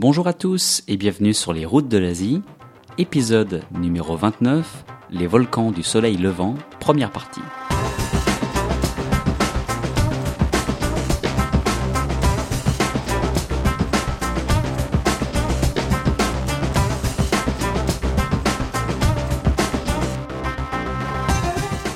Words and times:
Bonjour 0.00 0.28
à 0.28 0.32
tous 0.32 0.84
et 0.86 0.96
bienvenue 0.96 1.34
sur 1.34 1.52
les 1.52 1.66
routes 1.66 1.88
de 1.88 1.98
l'Asie, 1.98 2.40
épisode 2.98 3.64
numéro 3.72 4.14
29, 4.14 4.84
les 5.10 5.26
volcans 5.26 5.72
du 5.72 5.82
soleil 5.82 6.16
levant, 6.16 6.54
première 6.78 7.10
partie. 7.10 7.40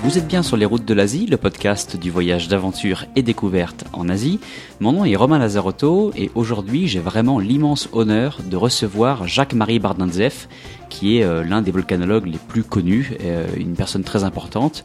Vous 0.03 0.19
êtes 0.19 0.27
bien 0.27 0.43
sur 0.43 0.57
les 0.57 0.65
routes 0.65 0.85
de 0.85 0.95
l'Asie, 0.95 1.27
le 1.27 1.37
podcast 1.37 1.97
du 1.97 2.11
voyage 2.11 2.49
d'aventure 2.49 3.05
et 3.15 3.23
découverte 3.23 3.85
en 3.93 4.09
Asie. 4.09 4.41
Mon 4.81 4.91
nom 4.91 5.05
est 5.05 5.15
Romain 5.15 5.39
Lazarotto 5.39 6.11
et 6.17 6.33
aujourd'hui 6.35 6.89
j'ai 6.89 6.99
vraiment 6.99 7.39
l'immense 7.39 7.89
honneur 7.93 8.41
de 8.45 8.57
recevoir 8.57 9.29
Jacques-Marie 9.29 9.79
Bardinzeff, 9.79 10.49
qui 10.89 11.19
est 11.19 11.23
euh, 11.23 11.45
l'un 11.45 11.63
des 11.63 11.71
volcanologues 11.71 12.27
les 12.27 12.39
plus 12.39 12.65
connus, 12.65 13.13
euh, 13.23 13.47
une 13.57 13.75
personne 13.75 14.03
très 14.03 14.25
importante 14.25 14.83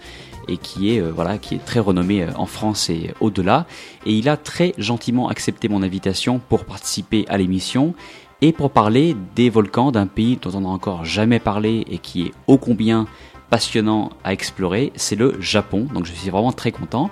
et 0.47 0.57
qui 0.57 0.93
est 0.93 1.01
euh, 1.01 1.11
voilà 1.11 1.39
qui 1.39 1.55
est 1.55 1.65
très 1.65 1.79
renommé 1.79 2.27
en 2.35 2.45
France 2.45 2.91
et 2.91 3.11
au-delà. 3.19 3.65
Et 4.05 4.13
il 4.13 4.29
a 4.29 4.37
très 4.37 4.75
gentiment 4.77 5.29
accepté 5.29 5.67
mon 5.67 5.81
invitation 5.81 6.39
pour 6.47 6.63
participer 6.63 7.25
à 7.27 7.39
l'émission 7.39 7.95
et 8.41 8.51
pour 8.51 8.69
parler 8.69 9.15
des 9.35 9.49
volcans 9.49 9.91
d'un 9.91 10.05
pays 10.05 10.37
dont 10.39 10.51
on 10.53 10.61
n'a 10.61 10.69
encore 10.69 11.05
jamais 11.05 11.39
parlé 11.39 11.85
et 11.89 11.97
qui 11.97 12.21
est 12.21 12.31
ô 12.45 12.59
combien 12.59 13.07
passionnant 13.49 14.11
à 14.23 14.33
explorer, 14.33 14.91
c'est 14.95 15.15
le 15.15 15.39
Japon. 15.39 15.87
Donc 15.93 16.05
je 16.05 16.13
suis 16.13 16.29
vraiment 16.29 16.51
très 16.51 16.71
content. 16.71 17.09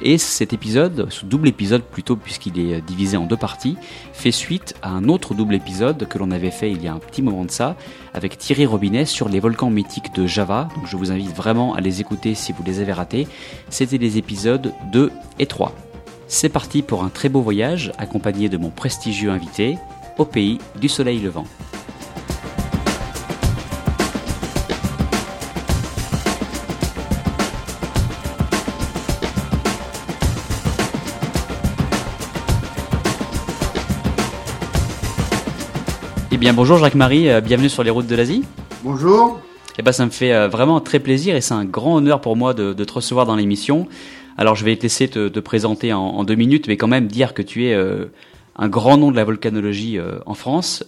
Et 0.00 0.18
cet 0.18 0.52
épisode, 0.52 1.06
ce 1.10 1.24
double 1.24 1.48
épisode 1.48 1.82
plutôt 1.82 2.16
puisqu'il 2.16 2.58
est 2.58 2.80
divisé 2.80 3.16
en 3.16 3.24
deux 3.24 3.36
parties, 3.36 3.76
fait 4.12 4.32
suite 4.32 4.74
à 4.82 4.90
un 4.90 5.08
autre 5.08 5.34
double 5.34 5.54
épisode 5.54 6.08
que 6.08 6.18
l'on 6.18 6.30
avait 6.30 6.50
fait 6.50 6.70
il 6.70 6.82
y 6.82 6.88
a 6.88 6.92
un 6.92 6.98
petit 6.98 7.22
moment 7.22 7.44
de 7.44 7.50
ça 7.50 7.76
avec 8.12 8.38
Thierry 8.38 8.66
Robinet 8.66 9.06
sur 9.06 9.28
les 9.28 9.40
volcans 9.40 9.70
mythiques 9.70 10.14
de 10.14 10.26
Java. 10.26 10.68
Donc 10.74 10.86
je 10.86 10.96
vous 10.96 11.12
invite 11.12 11.34
vraiment 11.34 11.74
à 11.74 11.80
les 11.80 12.00
écouter 12.00 12.34
si 12.34 12.52
vous 12.52 12.62
les 12.64 12.80
avez 12.80 12.92
ratés. 12.92 13.28
C'était 13.68 13.98
les 13.98 14.18
épisodes 14.18 14.72
2 14.92 15.12
et 15.38 15.46
3. 15.46 15.74
C'est 16.26 16.48
parti 16.48 16.82
pour 16.82 17.04
un 17.04 17.10
très 17.10 17.28
beau 17.28 17.42
voyage 17.42 17.92
accompagné 17.98 18.48
de 18.48 18.56
mon 18.56 18.70
prestigieux 18.70 19.30
invité 19.30 19.76
au 20.18 20.24
pays 20.24 20.58
du 20.80 20.88
soleil 20.88 21.20
levant. 21.20 21.44
Bien 36.42 36.54
bonjour 36.54 36.78
Jacques-Marie, 36.78 37.30
euh, 37.30 37.40
bienvenue 37.40 37.68
sur 37.68 37.84
les 37.84 37.90
routes 37.90 38.08
de 38.08 38.16
l'Asie. 38.16 38.42
Bonjour. 38.82 39.40
Eh 39.78 39.82
ben 39.82 39.92
ça 39.92 40.04
me 40.04 40.10
fait 40.10 40.32
euh, 40.32 40.48
vraiment 40.48 40.80
très 40.80 40.98
plaisir 40.98 41.36
et 41.36 41.40
c'est 41.40 41.54
un 41.54 41.64
grand 41.64 41.94
honneur 41.94 42.20
pour 42.20 42.34
moi 42.36 42.52
de, 42.52 42.72
te 42.72 42.92
recevoir 42.92 43.26
dans 43.26 43.36
l'émission. 43.36 43.86
Alors 44.36 44.56
je 44.56 44.64
vais 44.64 44.74
te 44.74 44.82
laisser 44.82 45.06
te, 45.06 45.38
présenter 45.38 45.92
en, 45.92 46.24
deux 46.24 46.34
minutes, 46.34 46.66
mais 46.66 46.76
quand 46.76 46.88
même 46.88 47.06
dire 47.06 47.32
que 47.32 47.42
tu 47.42 47.66
es 47.66 47.74
euh, 47.74 48.06
un 48.56 48.68
grand 48.68 48.96
nom 48.96 49.12
de 49.12 49.16
la 49.16 49.22
volcanologie 49.22 50.00
en 50.26 50.34
France. 50.34 50.82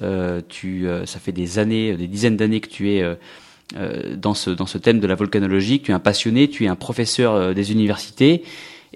tu, 0.48 0.88
ça 1.04 1.20
fait 1.20 1.30
des 1.30 1.60
années, 1.60 1.96
des 1.96 2.08
dizaines 2.08 2.36
d'années 2.36 2.60
que 2.60 2.68
tu 2.68 2.90
es 2.90 3.04
dans 4.16 4.34
ce 4.34 4.50
dans 4.50 4.66
ce 4.66 4.76
thème 4.76 4.98
de 4.98 5.06
la 5.06 5.14
volcanologie. 5.14 5.78
Que 5.78 5.86
tu 5.86 5.90
es 5.92 5.94
un 5.94 6.00
passionné, 6.00 6.48
tu 6.48 6.64
es 6.64 6.68
un 6.68 6.74
professeur 6.74 7.54
des 7.54 7.70
universités. 7.70 8.42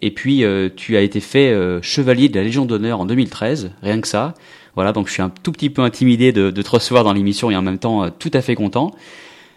Et 0.02 0.10
puis 0.10 0.42
tu 0.74 0.96
as 0.96 1.02
été 1.02 1.20
fait 1.20 1.56
chevalier 1.82 2.28
de 2.28 2.36
la 2.36 2.42
Légion 2.42 2.64
d'honneur 2.66 3.00
en 3.00 3.06
2013, 3.06 3.70
rien 3.80 4.00
que 4.00 4.08
ça. 4.08 4.34
Voilà, 4.78 4.92
donc 4.92 5.08
je 5.08 5.12
suis 5.12 5.22
un 5.22 5.32
tout 5.42 5.50
petit 5.50 5.70
peu 5.70 5.82
intimidé 5.82 6.30
de, 6.30 6.52
te 6.52 6.70
recevoir 6.70 7.02
dans 7.02 7.12
l'émission 7.12 7.50
et 7.50 7.56
en 7.56 7.62
même 7.62 7.78
temps 7.80 8.04
euh, 8.04 8.10
tout 8.16 8.30
à 8.32 8.40
fait 8.40 8.54
content. 8.54 8.92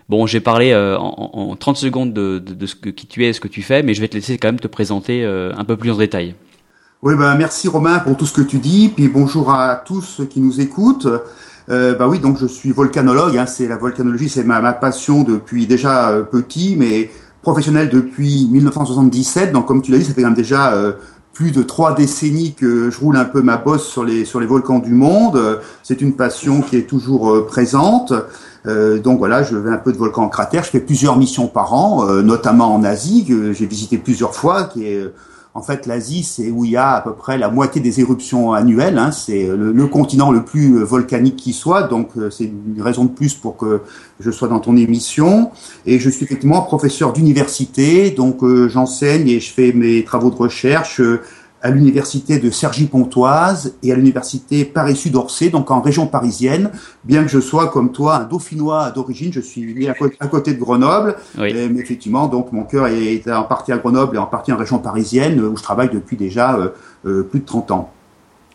Bon, 0.09 0.25
j'ai 0.25 0.39
parlé 0.39 0.71
euh, 0.71 0.97
en, 0.97 1.55
30 1.55 1.77
secondes 1.77 2.11
de, 2.11 2.65
ce 2.65 2.73
que 2.73 2.89
qui 2.89 3.05
tu 3.05 3.23
es, 3.23 3.31
ce 3.31 3.39
que 3.39 3.47
tu 3.47 3.61
fais, 3.61 3.83
mais 3.83 3.93
je 3.93 4.01
vais 4.01 4.07
te 4.07 4.15
laisser 4.15 4.39
quand 4.39 4.47
même 4.47 4.59
te 4.59 4.67
présenter 4.67 5.23
euh, 5.23 5.53
un 5.55 5.63
peu 5.63 5.77
plus 5.77 5.91
en 5.91 5.97
détail. 5.97 6.33
Oui, 7.03 7.13
bah 7.15 7.35
merci 7.37 7.67
Romain 7.67 7.99
pour 7.99 8.17
tout 8.17 8.25
ce 8.25 8.33
que 8.33 8.41
tu 8.41 8.57
dis, 8.57 8.89
puis 8.89 9.09
bonjour 9.09 9.51
à 9.53 9.75
tous 9.75 10.01
ceux 10.01 10.25
qui 10.25 10.41
nous 10.41 10.59
écoutent. 10.59 11.07
bah 11.67 12.07
oui, 12.07 12.17
donc 12.17 12.39
je 12.39 12.47
suis 12.47 12.71
volcanologue. 12.71 13.37
Hein, 13.37 13.45
c'est 13.45 13.67
la 13.67 13.77
volcanologie, 13.77 14.27
c'est 14.27 14.43
ma, 14.43 14.59
ma, 14.59 14.73
passion 14.73 15.21
depuis 15.21 15.67
déjà 15.67 16.19
petit, 16.31 16.75
mais 16.75 17.11
professionnel 17.43 17.91
depuis 17.91 18.47
1977. 18.49 19.51
Donc 19.51 19.67
comme 19.67 19.83
tu 19.83 19.91
l'as 19.91 19.99
dit, 19.99 20.05
ça 20.05 20.15
fait 20.15 20.23
quand 20.23 20.29
même 20.29 20.35
déjà 20.35 20.73
plus 21.33 21.51
de 21.51 21.63
trois 21.63 21.95
décennies 21.95 22.53
que 22.53 22.89
je 22.89 22.99
roule 22.99 23.17
un 23.17 23.25
peu 23.25 23.41
ma 23.41 23.57
bosse 23.57 23.87
sur 23.87 24.03
les 24.03 24.25
sur 24.25 24.39
les 24.39 24.47
volcans 24.47 24.79
du 24.79 24.93
monde. 24.93 25.59
C'est 25.83 26.01
une 26.01 26.13
passion 26.13 26.61
qui 26.61 26.77
est 26.77 26.87
toujours 26.87 27.31
euh, 27.31 27.45
présente. 27.45 28.13
Euh, 28.67 28.99
donc 28.99 29.17
voilà, 29.17 29.43
je 29.43 29.55
vais 29.55 29.71
un 29.71 29.77
peu 29.77 29.91
de 29.91 29.97
volcan 29.97 30.23
en 30.23 30.29
cratère. 30.29 30.63
Je 30.63 30.69
fais 30.69 30.79
plusieurs 30.79 31.17
missions 31.17 31.47
par 31.47 31.73
an, 31.73 32.07
euh, 32.07 32.21
notamment 32.21 32.73
en 32.73 32.83
Asie 32.83 33.25
que 33.25 33.53
j'ai 33.53 33.65
visité 33.65 33.97
plusieurs 33.97 34.35
fois, 34.35 34.65
qui 34.65 34.85
est 34.85 35.11
en 35.53 35.61
fait, 35.61 35.85
l'Asie, 35.85 36.23
c'est 36.23 36.49
où 36.49 36.63
il 36.63 36.71
y 36.71 36.77
a 36.77 36.91
à 36.91 37.01
peu 37.01 37.13
près 37.13 37.37
la 37.37 37.49
moitié 37.49 37.81
des 37.81 37.99
éruptions 37.99 38.53
annuelles. 38.53 38.97
Hein. 38.97 39.11
C'est 39.11 39.47
le, 39.47 39.87
continent 39.87 40.31
le 40.31 40.43
plus 40.43 40.77
euh, 40.77 40.83
volcanique 40.83 41.35
qui 41.35 41.51
soit, 41.51 41.83
donc 41.83 42.11
euh, 42.15 42.29
c'est 42.29 42.45
une 42.45 42.81
raison 42.81 43.03
de 43.03 43.09
plus 43.09 43.33
pour 43.33 43.57
que 43.57 43.81
je 44.21 44.31
sois 44.31 44.47
dans 44.47 44.61
ton 44.61 44.77
émission. 44.77 45.51
Et 45.85 45.99
je 45.99 46.09
suis 46.09 46.23
effectivement 46.23 46.61
professeur 46.61 47.11
d'université, 47.11 48.11
donc 48.11 48.43
euh, 48.43 48.69
j'enseigne 48.69 49.27
et 49.27 49.41
je 49.41 49.51
fais 49.51 49.73
mes 49.73 50.05
travaux 50.05 50.29
de 50.29 50.35
recherche 50.35 51.01
à 51.61 51.69
l'université 51.69 52.39
de 52.39 52.49
Cergy-Pontoise 52.49 53.75
et 53.83 53.91
à 53.91 53.95
l'université 53.95 54.65
Paris-Sud 54.65 55.15
Orsay, 55.15 55.49
donc 55.49 55.69
en 55.71 55.81
région 55.81 56.07
parisienne. 56.07 56.71
Bien 57.03 57.23
que 57.23 57.29
je 57.29 57.39
sois 57.39 57.67
comme 57.67 57.91
toi 57.91 58.17
un 58.17 58.23
dauphinois 58.23 58.91
d'origine, 58.91 59.31
je 59.31 59.41
suis 59.41 59.73
né 59.73 59.89
à 59.89 60.27
côté, 60.27 60.53
de 60.53 60.59
Grenoble, 60.59 61.15
mais 61.37 61.51
effectivement, 61.51 62.27
donc 62.27 62.51
mon 62.51 62.63
cœur 62.63 62.87
est 62.87 63.29
en 63.31 63.43
partie 63.43 63.71
à 63.71 63.77
Grenoble 63.77 64.15
et 64.15 64.19
en 64.19 64.25
partie 64.25 64.51
en 64.51 64.57
région 64.57 64.79
parisienne 64.79 65.39
où 65.39 65.55
je 65.55 65.63
travaille 65.63 65.89
depuis 65.89 66.17
déjà 66.17 66.55
euh, 66.55 66.69
euh, 67.05 67.23
plus 67.23 67.41
de 67.41 67.45
30 67.45 67.71
ans. 67.71 67.93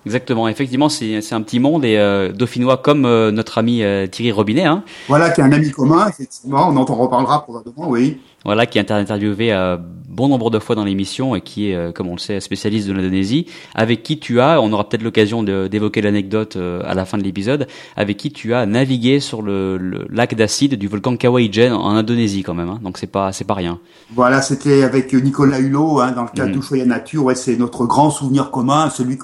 Exactement, 0.06 0.48
effectivement, 0.48 0.88
c'est 0.88 1.32
un 1.32 1.42
petit 1.42 1.60
monde 1.60 1.84
et 1.84 1.98
euh, 1.98 2.32
dauphinois 2.32 2.78
comme 2.78 3.02
notre 3.02 3.58
ami 3.58 3.82
Thierry 4.10 4.32
Robinet. 4.32 4.64
Hein. 4.64 4.84
Voilà, 5.08 5.30
qui 5.30 5.40
est 5.42 5.44
un 5.44 5.52
ami 5.52 5.70
commun, 5.70 6.08
effectivement, 6.08 6.68
on 6.70 6.76
en 6.76 6.84
reparlera 6.84 7.42
probablement, 7.42 7.90
oui 7.90 8.18
voilà, 8.46 8.66
qui 8.66 8.78
est 8.78 8.92
interviewé 8.92 9.52
euh, 9.52 9.76
bon 10.08 10.28
nombre 10.28 10.50
de 10.50 10.60
fois 10.60 10.76
dans 10.76 10.84
l'émission 10.84 11.34
et 11.34 11.40
qui 11.40 11.70
est, 11.70 11.74
euh, 11.74 11.90
comme 11.90 12.06
on 12.08 12.12
le 12.12 12.20
sait, 12.20 12.38
spécialiste 12.38 12.86
de 12.86 12.92
l'Indonésie, 12.92 13.46
avec 13.74 14.04
qui 14.04 14.20
tu 14.20 14.40
as, 14.40 14.62
on 14.62 14.72
aura 14.72 14.88
peut-être 14.88 15.02
l'occasion 15.02 15.42
d'évoquer 15.42 16.00
l'anecdote 16.00 16.54
euh, 16.54 16.80
à 16.86 16.94
la 16.94 17.04
fin 17.04 17.18
de 17.18 17.24
l'épisode, 17.24 17.66
avec 17.96 18.16
qui 18.16 18.30
tu 18.30 18.54
as 18.54 18.64
navigué 18.64 19.18
sur 19.18 19.42
le, 19.42 20.06
lac 20.10 20.36
d'acide 20.36 20.76
du 20.76 20.86
volcan 20.86 21.16
Kawaïjen 21.16 21.72
en 21.72 21.90
Indonésie 21.90 22.44
quand 22.44 22.54
même. 22.54 22.68
Hein, 22.68 22.78
donc 22.82 22.98
c'est 22.98 23.08
pas 23.08 23.32
c'est 23.32 23.44
pas 23.44 23.54
rien. 23.54 23.80
Voilà, 24.14 24.40
c'était 24.42 24.84
avec 24.84 25.12
Nicolas 25.12 25.58
Hulot 25.58 25.98
hein, 25.98 26.12
dans 26.12 26.22
le 26.22 26.28
cadre 26.28 26.56
mmh. 26.56 26.84
Nature. 26.84 27.24
Ouais, 27.24 27.34
c'est 27.34 27.56
notre 27.56 27.84
grand 27.86 28.10
souvenir 28.10 28.52
commun, 28.52 28.90
celui 28.90 29.18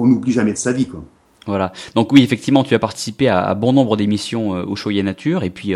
qu'on 0.00 0.08
n'oublie 0.08 0.32
jamais 0.32 0.52
de 0.52 0.58
sa 0.58 0.72
vie, 0.72 0.86
quoi. 0.86 1.04
Voilà. 1.46 1.72
Donc 1.94 2.12
oui, 2.12 2.22
effectivement, 2.22 2.64
tu 2.64 2.74
as 2.74 2.78
participé 2.78 3.28
à, 3.28 3.54
bon 3.54 3.72
nombre 3.72 3.96
d'émissions 3.96 4.50
au 4.50 4.76
Choya 4.76 5.02
Nature 5.02 5.42
et 5.42 5.48
puis 5.48 5.74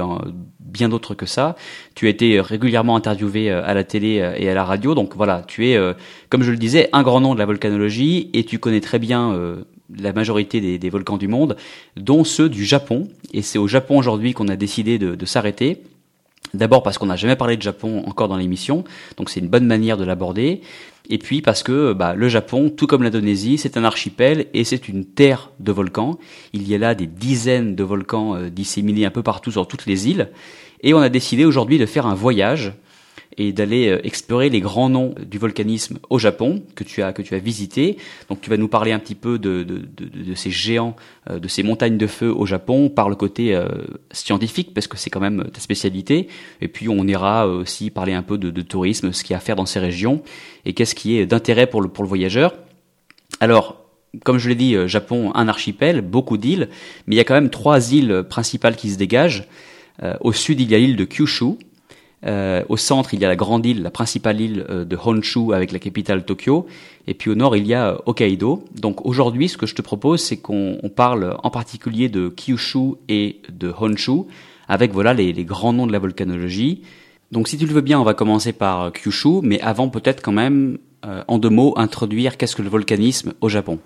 bien 0.74 0.90
d'autres 0.90 1.14
que 1.14 1.24
ça. 1.24 1.56
Tu 1.94 2.06
as 2.06 2.10
été 2.10 2.40
régulièrement 2.40 2.96
interviewé 2.96 3.50
euh, 3.50 3.64
à 3.64 3.72
la 3.72 3.84
télé 3.84 4.20
euh, 4.20 4.34
et 4.36 4.50
à 4.50 4.54
la 4.54 4.64
radio, 4.64 4.94
donc 4.94 5.16
voilà, 5.16 5.42
tu 5.46 5.68
es, 5.68 5.76
euh, 5.76 5.94
comme 6.28 6.42
je 6.42 6.50
le 6.50 6.58
disais, 6.58 6.90
un 6.92 7.02
grand 7.02 7.20
nom 7.20 7.32
de 7.32 7.38
la 7.38 7.46
volcanologie 7.46 8.28
et 8.34 8.44
tu 8.44 8.58
connais 8.58 8.80
très 8.80 8.98
bien 8.98 9.14
la 9.96 10.12
majorité 10.12 10.78
des, 10.78 10.90
volcans 10.90 11.16
du 11.16 11.28
monde, 11.28 11.56
dont 11.96 12.24
ceux 12.24 12.48
du 12.48 12.64
Japon. 12.64 13.08
Et 13.32 13.42
c'est 13.42 13.58
au 13.58 13.68
Japon 13.68 13.98
aujourd'hui 13.98 14.34
qu'on 14.34 14.48
a 14.48 14.56
décidé 14.56 14.98
de, 14.98 15.26
s'arrêter. 15.26 15.82
D'abord 16.52 16.82
parce 16.82 16.98
qu'on 16.98 17.06
n'a 17.06 17.16
jamais 17.16 17.36
parlé 17.36 17.56
de 17.56 17.62
Japon 17.62 18.04
encore 18.06 18.28
dans 18.28 18.36
l'émission, 18.36 18.84
donc 19.16 19.30
c'est 19.30 19.40
une 19.40 19.48
bonne 19.48 19.66
manière 19.66 19.96
de 19.96 20.04
l'aborder. 20.04 20.60
Et 21.10 21.18
puis 21.18 21.42
parce 21.42 21.62
que 21.62 21.92
bah, 21.92 22.14
le 22.14 22.28
Japon, 22.28 22.70
tout 22.70 22.86
comme 22.86 23.02
l'Indonésie, 23.02 23.58
c'est 23.58 23.76
un 23.76 23.84
archipel 23.84 24.46
et 24.54 24.64
c'est 24.64 24.88
une 24.88 25.04
terre 25.04 25.50
de 25.58 25.72
volcans. 25.72 26.18
Il 26.52 26.68
y 26.68 26.74
a 26.74 26.78
là 26.78 26.94
des 26.94 27.06
dizaines 27.06 27.74
de 27.74 27.82
volcans 27.82 28.38
disséminés 28.50 29.04
un 29.04 29.10
peu 29.10 29.22
partout 29.22 29.50
sur 29.50 29.66
toutes 29.66 29.86
les 29.86 30.08
îles. 30.08 30.30
Et 30.82 30.94
on 30.94 30.98
a 30.98 31.08
décidé 31.08 31.44
aujourd'hui 31.44 31.78
de 31.78 31.86
faire 31.86 32.06
un 32.06 32.14
voyage 32.14 32.72
et 33.38 33.52
d'aller 33.52 33.88
euh, 33.88 34.06
explorer 34.06 34.48
les 34.48 34.60
grands 34.60 34.88
noms 34.88 35.14
du 35.26 35.38
volcanisme 35.38 35.98
au 36.10 36.18
Japon 36.18 36.62
que 36.74 36.84
tu 36.84 37.02
as 37.02 37.12
que 37.12 37.22
tu 37.22 37.34
as 37.34 37.38
visité. 37.38 37.96
Donc 38.28 38.40
tu 38.40 38.50
vas 38.50 38.56
nous 38.56 38.68
parler 38.68 38.92
un 38.92 38.98
petit 38.98 39.14
peu 39.14 39.38
de, 39.38 39.62
de, 39.62 39.82
de, 39.96 40.34
ces 40.34 40.50
géants, 40.50 40.96
euh, 41.30 41.38
de 41.38 41.48
ces 41.48 41.62
montagnes 41.62 41.98
de 41.98 42.06
feu 42.06 42.32
au 42.32 42.46
Japon 42.46 42.88
par 42.88 43.08
le 43.08 43.16
côté 43.16 43.54
euh, 43.54 43.68
scientifique 44.12 44.74
parce 44.74 44.86
que 44.86 44.96
c'est 44.96 45.10
quand 45.10 45.20
même 45.20 45.44
ta 45.52 45.60
spécialité. 45.60 46.28
Et 46.60 46.68
puis 46.68 46.88
on 46.88 47.06
ira 47.06 47.46
aussi 47.48 47.90
parler 47.90 48.12
un 48.12 48.22
peu 48.22 48.38
de, 48.38 48.62
tourisme, 48.62 49.12
ce 49.12 49.22
qu'il 49.22 49.32
y 49.32 49.34
a 49.34 49.38
à 49.38 49.40
faire 49.40 49.56
dans 49.56 49.66
ces 49.66 49.80
régions 49.80 50.22
et 50.64 50.72
qu'est-ce 50.72 50.94
qui 50.94 51.18
est 51.18 51.26
d'intérêt 51.26 51.66
pour 51.66 51.82
le 51.82 51.88
pour 51.88 52.04
le 52.04 52.08
voyageur. 52.08 52.54
Alors 53.40 53.80
comme 54.22 54.38
je 54.38 54.48
l'ai 54.48 54.54
dit, 54.54 54.76
Japon, 54.86 55.32
un 55.34 55.48
archipel, 55.48 56.00
beaucoup 56.00 56.36
d'îles, 56.36 56.68
mais 57.06 57.16
il 57.16 57.18
y 57.18 57.20
a 57.20 57.24
quand 57.24 57.34
même 57.34 57.50
trois 57.50 57.92
îles 57.92 58.24
principales 58.30 58.76
qui 58.76 58.90
se 58.90 58.96
dégagent. 58.96 59.48
Au 60.20 60.32
sud, 60.32 60.60
il 60.60 60.70
y 60.70 60.74
a 60.76 60.78
l'île 60.78 60.94
de 60.94 61.04
Kyushu, 61.04 61.56
Euh, 62.26 62.62
au 62.68 62.76
centre, 62.76 63.12
il 63.12 63.20
y 63.20 63.24
a 63.24 63.28
la 63.28 63.36
grande 63.36 63.66
île, 63.66 63.82
la 63.82 63.90
principale 63.90 64.40
île 64.40 64.66
euh, 64.70 64.84
de 64.84 64.96
Honshu 64.96 65.52
avec 65.52 65.72
la 65.72 65.78
capitale 65.78 66.24
Tokyo. 66.24 66.66
Et 67.06 67.14
puis 67.14 67.30
au 67.30 67.34
nord, 67.34 67.56
il 67.56 67.66
y 67.66 67.74
a 67.74 67.90
euh, 67.90 67.98
Hokkaido. 68.06 68.64
Donc 68.80 69.04
aujourd'hui, 69.04 69.48
ce 69.48 69.58
que 69.58 69.66
je 69.66 69.74
te 69.74 69.82
propose, 69.82 70.22
c'est 70.22 70.38
qu'on 70.38 70.78
parle 70.94 71.36
en 71.42 71.50
particulier 71.50 72.08
de 72.08 72.28
Kyushu 72.28 72.94
et 73.08 73.42
de 73.52 73.72
Honshu, 73.78 74.22
avec 74.68 74.92
voilà 74.92 75.12
les, 75.12 75.32
les, 75.32 75.44
grands 75.44 75.74
noms 75.74 75.86
de 75.86 75.92
la 75.92 75.98
volcanologie. 75.98 76.82
Donc 77.30 77.48
si 77.48 77.58
tu 77.58 77.66
le 77.66 77.74
veux 77.74 77.82
bien, 77.82 78.00
on 78.00 78.04
va 78.04 78.14
commencer 78.14 78.52
par 78.52 78.92
Kyushu, 78.92 79.40
mais 79.42 79.60
avant 79.60 79.88
peut-être 79.88 80.22
quand 80.22 80.32
même, 80.32 80.78
en 81.28 81.36
deux 81.38 81.50
mots, 81.50 81.74
introduire 81.76 82.38
qu'est-ce 82.38 82.56
que 82.56 82.62
le 82.62 82.70
volcanisme 82.70 83.34
au 83.42 83.50
Japon. 83.50 83.78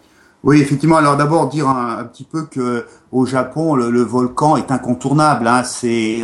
Oui, 0.44 0.60
effectivement. 0.60 0.96
Alors 0.96 1.16
d'abord 1.16 1.48
dire 1.48 1.68
un, 1.68 2.04
petit 2.04 2.22
peu 2.22 2.44
que 2.44 2.86
au 3.10 3.26
Japon, 3.26 3.74
le, 3.74 4.02
volcan 4.02 4.56
est 4.56 4.70
incontournable. 4.70 5.48
Hein. 5.48 5.64
C'est 5.64 6.20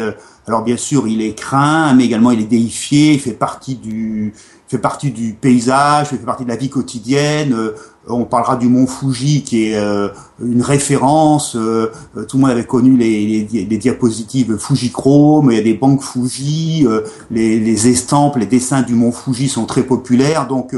alors 0.46 0.62
bien 0.62 0.76
sûr, 0.76 1.08
il 1.08 1.22
est 1.22 1.34
craint, 1.34 1.94
mais 1.94 2.04
également 2.04 2.30
il 2.30 2.40
est 2.40 2.44
déifié. 2.46 3.14
Il 3.14 3.20
fait 3.20 3.32
partie 3.32 3.76
du 3.76 4.34
fait 4.68 4.78
partie 4.78 5.10
du 5.10 5.34
paysage, 5.34 6.08
il 6.12 6.18
fait 6.18 6.24
partie 6.24 6.44
de 6.44 6.48
la 6.48 6.56
vie 6.56 6.68
quotidienne. 6.68 7.52
Euh, 7.52 7.74
on 8.06 8.24
parlera 8.24 8.56
du 8.56 8.68
mont 8.68 8.86
Fuji 8.86 9.42
qui 9.42 9.68
est 9.70 9.76
euh, 9.76 10.08
une 10.42 10.62
référence. 10.62 11.56
Euh, 11.56 11.90
tout 12.28 12.36
le 12.36 12.42
monde 12.42 12.50
avait 12.50 12.64
connu 12.64 12.96
les, 12.96 13.46
les, 13.50 13.64
les 13.64 13.78
diapositives 13.78 14.58
Fujichrome. 14.58 15.50
Il 15.50 15.56
y 15.56 15.60
a 15.60 15.62
des 15.62 15.74
banques 15.74 16.02
Fuji. 16.02 16.86
les, 17.30 17.60
les 17.60 17.88
estampes, 17.88 18.36
les 18.36 18.46
dessins 18.46 18.82
du 18.82 18.94
mont 18.94 19.12
Fuji 19.12 19.48
sont 19.48 19.64
très 19.64 19.82
populaires. 19.82 20.46
Donc 20.46 20.74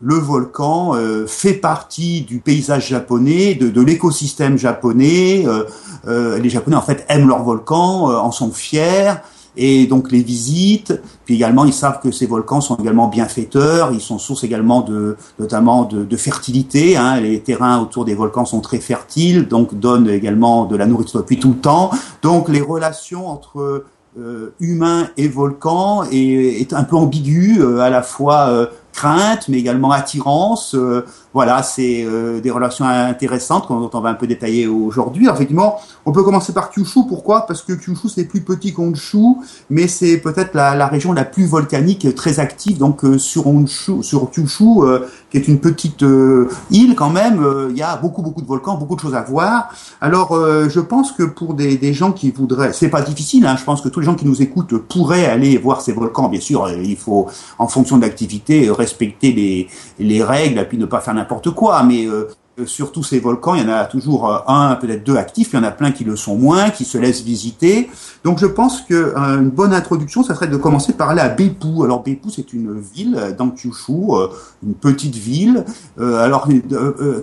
le 0.00 0.14
volcan 0.14 0.94
euh, 0.94 1.26
fait 1.26 1.54
partie 1.54 2.22
du 2.22 2.38
paysage 2.38 2.88
japonais, 2.88 3.54
de, 3.54 3.68
de 3.68 3.80
l'écosystème 3.80 4.56
japonais. 4.56 5.44
Euh, 5.46 5.64
euh, 6.08 6.38
les 6.38 6.48
Japonais 6.48 6.76
en 6.76 6.82
fait 6.82 7.04
aiment 7.08 7.28
leur 7.28 7.42
volcan, 7.42 8.06
en 8.06 8.32
sont 8.32 8.50
fiers 8.50 9.12
et 9.56 9.86
donc 9.86 10.10
les 10.10 10.22
visitent. 10.22 11.00
Puis 11.26 11.34
également, 11.34 11.66
ils 11.66 11.74
savent 11.74 12.00
que 12.00 12.10
ces 12.10 12.26
volcans 12.26 12.62
sont 12.62 12.76
également 12.76 13.08
bienfaiteurs. 13.08 13.92
Ils 13.92 14.00
sont 14.00 14.18
source 14.18 14.42
également 14.42 14.80
de, 14.80 15.16
notamment 15.38 15.84
de, 15.84 16.04
de 16.04 16.16
fertilité. 16.16 16.96
Hein. 16.96 17.20
Les 17.20 17.40
terrains 17.40 17.80
autour 17.80 18.06
des 18.06 18.14
volcans 18.14 18.46
sont 18.46 18.60
très 18.60 18.78
fertiles, 18.78 19.48
donc 19.48 19.74
donnent 19.74 20.08
également 20.08 20.64
de 20.64 20.76
la 20.76 20.86
nourriture 20.86 21.20
depuis 21.20 21.38
tout 21.38 21.50
le 21.50 21.58
temps. 21.58 21.90
Donc 22.22 22.48
les 22.48 22.62
relations 22.62 23.28
entre 23.28 23.84
euh, 24.18 24.54
humain 24.60 25.08
et 25.16 25.28
volcan 25.28 26.04
est, 26.10 26.60
est, 26.60 26.72
un 26.72 26.84
peu 26.84 26.96
ambigu, 26.96 27.62
à 27.80 27.90
la 27.90 28.02
fois 28.02 28.68
crainte, 28.92 29.48
mais 29.48 29.58
également 29.58 29.92
attirance. 29.92 30.76
Euh, 31.30 31.40
voilà, 31.40 31.62
c'est 31.62 32.04
euh, 32.04 32.40
des 32.40 32.50
relations 32.50 32.84
intéressantes 32.84 33.68
dont 33.68 33.90
on 33.92 34.00
va 34.00 34.10
un 34.10 34.14
peu 34.14 34.26
détailler 34.26 34.66
aujourd'hui. 34.66 35.28
Effectivement, 35.32 35.80
on 36.04 36.12
peut 36.12 36.22
commencer 36.22 36.52
par 36.52 36.70
Kyushu. 36.70 37.00
Pourquoi? 37.08 37.46
Parce 37.46 37.62
que 37.62 37.72
Kyushu 37.72 38.08
c'est 38.08 38.24
plus 38.24 38.40
petit 38.40 38.74
qu'Honshu, 38.74 39.36
mais 39.70 39.88
c'est 39.88 40.18
peut-être 40.18 40.54
la, 40.54 40.74
la, 40.74 40.86
région 40.86 41.12
la 41.12 41.24
plus 41.24 41.46
volcanique, 41.46 42.14
très 42.14 42.40
active. 42.40 42.78
Donc 42.78 43.04
euh, 43.04 43.18
sur 43.18 43.46
Honshu, 43.46 44.02
sur 44.02 44.30
Kyushu, 44.30 44.64
qui 45.30 45.38
est 45.38 45.48
une 45.48 45.60
petite 45.60 46.04
île 46.70 46.94
quand 46.96 47.10
même, 47.10 47.46
il 47.70 47.76
y 47.76 47.82
a 47.82 47.96
beaucoup 47.96 48.22
beaucoup 48.22 48.42
de 48.42 48.46
volcans, 48.46 48.76
beaucoup 48.76 48.96
de 48.96 49.00
choses 49.00 49.14
à 49.14 49.22
voir. 49.22 49.72
Alors 50.00 50.34
je 50.34 50.80
pense 50.80 51.12
que 51.12 51.22
pour 51.22 51.54
des, 51.54 51.76
des 51.76 51.92
gens 51.92 52.12
qui 52.12 52.30
voudraient, 52.30 52.72
c'est 52.72 52.88
pas 52.88 53.02
difficile. 53.02 53.46
Hein, 53.46 53.56
je 53.56 53.64
pense 53.64 53.80
que 53.80 53.88
tous 53.88 54.00
les 54.00 54.06
gens 54.06 54.16
qui 54.16 54.26
nous 54.26 54.42
écoutent 54.42 54.76
pourraient 54.76 55.26
aller 55.26 55.56
voir 55.58 55.80
ces 55.80 55.92
volcans. 55.92 56.28
Bien 56.28 56.40
sûr, 56.40 56.68
il 56.68 56.96
faut 56.96 57.28
en 57.58 57.68
fonction 57.68 57.96
de 57.96 58.02
l'activité 58.02 58.70
respecter 58.70 59.32
les, 59.32 59.68
les 59.98 60.22
règles 60.22 60.58
et 60.58 60.64
puis 60.64 60.78
ne 60.78 60.86
pas 60.86 61.00
faire 61.00 61.14
n'importe 61.20 61.50
quoi. 61.50 61.82
Mais 61.82 62.06
euh, 62.06 62.66
sur 62.66 62.92
tous 62.92 63.02
ces 63.02 63.20
volcans, 63.20 63.54
il 63.54 63.62
y 63.62 63.64
en 63.64 63.72
a 63.72 63.84
toujours 63.84 64.28
euh, 64.28 64.38
un, 64.46 64.76
peut-être 64.76 65.04
deux 65.04 65.16
actifs. 65.16 65.50
Il 65.52 65.56
y 65.56 65.58
en 65.58 65.64
a 65.64 65.70
plein 65.70 65.92
qui 65.92 66.04
le 66.04 66.16
sont 66.16 66.36
moins, 66.36 66.70
qui 66.70 66.84
se 66.84 66.98
laissent 66.98 67.22
visiter. 67.22 67.90
Donc 68.24 68.38
je 68.38 68.46
pense 68.46 68.82
que 68.82 69.14
euh, 69.16 69.38
bonne 69.38 69.72
introduction, 69.72 70.22
ça 70.22 70.34
serait 70.34 70.48
de 70.48 70.56
commencer 70.56 70.92
par 70.92 71.10
aller 71.10 71.20
à 71.20 71.28
Beppu. 71.28 71.84
Alors 71.84 72.02
Beppu, 72.02 72.30
c'est 72.30 72.52
une 72.52 72.80
ville 72.80 73.34
dans 73.38 73.50
Kyushu, 73.50 73.92
une 74.62 74.74
petite 74.74 75.16
ville. 75.16 75.64
alors 75.98 76.48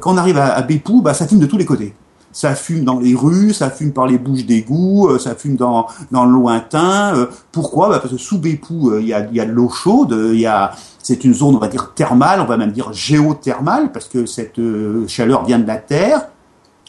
quand 0.01 0.13
on 0.13 0.17
arrive 0.17 0.37
à, 0.37 0.53
à 0.53 0.61
Beppu, 0.61 1.01
bah, 1.01 1.13
ça 1.13 1.27
filme 1.27 1.41
de 1.41 1.45
tous 1.45 1.57
les 1.57 1.65
côtés 1.65 1.93
ça 2.37 2.53
fume 2.53 2.83
dans 2.83 2.99
les 2.99 3.15
rues, 3.15 3.51
ça 3.51 3.71
fume 3.71 3.93
par 3.93 4.05
les 4.05 4.19
bouches 4.19 4.45
d'égout, 4.45 5.07
euh, 5.07 5.17
ça 5.17 5.33
fume 5.33 5.55
dans, 5.55 5.87
dans 6.11 6.23
le 6.23 6.31
lointain. 6.33 7.15
Euh, 7.15 7.25
pourquoi? 7.51 7.89
Bah 7.89 7.97
Parce 7.97 8.13
que 8.13 8.19
sous 8.19 8.37
Bépou, 8.37 8.91
euh, 8.91 9.01
il 9.01 9.07
y, 9.07 9.13
a, 9.15 9.27
y 9.31 9.39
a 9.39 9.45
de 9.45 9.51
l'eau 9.51 9.69
chaude, 9.69 10.15
il 10.33 10.39
y 10.39 10.45
a 10.45 10.71
c'est 11.01 11.23
une 11.23 11.33
zone, 11.33 11.55
on 11.55 11.57
va 11.57 11.67
dire, 11.67 11.95
thermale, 11.95 12.39
on 12.39 12.45
va 12.45 12.57
même 12.57 12.73
dire 12.73 12.93
géothermale, 12.93 13.91
parce 13.91 14.07
que 14.07 14.27
cette 14.27 14.59
chaleur 15.07 15.45
vient 15.45 15.57
de 15.57 15.65
la 15.65 15.77
Terre. 15.77 16.27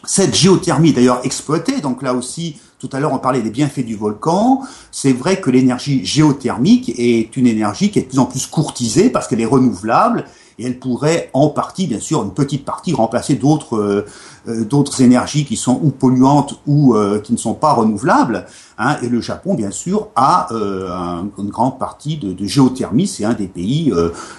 Cette 0.04 0.34
géothermie 0.34 0.90
est 0.90 0.92
d'ailleurs 0.92 1.20
exploitée, 1.22 1.80
donc 1.80 2.02
là 2.02 2.12
aussi, 2.12 2.60
tout 2.78 2.90
à 2.92 3.00
l'heure 3.00 3.14
on 3.14 3.18
parlait 3.18 3.40
des 3.40 3.50
bienfaits 3.50 3.86
du 3.86 3.96
volcan. 3.96 4.60
C'est 4.90 5.14
vrai 5.14 5.40
que 5.40 5.48
l'énergie 5.48 6.04
géothermique 6.04 6.92
est 6.98 7.34
une 7.38 7.46
énergie 7.46 7.90
qui 7.90 8.00
est 8.00 8.02
de 8.02 8.08
plus 8.08 8.18
en 8.18 8.26
plus 8.26 8.46
courtisée 8.46 9.08
parce 9.08 9.26
qu'elle 9.28 9.40
est 9.40 9.46
renouvelable 9.46 10.26
et 10.58 10.66
elle 10.66 10.78
pourrait 10.78 11.30
en 11.32 11.48
partie, 11.48 11.86
bien 11.86 12.00
sûr, 12.00 12.22
une 12.22 12.34
petite 12.34 12.64
partie 12.64 12.92
remplacer 12.92 13.34
d'autres 13.34 13.76
euh, 13.76 14.06
euh, 14.48 14.64
d'autres 14.64 15.02
énergies 15.02 15.44
qui 15.44 15.56
sont 15.56 15.78
ou 15.82 15.90
polluantes 15.90 16.60
ou 16.66 16.94
euh, 16.94 17.20
qui 17.20 17.32
ne 17.32 17.38
sont 17.38 17.54
pas 17.54 17.72
renouvelables. 17.72 18.46
Hein, 18.78 18.96
et 19.02 19.08
le 19.08 19.20
Japon, 19.20 19.54
bien 19.54 19.70
sûr, 19.70 20.08
a 20.14 20.48
une 20.50 21.48
grande 21.48 21.80
partie 21.80 22.16
de, 22.16 22.32
de 22.32 22.46
géothermie. 22.46 23.08
C'est 23.08 23.24
un 23.24 23.34
des 23.34 23.48
pays 23.48 23.92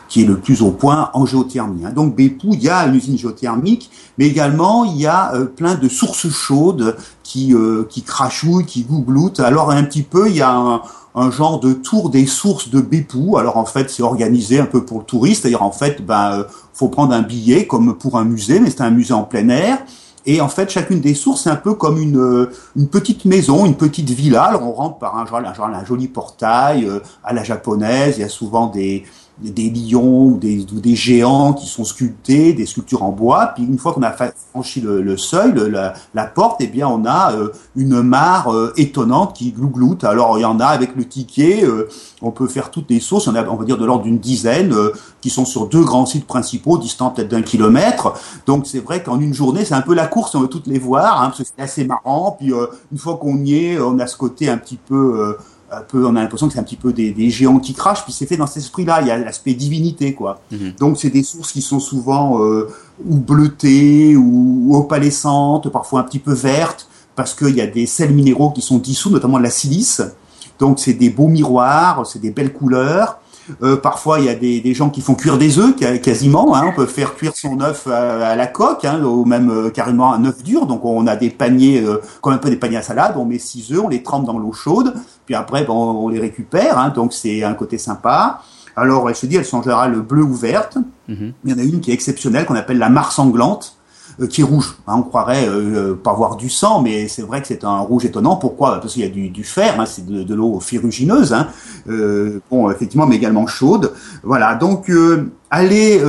qui 0.07 0.23
est 0.23 0.25
le 0.25 0.37
plus 0.37 0.61
au 0.61 0.71
point 0.71 1.09
en 1.13 1.25
géothermie. 1.25 1.85
Hein. 1.85 1.91
Donc 1.91 2.15
Beppu, 2.15 2.47
il 2.53 2.63
y 2.63 2.69
a 2.69 2.85
une 2.85 2.95
usine 2.95 3.17
géothermique, 3.17 3.91
mais 4.17 4.27
également 4.27 4.85
il 4.85 4.95
y 4.95 5.07
a 5.07 5.33
plein 5.57 5.75
de 5.75 5.89
sources 5.89 6.29
chaudes 6.29 6.95
qui 7.21 7.53
qui 7.89 8.01
crachouillent, 8.01 8.65
qui 8.65 8.83
gougloutent. 8.83 9.41
Alors 9.41 9.71
un 9.71 9.83
petit 9.83 10.03
peu, 10.03 10.29
il 10.29 10.37
y 10.37 10.41
a 10.41 10.55
un, 10.55 10.81
un 11.15 11.31
genre 11.31 11.59
de 11.59 11.73
tour 11.73 12.09
des 12.09 12.25
sources 12.25 12.69
de 12.69 12.81
Beppu. 12.81 13.37
Alors 13.37 13.57
en 13.57 13.65
fait, 13.65 13.89
c'est 13.89 14.03
organisé 14.03 14.59
un 14.59 14.65
peu 14.65 14.85
pour 14.85 14.99
le 14.99 15.05
touriste. 15.05 15.41
C'est-à-dire 15.41 15.63
en 15.63 15.71
fait, 15.71 16.05
ben, 16.05 16.31
euh, 16.33 16.43
faut 16.73 16.87
prendre 16.87 17.13
un 17.13 17.21
billet 17.21 17.67
comme 17.67 17.97
pour 17.97 18.17
un 18.17 18.25
musée, 18.25 18.59
mais 18.59 18.69
c'est 18.69 18.81
un 18.81 18.91
musée 18.91 19.13
en 19.13 19.23
plein 19.23 19.49
air. 19.49 19.79
Et 20.25 20.41
en 20.41 20.49
fait, 20.49 20.69
chacune 20.69 20.99
des 20.99 21.15
sources, 21.15 21.43
c'est 21.43 21.49
un 21.49 21.55
peu 21.55 21.73
comme 21.73 21.97
une, 21.97 22.19
euh, 22.19 22.51
une 22.75 22.87
petite 22.87 23.25
maison, 23.25 23.65
une 23.65 23.75
petite 23.75 24.09
villa. 24.09 24.43
Alors 24.43 24.63
on 24.63 24.73
rentre 24.73 24.99
par 24.99 25.17
un 25.17 25.25
genre, 25.25 25.39
un, 25.39 25.53
genre, 25.53 25.67
un 25.67 25.85
joli 25.85 26.07
portail 26.07 26.85
euh, 26.85 26.99
à 27.23 27.33
la 27.33 27.43
japonaise. 27.43 28.17
Il 28.17 28.21
y 28.21 28.25
a 28.25 28.29
souvent 28.29 28.67
des, 28.67 29.05
des 29.41 29.69
lions 29.69 30.25
ou 30.25 30.37
des, 30.37 30.65
des, 30.65 30.95
géants 30.95 31.53
qui 31.53 31.65
sont 31.65 31.85
sculptés, 31.85 32.53
des 32.53 32.65
sculptures 32.65 33.03
en 33.03 33.11
bois. 33.11 33.51
Puis 33.55 33.63
une 33.63 33.77
fois 33.77 33.93
qu'on 33.93 34.03
a 34.03 34.11
franchi 34.11 34.81
le, 34.81 35.17
seuil, 35.17 35.53
la, 35.71 35.93
la, 36.13 36.25
porte, 36.25 36.57
eh 36.59 36.67
bien 36.67 36.87
on 36.87 37.05
a 37.05 37.33
euh, 37.33 37.49
une 37.75 38.01
mare 38.01 38.53
euh, 38.53 38.73
étonnante 38.75 39.35
qui 39.35 39.51
glougloute. 39.51 40.03
Alors 40.03 40.37
il 40.37 40.41
y 40.41 40.45
en 40.45 40.59
a 40.59 40.65
avec 40.65 40.95
le 40.95 41.05
ticket, 41.05 41.63
euh, 41.63 41.87
on 42.21 42.31
peut 42.31 42.47
faire 42.47 42.69
toutes 42.69 42.89
les 42.89 42.99
sources. 42.99 43.27
On, 43.27 43.35
a, 43.35 43.47
on 43.47 43.55
va 43.55 43.65
dire 43.65 43.77
de 43.77 43.85
l'ordre 43.85 44.03
d'une 44.03 44.19
dizaine 44.19 44.75
qui 45.21 45.29
sont 45.29 45.45
sur 45.45 45.67
deux 45.67 45.83
grands 45.83 46.05
sites 46.05 46.27
principaux, 46.27 46.77
distants 46.77 47.11
peut-être 47.11 47.29
d'un 47.29 47.41
kilomètre. 47.41 48.13
Donc 48.45 48.67
c'est 48.67 48.79
vrai 48.79 49.01
qu'en 49.03 49.19
une 49.19 49.33
journée, 49.33 49.63
c'est 49.63 49.75
un 49.75 49.81
peu 49.81 49.93
la 49.93 50.07
course, 50.07 50.35
on 50.35 50.41
veut 50.41 50.47
toutes 50.47 50.67
les 50.67 50.79
voir, 50.79 51.21
hein, 51.21 51.27
parce 51.27 51.39
que 51.39 51.43
c'est 51.45 51.63
assez 51.63 51.85
marrant. 51.85 52.35
Puis 52.37 52.51
une 52.91 52.97
fois 52.97 53.17
qu'on 53.17 53.37
y 53.37 53.55
est, 53.55 53.79
on 53.79 53.99
a 53.99 54.07
ce 54.07 54.17
côté 54.17 54.49
un 54.49 54.57
petit 54.57 54.77
peu 54.77 55.37
un 55.71 55.81
peu, 55.81 56.05
on 56.05 56.15
a 56.15 56.21
l'impression 56.21 56.47
que 56.47 56.53
c'est 56.53 56.59
un 56.59 56.63
petit 56.63 56.75
peu 56.75 56.93
des, 56.93 57.11
des, 57.11 57.29
géants 57.29 57.59
qui 57.59 57.73
crachent, 57.73 58.03
puis 58.03 58.13
c'est 58.13 58.25
fait 58.25 58.37
dans 58.37 58.47
cet 58.47 58.57
esprit-là. 58.57 59.01
Il 59.01 59.07
y 59.07 59.11
a 59.11 59.17
l'aspect 59.17 59.53
divinité, 59.53 60.13
quoi. 60.13 60.41
Mhm. 60.51 60.73
Donc 60.79 60.97
c'est 60.97 61.09
des 61.09 61.23
sources 61.23 61.51
qui 61.51 61.61
sont 61.61 61.79
souvent 61.79 62.43
euh, 62.43 62.69
ou 63.05 63.17
bleutées 63.17 64.15
ou, 64.15 64.75
opalescentes, 64.75 65.69
parfois 65.69 66.01
un 66.01 66.03
petit 66.03 66.19
peu 66.19 66.33
vertes, 66.33 66.87
parce 67.15 67.33
qu'il 67.33 67.55
y 67.55 67.61
a 67.61 67.67
des 67.67 67.85
sels 67.85 68.13
minéraux 68.13 68.51
qui 68.51 68.61
sont 68.61 68.77
dissous, 68.77 69.09
notamment 69.09 69.37
de 69.37 69.43
la 69.43 69.49
silice. 69.49 70.01
Donc 70.57 70.79
c'est 70.79 70.93
des 70.93 71.09
beaux 71.09 71.27
miroirs, 71.27 72.05
c'est 72.05 72.19
des 72.19 72.31
belles 72.31 72.53
couleurs. 72.53 73.19
Euh, 73.63 73.77
parfois, 73.77 74.19
il 74.19 74.25
y 74.25 74.29
a 74.29 74.35
des, 74.35 74.61
des, 74.61 74.73
gens 74.73 74.89
qui 74.89 75.01
font 75.01 75.15
cuire 75.15 75.37
des 75.37 75.59
œufs 75.59 75.75
quasiment. 76.01 76.55
Hein. 76.55 76.65
On 76.67 76.75
peut 76.75 76.85
faire 76.85 77.15
cuire 77.15 77.33
son 77.35 77.59
œuf 77.61 77.87
à, 77.87 78.35
la 78.35 78.47
coque, 78.47 78.85
hein, 78.85 79.01
ou 79.03 79.25
même 79.25 79.49
euh, 79.49 79.69
carrément 79.69 80.13
un 80.13 80.25
œuf 80.25 80.43
dur. 80.43 80.65
Donc, 80.65 80.85
on 80.85 81.07
a 81.07 81.15
des 81.15 81.29
paniers, 81.29 81.81
euh, 81.81 82.01
comme 82.21 82.33
un 82.33 82.37
peu 82.37 82.49
des 82.49 82.55
paniers 82.55 82.77
à 82.77 82.81
salade. 82.81 83.15
On 83.17 83.25
met 83.25 83.39
six 83.39 83.71
œufs, 83.71 83.81
on 83.83 83.89
les 83.89 84.03
trempe 84.03 84.25
dans 84.25 84.37
l'eau 84.37 84.53
chaude, 84.53 84.93
puis 85.25 85.35
après, 85.35 85.63
bon, 85.63 85.75
on 85.75 86.09
les 86.09 86.19
récupère. 86.19 86.77
Hein. 86.77 86.89
donc, 86.89 87.13
c'est 87.13 87.43
un 87.43 87.53
côté 87.53 87.77
sympa. 87.77 88.41
Alors, 88.75 89.09
elle 89.09 89.15
se 89.15 89.25
dit, 89.25 89.35
elles 89.35 89.45
sont 89.45 89.57
en 89.57 89.63
général 89.63 89.99
bleues 90.01 90.23
ou 90.23 90.33
vertes. 90.33 90.77
Mm-hmm. 91.09 91.33
Il 91.43 91.51
y 91.51 91.53
en 91.53 91.57
a 91.57 91.63
une 91.63 91.79
qui 91.81 91.91
est 91.91 91.93
exceptionnelle, 91.93 92.45
qu'on 92.45 92.55
appelle 92.55 92.77
la 92.77 92.89
mare 92.89 93.11
sanglante 93.11 93.78
qui 94.27 94.41
est 94.41 94.43
rouge. 94.43 94.75
Hein, 94.87 94.95
on 94.97 95.03
croirait 95.03 95.47
euh, 95.47 95.95
pas 95.95 96.13
voir 96.13 96.35
du 96.35 96.49
sang, 96.49 96.81
mais 96.81 97.07
c'est 97.07 97.21
vrai 97.21 97.41
que 97.41 97.47
c'est 97.47 97.63
un 97.63 97.79
rouge 97.79 98.05
étonnant. 98.05 98.35
Pourquoi? 98.35 98.79
Parce 98.79 98.93
qu'il 98.93 99.03
y 99.03 99.05
a 99.05 99.09
du, 99.09 99.29
du 99.29 99.43
fer, 99.43 99.79
hein, 99.79 99.85
c'est 99.85 100.05
de, 100.05 100.23
de 100.23 100.35
l'eau 100.35 100.59
ferrugineuse, 100.59 101.33
hein, 101.33 101.47
euh, 101.89 102.41
bon 102.49 102.69
effectivement, 102.69 103.05
mais 103.05 103.15
également 103.15 103.47
chaude. 103.47 103.93
Voilà, 104.23 104.55
donc 104.55 104.89
euh, 104.89 105.31
allez 105.49 106.01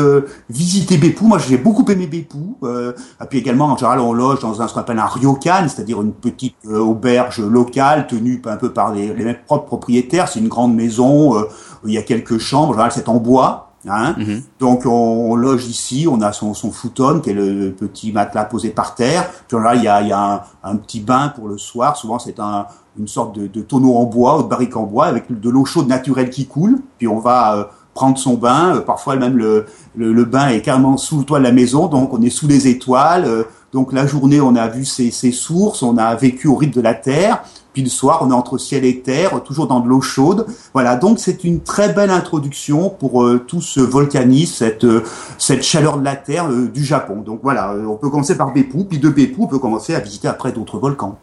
visiter 0.49 0.99
Beppu. 0.99 1.25
Moi, 1.25 1.39
j'ai 1.39 1.57
beaucoup 1.57 1.85
aimé 1.91 2.07
Beppu. 2.07 2.39
Euh, 2.63 2.93
et 3.23 3.27
puis 3.27 3.39
également, 3.39 3.67
en 3.67 3.77
général, 3.77 4.01
on 4.01 4.13
loge 4.13 4.41
dans 4.41 4.61
un, 4.61 4.69
ce 4.69 4.75
qu'on 4.75 4.81
appelle 4.81 4.99
un 4.99 5.07
ryokan, 5.07 5.69
c'est-à-dire 5.69 6.03
une 6.03 6.13
petite 6.13 6.57
auberge 6.67 7.41
locale 7.41 8.07
tenue 8.07 8.43
un 8.45 8.57
peu 8.57 8.71
par 8.73 8.93
les, 8.93 9.15
les 9.15 9.25
mêmes 9.25 9.39
propres 9.47 9.67
propriétaires. 9.67 10.29
C'est 10.29 10.41
une 10.41 10.49
grande 10.49 10.75
maison. 10.75 11.35
il 11.85 11.93
y 11.93 11.99
a 11.99 12.03
quelques 12.03 12.39
chambres. 12.39 12.71
En 12.71 12.73
général, 12.73 12.93
c'est 12.93 13.09
en 13.09 13.17
bois. 13.17 13.70
Hein. 13.89 14.15
Mhm. 14.19 14.43
Donc 14.59 14.85
on, 14.85 15.35
loge 15.35 15.67
ici, 15.67 16.07
on 16.11 16.21
a 16.21 16.33
son, 16.33 16.53
son 16.55 16.71
futon 16.71 17.21
qui 17.21 17.31
est 17.31 17.35
le, 17.35 17.73
petit 17.73 18.13
matelas 18.13 18.45
posé 18.45 18.71
par 18.71 18.95
terre. 18.95 19.31
Puis 19.49 19.57
là 19.59 19.75
il 19.75 19.83
y 19.83 19.89
a, 19.89 20.03
y 20.03 20.13
a 20.13 20.45
un, 20.63 20.77
petit 20.77 21.01
bain 21.01 21.29
pour 21.29 21.49
le 21.49 21.59
soir. 21.59 21.97
Souvent 21.97 22.19
c'est 22.19 22.39
un, 22.41 22.67
une 22.99 23.09
sorte 23.09 23.35
de, 23.37 23.47
de, 23.47 23.61
tonneau 23.63 23.97
en 23.97 24.05
bois 24.05 24.39
ou 24.39 24.43
de 24.43 24.49
barrique 24.49 24.77
en 24.77 24.85
bois 24.85 25.07
avec 25.07 25.41
de 25.41 25.51
l'eau 25.51 25.65
chaude 25.65 25.89
naturelle 25.89 26.31
qui 26.31 26.47
coule. 26.47 26.81
Puis 26.99 27.09
on 27.09 27.19
va 27.19 27.57
euh, 27.57 27.65
prendre 27.95 28.19
son 28.19 28.35
bain. 28.35 28.77
Euh, 28.77 28.81
parfois 28.81 29.17
même 29.17 29.37
le, 29.37 29.67
le, 29.97 30.25
bain 30.25 30.49
est 30.49 30.61
carrément 30.61 30.97
sous 30.97 31.19
le 31.19 31.25
toit 31.25 31.39
de 31.39 31.45
la 31.45 31.53
maison, 31.53 31.87
donc 31.87 32.13
on 32.13 32.21
est 32.23 32.31
sous 32.31 32.47
les 32.47 32.69
étoiles. 32.69 33.25
Euh, 33.25 33.45
donc 33.73 33.93
la 33.93 34.07
journée 34.07 34.41
on 34.41 34.57
a 34.57 34.69
vu 34.69 34.85
ses, 34.85 35.11
ses 35.11 35.33
sources, 35.33 35.83
on 35.83 35.97
a 35.97 36.15
vécu 36.15 36.49
au 36.49 36.57
rythme 36.57 36.75
de 36.75 36.83
la 36.83 36.95
terre. 36.95 37.43
Puis 37.73 37.83
le 37.83 37.89
soir, 37.89 38.21
on 38.23 38.31
est 38.31 38.35
entre 38.35 38.59
ciel 38.59 38.85
et 38.85 39.01
terre, 39.01 39.43
toujours 39.43 39.67
dans 39.67 39.81
de 39.81 39.89
l'eau 39.89 40.01
chaude. 40.01 40.47
Voilà, 40.73 40.97
donc 40.97 41.19
c'est 41.19 41.45
une 41.45 41.61
très 41.61 41.93
belle 41.93 42.11
introduction 42.11 42.91
pour 42.91 43.25
euh, 43.25 43.39
tout 43.39 43.61
ce 43.61 43.81
volcanisme, 43.81 44.55
cette 44.55 44.85
euh, 44.85 45.05
cette 45.39 45.63
chaleur 45.63 45.99
de 45.99 46.05
la 46.05 46.17
terre 46.17 46.51
euh, 46.51 46.69
du 46.69 46.85
Japon. 46.85 47.23
Donc 47.25 47.41
voilà, 47.43 47.75
on 47.89 47.97
peut 47.97 48.11
commencer 48.11 48.37
par 48.37 48.53
Beppu, 48.53 48.85
puis 48.85 48.99
de 48.99 49.09
Beppu, 49.09 49.37
on 49.41 49.47
peut 49.47 49.59
commencer 49.59 49.95
à 49.95 50.01
visiter 50.01 50.29
après 50.29 50.53
d'autres 50.53 50.79
volcans 50.79 51.19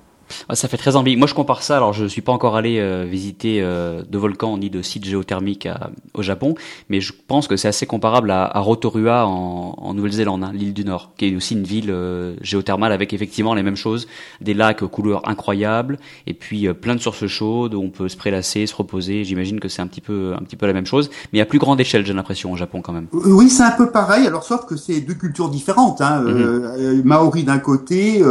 ça 0.54 0.68
fait 0.68 0.78
très 0.78 0.96
envie. 0.96 1.16
Moi, 1.16 1.28
je 1.28 1.34
compare 1.34 1.64
ça. 1.64 1.78
Alors, 1.78 1.94
je 1.94 2.06
suis 2.06 2.22
pas 2.22 2.32
encore 2.32 2.56
allé 2.56 2.80
euh, 2.80 3.06
visiter 3.10 3.62
euh, 3.62 4.04
de 4.10 4.18
volcans 4.18 4.58
ni 4.58 4.70
de 4.70 4.82
sites 4.82 5.06
géothermiques 5.06 5.68
au 6.14 6.22
Japon, 6.22 6.56
mais 6.90 7.02
je 7.02 7.14
pense 7.28 7.48
que 7.48 7.56
c'est 7.56 7.68
assez 7.68 7.86
comparable 7.86 8.32
à, 8.32 8.46
à 8.46 8.60
Rotorua 8.60 9.26
en, 9.26 9.76
en 9.78 9.94
Nouvelle-Zélande, 9.94 10.44
hein, 10.44 10.52
l'île 10.54 10.74
du 10.74 10.86
Nord, 10.86 11.12
qui 11.18 11.28
est 11.28 11.36
aussi 11.36 11.54
une 11.54 11.64
ville 11.64 11.92
euh, 11.92 12.36
géothermale 12.42 12.92
avec 12.92 13.14
effectivement 13.14 13.54
les 13.54 13.64
mêmes 13.64 13.76
choses, 13.76 14.08
des 14.42 14.54
lacs 14.54 14.82
aux 14.82 14.88
couleurs 14.88 15.28
incroyables, 15.28 16.00
et 16.26 16.34
puis 16.34 16.68
plein 16.74 16.96
de 16.96 17.02
sources 17.02 17.28
chaudes 17.28 17.74
où 17.74 17.82
on 17.82 17.90
peut 17.90 18.10
se 18.10 18.18
prélasser, 18.18 18.68
se 18.68 18.76
reposer. 18.76 19.24
J'imagine 19.24 19.60
que 19.60 19.70
c'est 19.70 19.82
un 19.82 19.88
petit 19.88 20.02
peu, 20.02 20.34
un 20.36 20.44
petit 20.44 20.56
peu 20.56 20.68
la 20.68 20.74
même 20.74 20.86
chose, 20.86 21.10
mais 21.34 21.42
à 21.42 21.46
plus 21.46 21.60
grande 21.60 21.80
échelle, 21.80 22.06
j'ai 22.06 22.14
l'impression, 22.14 22.52
au 22.52 22.58
Japon 22.58 22.82
quand 22.82 22.94
même. 22.94 23.08
Oui, 23.12 23.50
c'est 23.50 23.64
un 23.64 23.72
peu 23.72 23.90
pareil. 23.92 24.28
Alors, 24.28 24.44
sauf 24.44 24.66
que 24.66 24.76
c'est 24.76 25.02
deux 25.02 25.14
cultures 25.14 25.50
différentes. 25.50 26.02
Hein. 26.02 26.24
Mm-hmm. 26.24 27.04
Maori 27.04 27.44
d'un 27.44 27.60
côté, 27.60 28.24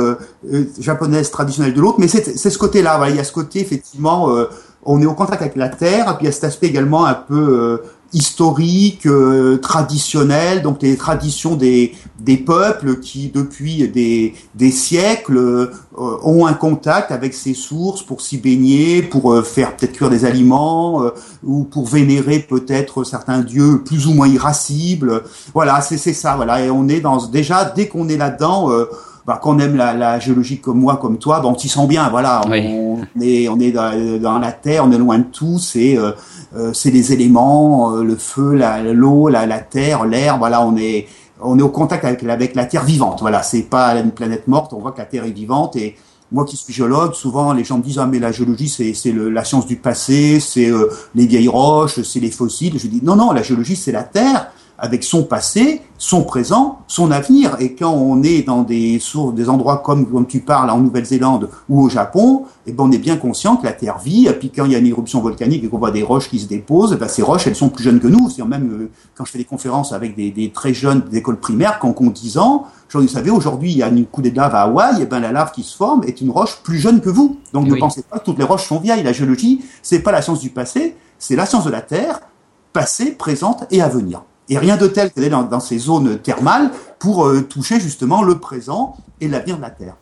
japonaise 0.81 1.31
traditionnelle 1.31 1.75
de 1.75 1.81
mais 1.99 2.09
c'est 2.09 2.51
ce 2.51 2.59
côté-là. 2.59 2.97
Voilà, 2.97 3.13
il 3.13 3.17
y 3.17 3.21
a 3.21 3.25
ce 3.25 3.33
côté 3.33 3.61
effectivement, 3.61 4.31
euh, 4.31 4.47
on 4.85 5.01
est 5.01 5.07
au 5.07 5.15
contact 5.15 5.43
avec 5.43 5.57
la 5.57 5.69
terre, 5.69 6.17
puis 6.17 6.25
il 6.25 6.27
y 6.27 6.29
a 6.29 6.33
cet 6.33 6.45
aspect 6.45 6.67
également 6.69 7.07
un 7.07 7.15
peu 7.15 7.35
euh, 7.35 7.79
historique, 8.13 9.07
euh, 9.07 9.59
traditionnel, 9.59 10.63
donc 10.63 10.81
les 10.81 10.97
traditions 10.97 11.57
des, 11.57 11.95
des 12.21 12.37
peuples 12.37 13.01
qui 13.01 13.29
depuis 13.29 13.89
des, 13.89 14.35
des 14.55 14.71
siècles 14.71 15.71
ont 15.97 16.47
un 16.47 16.55
contact 16.55 17.11
avec 17.11 17.35
ces 17.35 17.55
sources 17.55 18.03
pour 18.03 18.21
s'y 18.21 18.39
baigner, 18.39 19.03
pour 19.03 19.45
faire 19.45 19.77
peut-être 19.77 19.93
cuire 19.93 20.11
des 20.11 20.25
aliments 20.25 21.03
ou 21.43 21.65
pour 21.65 21.87
vénérer 21.87 22.39
peut-être 22.39 23.03
certains 23.03 23.41
dieux 23.41 23.83
plus 23.85 24.07
ou 24.07 24.13
moins 24.13 24.29
irascibles. 24.29 25.25
Voilà, 25.53 25.81
c'est 25.81 25.99
ça. 25.99 26.37
Voilà, 26.37 26.65
et 26.65 26.71
on 26.71 26.87
est 26.89 27.01
dans 27.01 27.27
déjà 27.27 27.65
dès 27.65 27.89
qu'on 27.89 28.09
est 28.09 28.19
là-dedans 28.19 28.71
bah, 29.27 29.41
qu'on 29.43 29.59
aime 29.59 29.77
la, 29.77 29.93
la, 29.93 30.21
géologie 30.21 30.61
comme 30.61 30.79
moi, 30.79 30.99
comme 30.99 31.19
toi, 31.19 31.41
bah, 31.41 31.49
on 31.49 31.59
s'y 31.59 31.69
sent 31.69 31.87
bien. 31.89 32.09
Voilà, 32.11 32.43
on, 32.47 32.51
est 33.21 33.49
on 33.49 33.59
est 33.59 33.73
dans, 33.73 34.39
la 34.39 34.53
terre, 34.53 34.85
on 34.85 34.93
est 34.93 34.99
loin 34.99 35.19
de 35.19 35.25
tout. 35.25 35.59
C'est 35.59 35.99
euh, 35.99 36.13
euh 36.57 36.73
c'est 36.73 36.93
les 36.93 37.13
éléments, 37.13 37.93
euh, 37.93 38.05
le 38.05 38.15
feu, 38.15 38.57
l'eau, 38.93 39.29
la, 39.29 39.47
la, 39.47 39.59
terre, 39.59 40.05
l'air. 40.05 40.39
Voilà, 40.39 40.65
on 40.65 40.77
est 40.77 41.09
on 41.41 41.59
est 41.59 41.63
au 41.63 41.69
contact 41.69 42.05
avec, 42.05 42.23
avec 42.23 42.55
la 42.55 42.67
terre 42.67 42.85
vivante. 42.85 43.21
Voilà, 43.21 43.43
c'est 43.43 43.65
pas 43.65 43.97
une 43.97 44.13
planète 44.13 44.47
morte. 44.47 44.73
On 44.73 44.79
voit 44.79 44.93
que 44.93 44.99
la 44.99 45.07
terre 45.07 45.25
est 45.25 45.33
vivante 45.33 45.75
et 45.75 45.97
moi 46.33 46.45
qui 46.45 46.57
suis 46.57 46.73
géologue, 46.73 47.15
souvent 47.15 47.53
les 47.53 47.63
gens 47.63 47.79
me 47.79 47.83
disent 47.83 47.99
ah 47.99 48.07
mais 48.07 48.19
la 48.19 48.33
géologie 48.33 48.69
c'est 48.69 48.95
c'est 48.95 49.13
la 49.13 49.45
science 49.45 49.67
du 49.67 49.77
passé, 49.77 50.41
c'est 50.41 50.71
euh, 50.71 50.89
les 51.15 51.27
vieilles 51.27 51.49
roches, 51.49 52.01
c'est 52.03 52.21
les 52.21 52.31
fossiles. 52.31 52.79
Je 52.79 52.87
dis 52.87 53.01
non 53.03 53.17
non, 53.17 53.33
la 53.33 53.43
géologie 53.43 53.77
c'est 53.77 53.93
la 53.93 54.05
terre 54.05 54.51
avec 54.79 55.05
son 55.05 55.25
passé, 55.25 55.83
son 55.99 56.23
présent, 56.23 56.81
son 56.87 57.11
avenir. 57.11 57.57
Et 57.61 57.75
quand 57.75 57.93
on 57.93 58.23
est 58.23 58.43
dans 58.43 58.63
des 58.63 58.99
sources, 58.99 59.35
des 59.35 59.49
endroits 59.49 59.79
comme, 59.79 60.07
comme 60.07 60.27
tu 60.27 60.41
parles 60.41 60.71
en 60.71 60.79
Nouvelle-Zélande 60.79 61.49
ou 61.69 61.83
au 61.83 61.89
Japon, 61.89 62.45
eh 62.67 62.73
ben 62.73 62.85
on 62.85 62.93
est 62.93 62.99
bien 62.99 63.17
conscient 63.17 63.57
que 63.57 63.65
la 63.65 63.73
Terre 63.73 63.99
vit. 63.99 64.27
Et 64.27 64.33
puis 64.33 64.51
quand 64.51 64.65
il 64.65 64.73
y 64.73 64.75
a 64.75 64.79
une 64.79 64.87
éruption 64.87 65.21
volcanique 65.21 65.65
et 65.65 65.69
qu'on 65.69 65.79
voit 65.79 65.91
des 65.91 66.03
roches 66.03 66.29
qui 66.29 66.39
se 66.39 66.47
déposent, 66.47 66.93
eh 66.95 66.97
ben 66.97 67.09
ces 67.09 67.23
roches, 67.23 67.47
elles 67.47 67.57
sont 67.57 67.69
plus 67.69 67.85
jeunes 67.85 68.01
que 68.01 68.09
nous. 68.09 68.29
C'est 68.29 68.45
même 68.45 68.71
euh, 68.71 68.91
quand 69.15 69.25
je 69.25 69.31
fais 69.31 69.39
des 69.39 69.45
conférences 69.45 69.93
avec 69.93 70.15
des, 70.15 70.31
des 70.31 70.51
très 70.51 70.75
jeunes 70.75 71.01
d'école 71.11 71.39
primaire, 71.39 71.79
quand 71.79 71.95
on 72.01 72.11
10 72.11 72.39
ans, 72.39 72.67
je 72.89 72.99
vous 72.99 73.09
savez, 73.09 73.31
aujourd'hui, 73.31 73.73
il 73.73 73.79
y 73.79 73.83
a 73.83 73.89
une 73.89 74.07
coulée 74.07 74.31
de 74.31 74.37
lave 74.37 74.55
à 74.55 74.63
Hawaï, 74.63 75.03
et 75.03 75.07
ben 75.07 75.21
la 75.21 75.33
lave 75.33 75.53
qui 75.53 75.63
se 75.63 75.77
forme 75.77 76.05
est 76.05 76.21
une 76.21 76.31
roche 76.31 76.63
plus 76.63 76.79
jeune 76.79 77.01
que 77.01 77.11
vous. 77.11 77.39
Donc 77.53 77.67
ne 77.67 77.75
pensez 77.75 78.03
pas 78.03 78.19
que 78.19 78.25
toutes 78.25 78.39
les 78.39 78.45
roches 78.45 78.67
sont 78.67 78.79
vieilles. 78.79 79.03
La 79.03 79.13
géologie, 79.13 79.65
c'est 79.83 80.01
pas 80.01 80.13
la 80.13 80.23
science 80.23 80.41
du 80.41 80.51
passé, 80.51 80.97
c'est 81.19 81.37
la 81.37 81.47
science 81.47 81.65
de 81.65 81.71
la 81.71 81.83
Terre, 81.83 82.21
passée, 82.73 83.13
présente 83.13 83.65
et 83.71 83.83
à 83.83 83.89
venir. 83.89 84.23
Et 84.49 84.59
rien 84.59 84.77
de 84.77 84.87
tel 84.87 85.11
qu'elle 85.11 85.25
est 85.25 85.31
dans, 85.31 85.61
ces 85.61 85.79
zones 85.79 86.19
thermales 86.19 86.71
pour 86.99 87.27
euh, 87.27 87.43
toucher 87.43 87.81
justement 87.81 88.23
le 88.23 88.39
présent 88.39 88.97
et 89.21 89.29
l'avenir 89.29 89.57
de 89.57 89.63
la 89.63 89.71
Terre. 89.71 89.97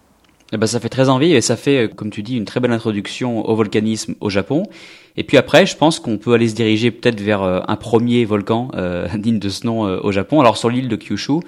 Eh 0.53 0.57
ben, 0.59 0.67
ça 0.67 0.81
fait 0.81 0.91
très 0.91 1.09
envie 1.09 1.33
et 1.33 1.41
ça 1.41 1.57
fait, 1.57 1.85
euh, 1.85 1.89
comme 1.89 2.11
tu 2.11 2.23
dis, 2.23 2.37
une 2.37 2.45
très 2.45 2.61
belle 2.61 2.73
introduction 2.73 3.49
au 3.49 3.57
volcanisme 3.57 4.15
au 4.21 4.29
Japon. 4.29 4.65
Et 5.17 5.25
puis 5.25 5.39
après, 5.39 5.65
je 5.65 5.77
pense 5.77 5.99
qu'on 5.99 6.19
peut 6.19 6.35
aller 6.35 6.49
se 6.49 6.55
diriger 6.55 6.91
peut-être 6.91 7.21
vers 7.21 7.43
euh, 7.43 7.61
un 7.67 7.77
premier 7.77 8.25
volcan 8.25 8.71
digne 9.17 9.39
de 9.39 9.49
ce 9.49 9.67
nom 9.67 9.83
au 9.83 10.13
Japon. 10.13 10.41
Alors 10.41 10.57
sur 10.57 10.69
l'île 10.69 10.89
de 10.89 10.97
Kyushu, 10.97 11.41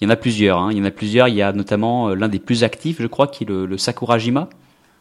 il 0.00 0.04
y 0.04 0.06
en 0.06 0.10
a 0.10 0.16
plusieurs. 0.16 0.58
Hein. 0.58 0.68
Il 0.70 0.78
y 0.78 0.80
en 0.80 0.84
a 0.84 0.92
plusieurs. 0.92 1.26
Il 1.28 1.34
y 1.34 1.42
a 1.42 1.52
notamment 1.52 2.14
l'un 2.14 2.28
des 2.28 2.38
plus 2.38 2.62
actifs, 2.62 2.98
je 3.00 3.06
crois, 3.08 3.26
qui 3.26 3.44
est 3.44 3.48
le, 3.48 3.66
le 3.66 3.78
Sakurajima. 3.78 4.48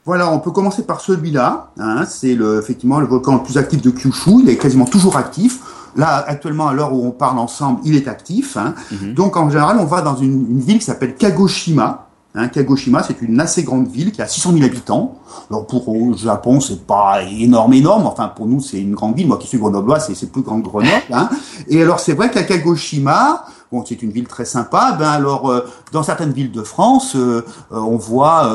Voilà, 0.07 0.31
on 0.31 0.39
peut 0.39 0.51
commencer 0.51 0.83
par 0.83 1.01
celui-là. 1.01 1.71
Hein. 1.77 2.05
C'est 2.05 2.33
le, 2.33 2.59
effectivement 2.59 3.01
le 3.01 3.07
volcan 3.07 3.35
le 3.35 3.43
plus 3.43 3.57
actif 3.57 3.81
de 3.81 3.91
Kyushu. 3.91 4.41
Il 4.41 4.49
est 4.49 4.55
quasiment 4.55 4.85
toujours 4.85 5.17
actif. 5.17 5.59
Là, 5.97 6.23
actuellement, 6.27 6.67
à 6.67 6.73
l'heure 6.73 6.93
où 6.93 7.05
on 7.05 7.11
parle 7.11 7.39
ensemble, 7.39 7.81
il 7.83 7.95
est 7.95 8.07
actif. 8.07 8.55
Hein. 8.55 8.75
Mhm. 8.91 9.13
Donc, 9.13 9.35
en 9.35 9.49
général, 9.49 9.77
on 9.79 9.85
va 9.85 10.01
dans 10.01 10.15
une, 10.15 10.45
une 10.51 10.59
ville 10.59 10.79
qui 10.79 10.85
s'appelle 10.85 11.15
Kagoshima. 11.15 12.07
Hein, 12.35 12.49
Kagoshima, 12.49 13.01
c'est 13.01 13.19
une 13.23 13.39
assez 13.39 13.63
grande 13.63 13.87
ville 13.87 14.11
qui 14.11 14.21
a 14.21 14.27
600 14.27 14.53
000 14.53 14.63
habitants. 14.63 15.15
Alors 15.49 15.65
pour 15.65 15.91
le 15.91 16.15
Japon, 16.15 16.59
c'est 16.59 16.85
pas 16.85 17.23
énorme, 17.23 17.73
énorme. 17.73 18.05
Enfin, 18.05 18.27
pour 18.27 18.45
nous, 18.45 18.61
c'est 18.61 18.79
une 18.79 18.93
grande 18.93 19.15
ville. 19.15 19.27
Moi 19.27 19.37
qui 19.37 19.47
suis 19.47 19.57
grenoblois, 19.57 19.99
c'est 19.99 20.31
plus 20.31 20.43
grand 20.43 20.61
que 20.61 20.67
Grenoble. 20.67 20.91
Hein. 21.11 21.29
Et 21.67 21.81
alors, 21.81 21.99
c'est 21.99 22.13
vrai 22.13 22.29
qu'à 22.29 22.43
Kagoshima, 22.43 23.43
bon, 23.71 23.83
c'est 23.85 24.01
une 24.01 24.11
ville 24.11 24.27
très 24.27 24.45
sympa. 24.45 24.95
Ben 24.97 25.09
alors, 25.09 25.49
euh, 25.49 25.65
dans 25.91 26.03
certaines 26.03 26.31
villes 26.31 26.51
de 26.51 26.61
France, 26.61 27.15
euh, 27.15 27.45
euh, 27.71 27.79
on 27.79 27.97
voit 27.97 28.53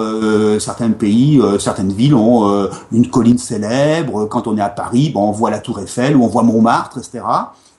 certains 0.60 0.90
pays, 0.90 1.40
certaines 1.58 1.92
villes 1.92 2.14
ont 2.14 2.68
une 2.92 3.08
colline 3.08 3.38
célèbre. 3.38 4.26
Quand 4.26 4.46
on 4.46 4.56
est 4.56 4.62
à 4.62 4.68
Paris, 4.68 5.10
bon, 5.10 5.28
on 5.28 5.32
voit 5.32 5.50
la 5.50 5.58
Tour 5.58 5.80
Eiffel 5.80 6.16
ou 6.16 6.24
on 6.24 6.28
voit 6.28 6.42
Montmartre, 6.42 6.98
etc. 6.98 7.24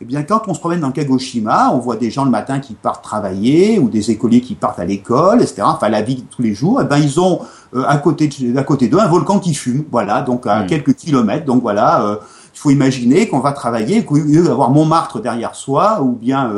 Eh 0.02 0.06
bien, 0.06 0.24
quand 0.24 0.44
on 0.48 0.54
se 0.54 0.60
promène 0.60 0.82
dans 0.82 0.92
Kagoshima, 0.92 1.72
on 1.74 1.80
voit 1.80 1.96
des 1.96 2.12
gens 2.12 2.25
le 2.25 2.32
matin 2.32 2.60
qui 2.60 2.74
partent 2.74 3.04
travailler 3.04 3.80
ou 3.80 3.90
des 3.90 4.12
écoliers 4.12 4.42
qui 4.42 4.56
partent 4.56 4.80
à 4.80 4.86
l'école, 4.86 5.42
etc. 5.42 5.62
Enfin, 5.66 5.90
la 5.90 6.02
vie 6.02 6.16
de 6.16 6.22
tous 6.22 6.42
les 6.42 6.54
jours. 6.54 6.82
Eh 6.82 6.86
ben, 6.86 6.98
ils 6.98 7.20
ont 7.20 7.42
à 7.75 7.98
côté 7.98 8.30
d'à 8.52 8.63
côté 8.63 8.88
d'eux 8.88 9.00
un 9.00 9.08
volcan 9.08 9.40
qui 9.40 9.54
fume. 9.54 9.86
Voilà, 9.92 10.22
donc 10.22 10.46
à 10.48 10.63
hmm. 10.63 10.68
quelques 10.68 10.96
kilomètres. 10.96 11.46
Donc 11.46 11.62
voilà. 11.62 12.20
il 12.54 12.60
faut 12.60 12.72
imaginer 12.72 13.28
qu'on 13.28 13.40
va 13.40 13.54
travailler, 13.54 14.04
qu'au 14.04 14.18
lieu 14.18 14.44
d'avoir 14.44 14.72
Montmartre 14.72 15.22
derrière 15.22 15.56
soi, 15.56 16.02
ou 16.02 16.12
bien 16.12 16.52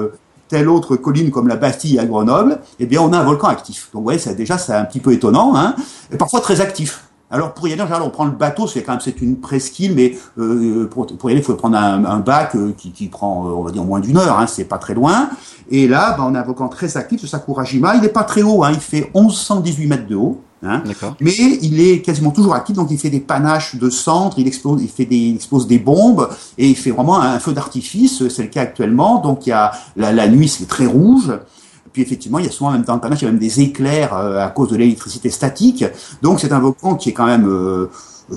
telle 0.47 0.69
autre 0.69 0.95
colline 0.95 1.31
comme 1.31 1.47
la 1.47 1.55
Bastille 1.55 1.99
à 1.99 2.05
Grenoble, 2.05 2.59
eh 2.79 2.85
bien 2.85 3.01
on 3.01 3.11
a 3.13 3.17
un 3.17 3.23
volcan 3.23 3.47
actif. 3.47 3.89
Donc 3.93 4.01
vous 4.01 4.11
voyez, 4.11 4.35
déjà 4.35 4.57
c'est 4.57 4.73
un 4.73 4.85
petit 4.85 4.99
peu 4.99 5.13
étonnant, 5.13 5.55
hein, 5.55 5.75
et 6.11 6.17
parfois 6.17 6.41
très 6.41 6.61
actif. 6.61 7.05
Alors 7.31 7.53
pour 7.53 7.67
y 7.67 7.73
aller, 7.73 7.81
en 7.81 7.85
général, 7.85 8.03
on 8.03 8.11
prend 8.11 8.25
le 8.25 8.31
bateau, 8.31 8.67
c'est 8.67 8.83
quand 8.83 8.93
même 8.93 9.01
c'est 9.01 9.19
une 9.19 9.39
presqu'île, 9.39 9.95
mais 9.95 10.15
euh, 10.37 10.87
pour, 10.87 11.07
y 11.09 11.33
aller, 11.33 11.41
il 11.41 11.43
faut 11.43 11.55
prendre 11.55 11.75
un, 11.75 12.19
bac 12.19 12.55
euh, 12.55 12.71
qui, 12.77 12.91
qui, 12.91 13.07
prend, 13.07 13.47
euh, 13.47 13.53
on 13.53 13.63
va 13.63 13.71
dire, 13.71 13.83
moins 13.83 13.99
d'une 13.99 14.17
heure, 14.17 14.39
hein, 14.39 14.45
c'est 14.45 14.65
pas 14.65 14.77
très 14.77 14.93
loin. 14.93 15.29
Et 15.71 15.87
là, 15.87 16.15
ben, 16.15 16.25
on 16.27 16.35
a 16.35 16.41
un 16.41 16.43
volcan 16.43 16.69
très 16.69 16.97
actif, 16.97 17.19
ce 17.19 17.27
Sakurajima. 17.27 17.95
Il 17.95 18.01
n'est 18.01 18.09
pas 18.09 18.23
très 18.23 18.43
haut, 18.43 18.63
hein, 18.63 18.69
il 18.71 18.79
fait 18.79 19.09
1118 19.15 19.87
mètres 19.87 20.07
de 20.07 20.15
haut. 20.15 20.41
Hein, 20.65 20.83
mais 21.21 21.33
il 21.61 21.79
est 21.79 22.01
quasiment 22.01 22.31
toujours 22.31 22.55
actif, 22.55 22.75
donc 22.75 22.89
il 22.91 22.97
fait 22.97 23.09
des 23.09 23.19
panaches 23.19 23.75
de 23.75 23.89
centre, 23.89 24.39
il 24.39 24.47
explose, 24.47 24.81
il 24.81 24.89
fait 24.89 25.05
des, 25.05 25.15
il 25.15 25.35
expose 25.35 25.67
des 25.67 25.79
bombes 25.79 26.29
et 26.57 26.67
il 26.69 26.75
fait 26.75 26.91
vraiment 26.91 27.19
un 27.19 27.39
feu 27.39 27.53
d'artifice. 27.53 28.27
C'est 28.29 28.43
le 28.43 28.49
cas 28.49 28.61
actuellement. 28.61 29.19
Donc 29.19 29.47
il 29.47 29.49
y 29.49 29.53
a 29.53 29.71
la, 29.95 30.11
la 30.11 30.27
nuit, 30.27 30.47
c'est 30.47 30.67
très 30.67 30.85
rouge. 30.85 31.31
Puis 31.93 32.01
effectivement, 32.01 32.39
il 32.39 32.45
y 32.45 32.49
a 32.49 32.51
souvent 32.51 32.71
même 32.71 32.81
dans 32.81 32.95
le 32.95 32.99
panache, 32.99 33.21
il 33.21 33.25
y 33.25 33.27
a 33.27 33.31
même 33.31 33.39
des 33.39 33.61
éclairs 33.61 34.13
euh, 34.15 34.43
à 34.43 34.49
cause 34.49 34.69
de 34.69 34.75
l'électricité 34.75 35.29
statique. 35.29 35.85
Donc 36.21 36.41
c'est 36.41 36.51
un 36.51 36.59
volcan 36.59 36.95
qui 36.95 37.09
est 37.09 37.13
quand 37.13 37.25
même 37.25 37.47
euh, 37.47 37.89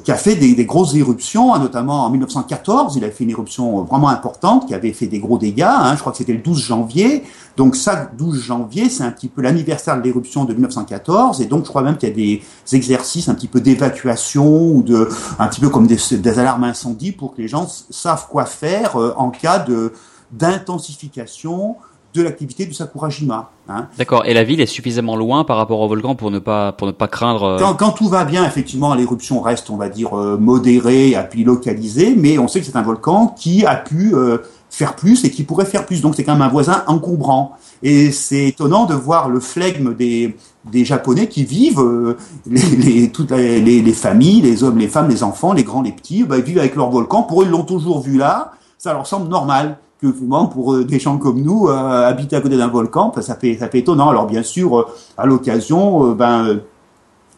qui 0.04 0.12
a 0.12 0.16
fait 0.16 0.37
des, 0.37 0.54
des, 0.54 0.66
grosses 0.66 0.95
éruptions, 0.95 1.54
hein, 1.54 1.59
notamment 1.59 2.04
en 2.04 2.11
1914. 2.11 2.97
Il 2.97 3.04
a 3.04 3.11
fait 3.11 3.25
une 3.25 3.30
éruption 3.30 3.85
vraiment 3.85 4.09
importante 4.09 4.66
qui 4.66 4.75
avait 4.75 4.92
fait 4.92 5.07
des 5.07 5.18
gros 5.18 5.38
dégâts. 5.38 5.62
Hein, 5.62 5.95
je 5.95 6.00
crois 6.00 6.12
que 6.12 6.18
c'était 6.18 6.35
le 6.35 6.40
12 6.40 6.62
janvier. 6.62 7.25
Donc 7.57 7.75
ça, 7.75 8.11
12 8.16 8.40
janvier, 8.40 8.88
c'est 8.90 9.02
un 9.02 9.11
petit 9.11 9.28
peu 9.28 9.40
l'anniversaire 9.40 9.97
de 9.97 10.02
l'éruption 10.02 10.45
de 10.45 10.52
1914. 10.52 11.40
Et 11.40 11.47
donc 11.47 11.64
je 11.64 11.71
crois 11.71 11.83
même 11.83 11.97
qu'il 11.97 12.09
y 12.09 12.12
a 12.12 12.14
des 12.14 12.42
exercices 12.76 13.28
un 13.28 13.35
petit 13.35 13.49
peu 13.49 13.61
d'évacuation 13.61 14.71
ou 14.71 14.83
de 14.83 15.09
un 15.38 15.49
petit 15.49 15.61
peu 15.61 15.71
comme 15.71 15.87
des, 15.87 15.99
des, 16.12 16.38
alarmes 16.38 16.64
incendie 16.64 17.12
pour 17.12 17.35
que 17.35 17.40
les 17.40 17.49
gens 17.49 17.66
savent 17.90 18.26
quoi 18.28 18.45
faire 18.45 18.97
euh, 18.97 19.14
en 19.16 19.30
cas 19.30 19.59
de 19.59 19.92
d'intensification 20.30 21.76
de 22.18 22.25
l'activité 22.25 22.66
du 22.66 22.75
Sakurajima. 22.75 23.50
Hein. 23.68 23.87
D'accord. 23.96 24.25
Et 24.26 24.34
la 24.34 24.44
ville 24.44 24.60
est 24.60 24.66
suffisamment 24.66 25.16
loin 25.16 25.44
par 25.44 25.56
rapport 25.56 25.80
au 25.80 25.88
volcan 25.88 26.14
pour 26.14 26.30
ne 26.30 26.38
pas 26.38 26.72
pour 26.72 26.87
ne 26.87 26.92
pas 26.92 27.08
craindre. 27.08 27.42
Euh, 27.44 27.58
quand, 27.58 27.75
quand 27.75 27.92
tout 27.92 28.08
va 28.08 28.25
bien, 28.25 28.44
effectivement, 28.44 28.94
l'éruption 28.94 29.40
reste, 29.40 29.70
on 29.70 29.76
va 29.76 29.88
dire, 29.88 30.18
euh, 30.18 30.37
modérée, 30.37 31.14
à 31.14 31.22
puis 31.22 31.44
localisée, 31.44 32.14
mais 32.16 32.38
on 32.38 32.48
sait 32.48 32.60
que 32.60 32.66
c'est 32.66 32.76
un 32.76 32.82
volcan 32.82 33.28
qui 33.28 33.64
a 33.64 33.76
pu 33.76 34.14
euh, 34.14 34.38
faire 34.70 34.96
plus 34.96 35.25
et 35.25 35.30
qui 35.30 35.44
pourrait 35.44 35.64
faire 35.64 35.87
plus. 35.87 36.00
Donc 36.00 36.14
c'est 36.14 36.25
quand 36.25 36.32
même 36.32 36.42
un 36.42 36.48
voisin 36.48 36.84
encombrant. 36.87 37.56
Et 37.82 38.10
c'est 38.10 38.48
étonnant 38.48 38.87
de 38.87 38.94
voir 38.94 39.28
le 39.28 39.40
flegme 39.40 39.94
des, 39.94 40.37
des 40.70 40.84
Japonais 40.84 41.28
qui 41.28 41.44
vivent, 41.44 41.80
euh, 41.80 42.16
les, 42.46 42.60
les, 42.60 43.10
toutes 43.10 43.30
les, 43.30 43.60
les, 43.60 43.92
familles, 43.92 44.40
les 44.40 44.64
hommes, 44.64 44.78
les 44.78 44.88
femmes, 44.88 45.08
les 45.08 45.22
enfants, 45.22 45.52
les 45.52 45.64
grands, 45.64 45.82
les 45.82 45.92
petits, 45.92 46.25
bah, 46.25 46.38
ils 46.38 46.44
vivent 46.44 46.58
avec 46.58 46.75
leur 46.75 46.90
volcan. 46.90 47.22
Pour 47.22 47.42
eux, 47.42 47.44
ils 47.44 47.50
l'ont 47.50 47.64
toujours 47.64 48.00
vu 48.00 48.18
là. 48.18 48.52
Ça 48.78 48.92
leur 48.92 49.06
semble 49.06 49.28
normal 49.28 49.78
que 50.00 50.07
pour 50.07 50.75
euh, 50.75 50.85
des 50.85 50.99
gens 50.99 51.19
comme 51.19 51.43
nous, 51.43 51.69
euh, 51.69 52.07
habiter 52.07 52.37
à 52.37 52.40
côté 52.40 52.57
d'un 52.57 52.69
volcan, 52.69 53.12
ça 53.21 53.35
fait 53.35 53.57
ça 53.59 53.69
fait 53.69 53.81
étonnant. 53.81 54.11
Alors 54.11 54.26
bien 54.26 54.43
sûr, 54.43 54.88
à 55.17 55.26
l'occasion, 55.26 56.12
ben 56.12 56.61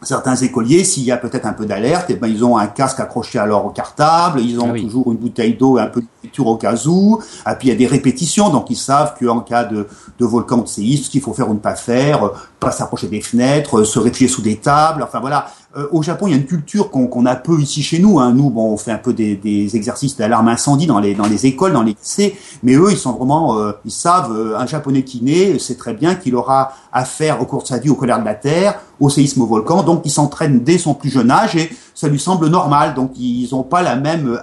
certains 0.03 0.35
écoliers, 0.35 0.83
s'il 0.83 1.03
y 1.03 1.11
a 1.11 1.17
peut-être 1.17 1.45
un 1.45 1.53
peu 1.53 1.65
d'alerte, 1.65 2.07
eh 2.09 2.15
ben, 2.15 2.27
ils 2.27 2.43
ont 2.43 2.57
un 2.57 2.67
casque 2.67 2.99
accroché 2.99 3.37
à 3.37 3.45
leur 3.45 3.71
cartable, 3.73 4.41
ils 4.41 4.59
ont 4.59 4.73
ah 4.75 4.79
toujours 4.79 5.11
une 5.11 5.17
bouteille 5.17 5.53
d'eau 5.53 5.77
et 5.77 5.81
un 5.81 5.87
peu 5.87 6.01
de 6.01 6.07
lecture 6.23 6.47
au 6.47 6.55
cas 6.55 6.75
où. 6.87 7.19
Et 7.47 7.55
puis 7.55 7.67
il 7.67 7.71
y 7.71 7.73
a 7.73 7.77
des 7.77 7.87
répétitions, 7.87 8.49
donc 8.49 8.69
ils 8.69 8.75
savent 8.75 9.13
qu'en 9.19 9.41
cas 9.41 9.63
de, 9.63 9.87
de 10.19 10.25
volcan 10.25 10.57
de 10.57 10.67
séisme, 10.67 11.03
ce 11.03 11.09
qu'il 11.09 11.21
faut 11.21 11.33
faire 11.33 11.49
ou 11.49 11.53
ne 11.53 11.59
pas 11.59 11.75
faire, 11.75 12.31
pas 12.59 12.71
s'approcher 12.71 13.07
des 13.07 13.21
fenêtres, 13.21 13.83
se 13.83 13.99
réfugier 13.99 14.27
sous 14.27 14.41
des 14.41 14.57
tables. 14.57 15.03
Enfin 15.03 15.19
voilà, 15.19 15.47
euh, 15.77 15.87
au 15.91 16.03
Japon, 16.03 16.27
il 16.27 16.31
y 16.31 16.33
a 16.33 16.37
une 16.37 16.45
culture 16.45 16.91
qu'on 16.91 17.25
a 17.25 17.35
peu 17.35 17.57
ici 17.61 17.81
chez 17.81 17.99
nous. 17.99 18.19
Hein. 18.19 18.33
Nous, 18.33 18.49
bon, 18.49 18.73
on 18.73 18.77
fait 18.77 18.91
un 18.91 18.97
peu 18.97 19.13
des, 19.13 19.37
des 19.37 19.77
exercices 19.77 20.17
d'alarme 20.17 20.49
incendie 20.49 20.85
dans 20.85 20.99
les 20.99 21.15
dans 21.15 21.27
les 21.27 21.45
écoles, 21.45 21.71
dans 21.71 21.81
les 21.83 21.93
lycées, 21.93 22.35
mais 22.61 22.73
eux, 22.73 22.91
ils 22.91 22.97
sont 22.97 23.13
vraiment, 23.13 23.57
euh, 23.57 23.71
ils 23.85 23.91
savent, 23.91 24.33
euh, 24.35 24.57
un 24.57 24.65
Japonais 24.65 25.03
qui 25.03 25.23
naît, 25.23 25.59
c'est 25.59 25.77
très 25.77 25.93
bien 25.93 26.15
qu'il 26.15 26.35
aura 26.35 26.73
affaire 26.91 27.41
au 27.41 27.45
cours 27.45 27.63
de 27.63 27.67
sa 27.67 27.77
vie 27.77 27.89
au 27.89 27.95
colère 27.95 28.19
de 28.19 28.25
la 28.25 28.35
terre, 28.35 28.81
au 28.99 29.09
séisme 29.09 29.41
au 29.43 29.45
volcan, 29.45 29.83
donc 29.83 30.01
il 30.03 30.11
s'entraîne 30.11 30.59
dès 30.59 30.77
son 30.77 30.93
plus 30.93 31.09
jeune 31.09 31.31
âge 31.31 31.55
et 31.55 31.71
ça 31.95 32.09
lui 32.09 32.19
semble 32.19 32.47
normal. 32.47 32.93
Donc 32.93 33.17
ils 33.17 33.47
n'ont 33.53 33.63
pas 33.63 33.81
la 33.81 33.95
même 33.95 34.39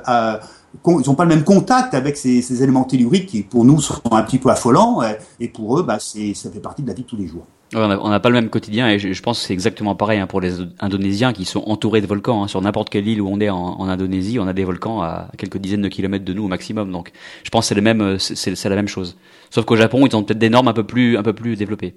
ils 0.87 1.07
n'ont 1.07 1.15
pas 1.15 1.25
le 1.25 1.31
même 1.31 1.45
contact 1.45 1.93
avec 1.93 2.17
ces, 2.17 2.41
ces, 2.41 2.63
éléments 2.63 2.85
telluriques 2.85 3.27
qui, 3.27 3.43
pour 3.43 3.65
nous, 3.65 3.81
sont 3.81 4.01
un 4.13 4.23
petit 4.23 4.39
peu 4.39 4.49
affolants, 4.49 5.01
et 5.41 5.49
pour 5.49 5.79
eux, 5.79 5.83
bah, 5.83 5.99
ça 5.99 6.51
fait 6.51 6.61
partie 6.61 6.83
de 6.83 6.89
la 6.89 6.95
vie 6.95 7.03
de 7.03 7.07
tous 7.07 7.17
les 7.17 7.27
jours 7.27 7.47
on 7.75 8.09
n'a 8.09 8.21
pas 8.21 8.29
le 8.29 8.35
même 8.35 8.49
quotidien 8.49 8.89
et 8.89 8.99
je, 8.99 9.23
pense 9.23 9.41
que 9.41 9.47
c'est 9.47 9.53
exactement 9.53 9.95
pareil 9.95 10.19
hein, 10.21 10.27
pour 10.27 10.41
les 10.41 10.55
Indonésiens 10.81 11.33
qui 11.33 11.45
sont 11.45 11.63
entourés 11.67 12.01
de 12.01 12.07
volcans. 12.07 12.45
Hein. 12.45 12.49
Sur 12.49 12.63
n'importe 12.63 12.89
quelle 12.89 13.07
île 13.07 13.21
où 13.21 13.29
on 13.29 13.41
est 13.41 13.51
en, 13.51 13.89
Indonésie, 13.89 14.39
on 14.39 14.47
a 14.47 14.53
des 14.53 14.65
volcans 14.65 15.03
à 15.03 15.29
quelques 15.37 15.59
dizaines 15.59 15.83
de 15.83 15.89
kilomètres 15.89 16.25
de 16.25 16.33
nous 16.33 16.45
au 16.45 16.49
maximum. 16.49 16.91
Donc, 16.91 17.13
je 17.45 17.51
pense 17.51 17.65
que 17.65 17.69
c'est 17.69 17.75
le 17.75 17.83
même, 17.83 18.19
c'est 18.19 18.65
la 18.65 18.77
même 18.77 18.89
chose. 18.89 19.17
Sauf 19.51 19.65
qu'au 19.65 19.77
Japon, 19.77 20.07
ils 20.07 20.17
ont 20.17 20.23
peut-être 20.23 20.39
des 20.39 20.51
normes 20.51 20.69
un 20.69 20.73
peu 20.73 20.85
plus, 20.85 21.19
un 21.19 21.23
peu 21.23 21.33
plus 21.33 21.57
développées. 21.57 21.95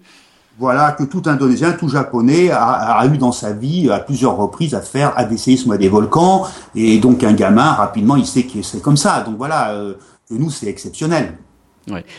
Voilà 0.60 0.92
que 0.92 1.04
tout 1.04 1.24
Indonésien, 1.26 1.72
tout 1.72 1.88
Japonais 1.88 2.52
a, 2.52 3.06
eu 3.12 3.18
dans 3.18 3.32
sa 3.32 3.54
vie 3.54 3.90
à 3.90 4.00
plusieurs 4.00 4.36
reprises 4.36 4.76
à 4.76 4.82
faire 4.82 5.18
à 5.18 5.24
des 5.24 5.38
séismes 5.38 5.72
à 5.72 5.78
des 5.78 5.88
volcans 5.88 6.46
et 6.76 7.00
donc 7.00 7.24
un 7.24 7.34
gamin 7.34 7.72
rapidement 7.72 8.18
il 8.18 8.26
sait 8.26 8.44
que 8.44 8.62
c'est 8.62 8.82
comme 8.82 8.98
ça. 8.98 9.22
Donc 9.22 9.38
voilà, 9.38 9.72
euh, 9.72 9.94
que 10.30 10.36
nous 10.36 10.50
c'est 10.50 10.68
exceptionnel. 10.68 11.38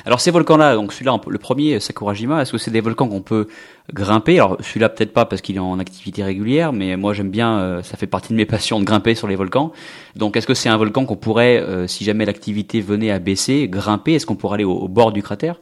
Alors 0.04 0.21
ces 0.21 0.31
volcans-là, 0.31 0.75
donc 0.75 0.92
celui-là, 0.92 1.21
le 1.26 1.38
premier 1.38 1.78
Sakurajima, 1.78 2.42
est-ce 2.42 2.52
que 2.52 2.59
c'est 2.59 2.71
des 2.71 2.81
volcans 2.81 3.09
qu'on 3.09 3.21
peut 3.21 3.47
grimper? 3.95 4.38
Alors 4.38 4.57
celui-là 4.61 4.88
peut-être 4.88 5.12
pas 5.12 5.25
parce 5.25 5.40
qu'il 5.40 5.57
est 5.57 5.61
en 5.61 5.78
activité 5.78 6.25
régulière, 6.25 6.73
mais 6.73 6.97
moi 6.97 7.12
j'aime 7.12 7.31
bien, 7.31 7.59
euh, 7.59 7.83
ça 7.83 7.97
fait 7.97 8.09
partie 8.09 8.33
de 8.33 8.35
mes 8.37 8.47
passions 8.47 8.81
de 8.81 8.85
grimper 8.85 9.14
sur 9.14 9.28
les 9.28 9.37
volcans. 9.37 9.73
Donc 10.16 10.37
est-ce 10.37 10.47
que 10.47 10.54
c'est 10.54 10.69
un 10.69 10.76
volcan 10.76 11.04
qu'on 11.04 11.16
pourrait, 11.16 11.59
euh, 11.59 11.87
si 11.87 12.04
jamais 12.04 12.25
l'activité 12.25 12.81
venait 12.81 13.12
à 13.12 13.19
baisser, 13.19 13.69
grimper? 13.69 14.14
Est-ce 14.14 14.26
qu'on 14.26 14.35
pourrait 14.35 14.54
aller 14.54 14.64
au, 14.64 14.88
bord 14.88 15.12
du 15.12 15.23
cratère? 15.23 15.57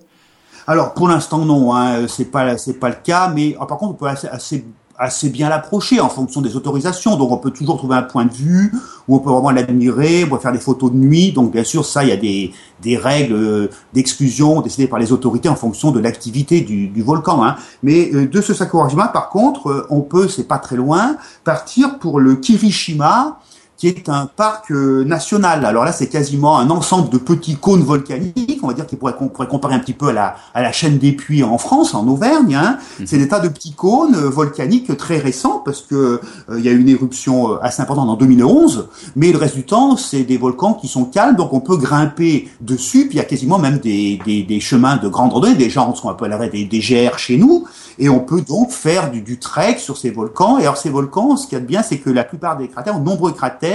Alors 0.66 0.94
pour 0.94 1.08
l'instant 1.08 1.44
non, 1.44 1.74
hein, 1.74 2.06
c'est 2.08 2.30
pas 2.30 2.56
c'est 2.56 2.78
pas 2.78 2.88
le 2.88 2.96
cas, 3.02 3.28
mais 3.28 3.54
ah, 3.60 3.66
par 3.66 3.76
contre 3.78 3.92
on 3.92 3.96
peut 3.96 4.06
assez 4.06 4.64
assez 5.00 5.30
bien 5.30 5.48
l'approcher 5.48 5.98
en 5.98 6.10
fonction 6.10 6.42
des 6.42 6.56
autorisations. 6.56 7.16
Donc 7.16 7.32
on 7.32 7.38
peut 7.38 7.50
toujours 7.50 7.78
trouver 7.78 7.96
un 7.96 8.02
point 8.02 8.26
de 8.26 8.32
vue 8.32 8.72
où 9.08 9.16
on 9.16 9.18
peut 9.18 9.30
vraiment 9.30 9.50
l'admirer, 9.50 10.24
on 10.24 10.28
peut 10.28 10.38
faire 10.38 10.52
des 10.52 10.58
photos 10.58 10.92
de 10.92 10.96
nuit. 10.96 11.32
Donc 11.32 11.52
bien 11.52 11.64
sûr, 11.64 11.86
ça, 11.86 12.04
il 12.04 12.10
y 12.10 12.12
a 12.12 12.18
des, 12.18 12.52
des 12.82 12.98
règles 12.98 13.34
euh, 13.34 13.70
d'exclusion 13.94 14.60
décidées 14.60 14.86
par 14.86 14.98
les 14.98 15.10
autorités 15.10 15.48
en 15.48 15.56
fonction 15.56 15.90
de 15.90 16.00
l'activité 16.00 16.60
du, 16.60 16.88
du, 16.88 17.02
volcan. 17.02 17.42
Hein. 17.42 17.56
Mais 17.82 18.10
euh, 18.12 18.28
de 18.28 18.40
ce 18.42 18.52
Sakurajima, 18.52 19.08
par 19.08 19.30
contre, 19.30 19.68
euh, 19.68 19.86
on 19.88 20.02
peut, 20.02 20.28
c'est 20.28 20.46
pas 20.46 20.58
très 20.58 20.76
loin, 20.76 21.16
partir 21.44 21.98
pour 21.98 22.20
le 22.20 22.36
Kirishima, 22.36 23.38
qui 23.80 23.88
est 23.88 24.10
un 24.10 24.26
parc 24.26 24.70
euh, 24.72 25.04
national. 25.04 25.64
Alors 25.64 25.86
là, 25.86 25.92
c'est 25.92 26.08
quasiment 26.08 26.58
un 26.58 26.68
ensemble 26.68 27.08
de 27.08 27.16
petits 27.16 27.56
cônes 27.56 27.82
volcaniques, 27.82 28.60
on 28.62 28.68
va 28.68 28.74
dire 28.74 28.86
qu'on 28.86 28.96
pourrait, 28.96 29.16
pourrait 29.16 29.48
comparer 29.48 29.74
un 29.74 29.78
petit 29.78 29.94
peu 29.94 30.08
à 30.08 30.12
la, 30.12 30.36
à 30.52 30.60
la 30.60 30.70
chaîne 30.70 30.98
des 30.98 31.12
puits 31.12 31.42
en 31.42 31.56
France, 31.56 31.94
en 31.94 32.06
Auvergne. 32.06 32.54
Hein. 32.54 32.76
Mhm. 32.98 33.06
C'est 33.06 33.16
des 33.16 33.26
tas 33.26 33.40
de 33.40 33.48
petits 33.48 33.72
cônes 33.72 34.14
euh, 34.14 34.28
volcaniques 34.28 34.94
très 34.98 35.16
récents, 35.16 35.62
parce 35.64 35.80
que 35.80 35.94
euh, 35.94 36.58
il 36.58 36.60
y 36.60 36.68
a 36.68 36.72
eu 36.72 36.78
une 36.78 36.90
éruption 36.90 37.58
assez 37.62 37.80
importante 37.80 38.10
en 38.10 38.16
2011, 38.16 38.88
mais 39.16 39.32
le 39.32 39.38
reste 39.38 39.56
du 39.56 39.64
temps, 39.64 39.96
c'est 39.96 40.24
des 40.24 40.36
volcans 40.36 40.74
qui 40.74 40.86
sont 40.86 41.06
calmes, 41.06 41.36
donc 41.36 41.54
on 41.54 41.60
peut 41.60 41.78
grimper 41.78 42.50
dessus, 42.60 43.06
puis 43.06 43.14
il 43.14 43.16
y 43.16 43.20
a 43.20 43.24
quasiment 43.24 43.58
même 43.58 43.78
des, 43.78 44.20
des, 44.26 44.42
des 44.42 44.60
chemins 44.60 44.98
de 44.98 45.08
grande 45.08 45.32
randonnée, 45.32 45.54
des 45.54 45.70
gens, 45.70 45.94
ce 45.94 46.02
qu'on 46.02 46.10
appellerait 46.10 46.50
des, 46.50 46.66
des 46.66 46.80
GR 46.80 47.18
chez 47.18 47.38
nous, 47.38 47.64
et 47.98 48.10
on 48.10 48.20
peut 48.20 48.42
donc 48.42 48.72
faire 48.72 49.10
du, 49.10 49.22
du 49.22 49.38
trek 49.38 49.76
sur 49.78 49.96
ces 49.96 50.10
volcans. 50.10 50.58
Et 50.58 50.62
alors 50.62 50.76
ces 50.76 50.90
volcans, 50.90 51.36
ce 51.36 51.46
qu'il 51.46 51.56
y 51.56 51.60
a 51.60 51.60
de 51.60 51.66
bien, 51.66 51.82
c'est 51.82 51.98
que 51.98 52.10
la 52.10 52.24
plupart 52.24 52.56
des 52.56 52.68
cratères, 52.68 52.96
ont 52.96 53.00
nombreux 53.00 53.32
cratères, 53.32 53.69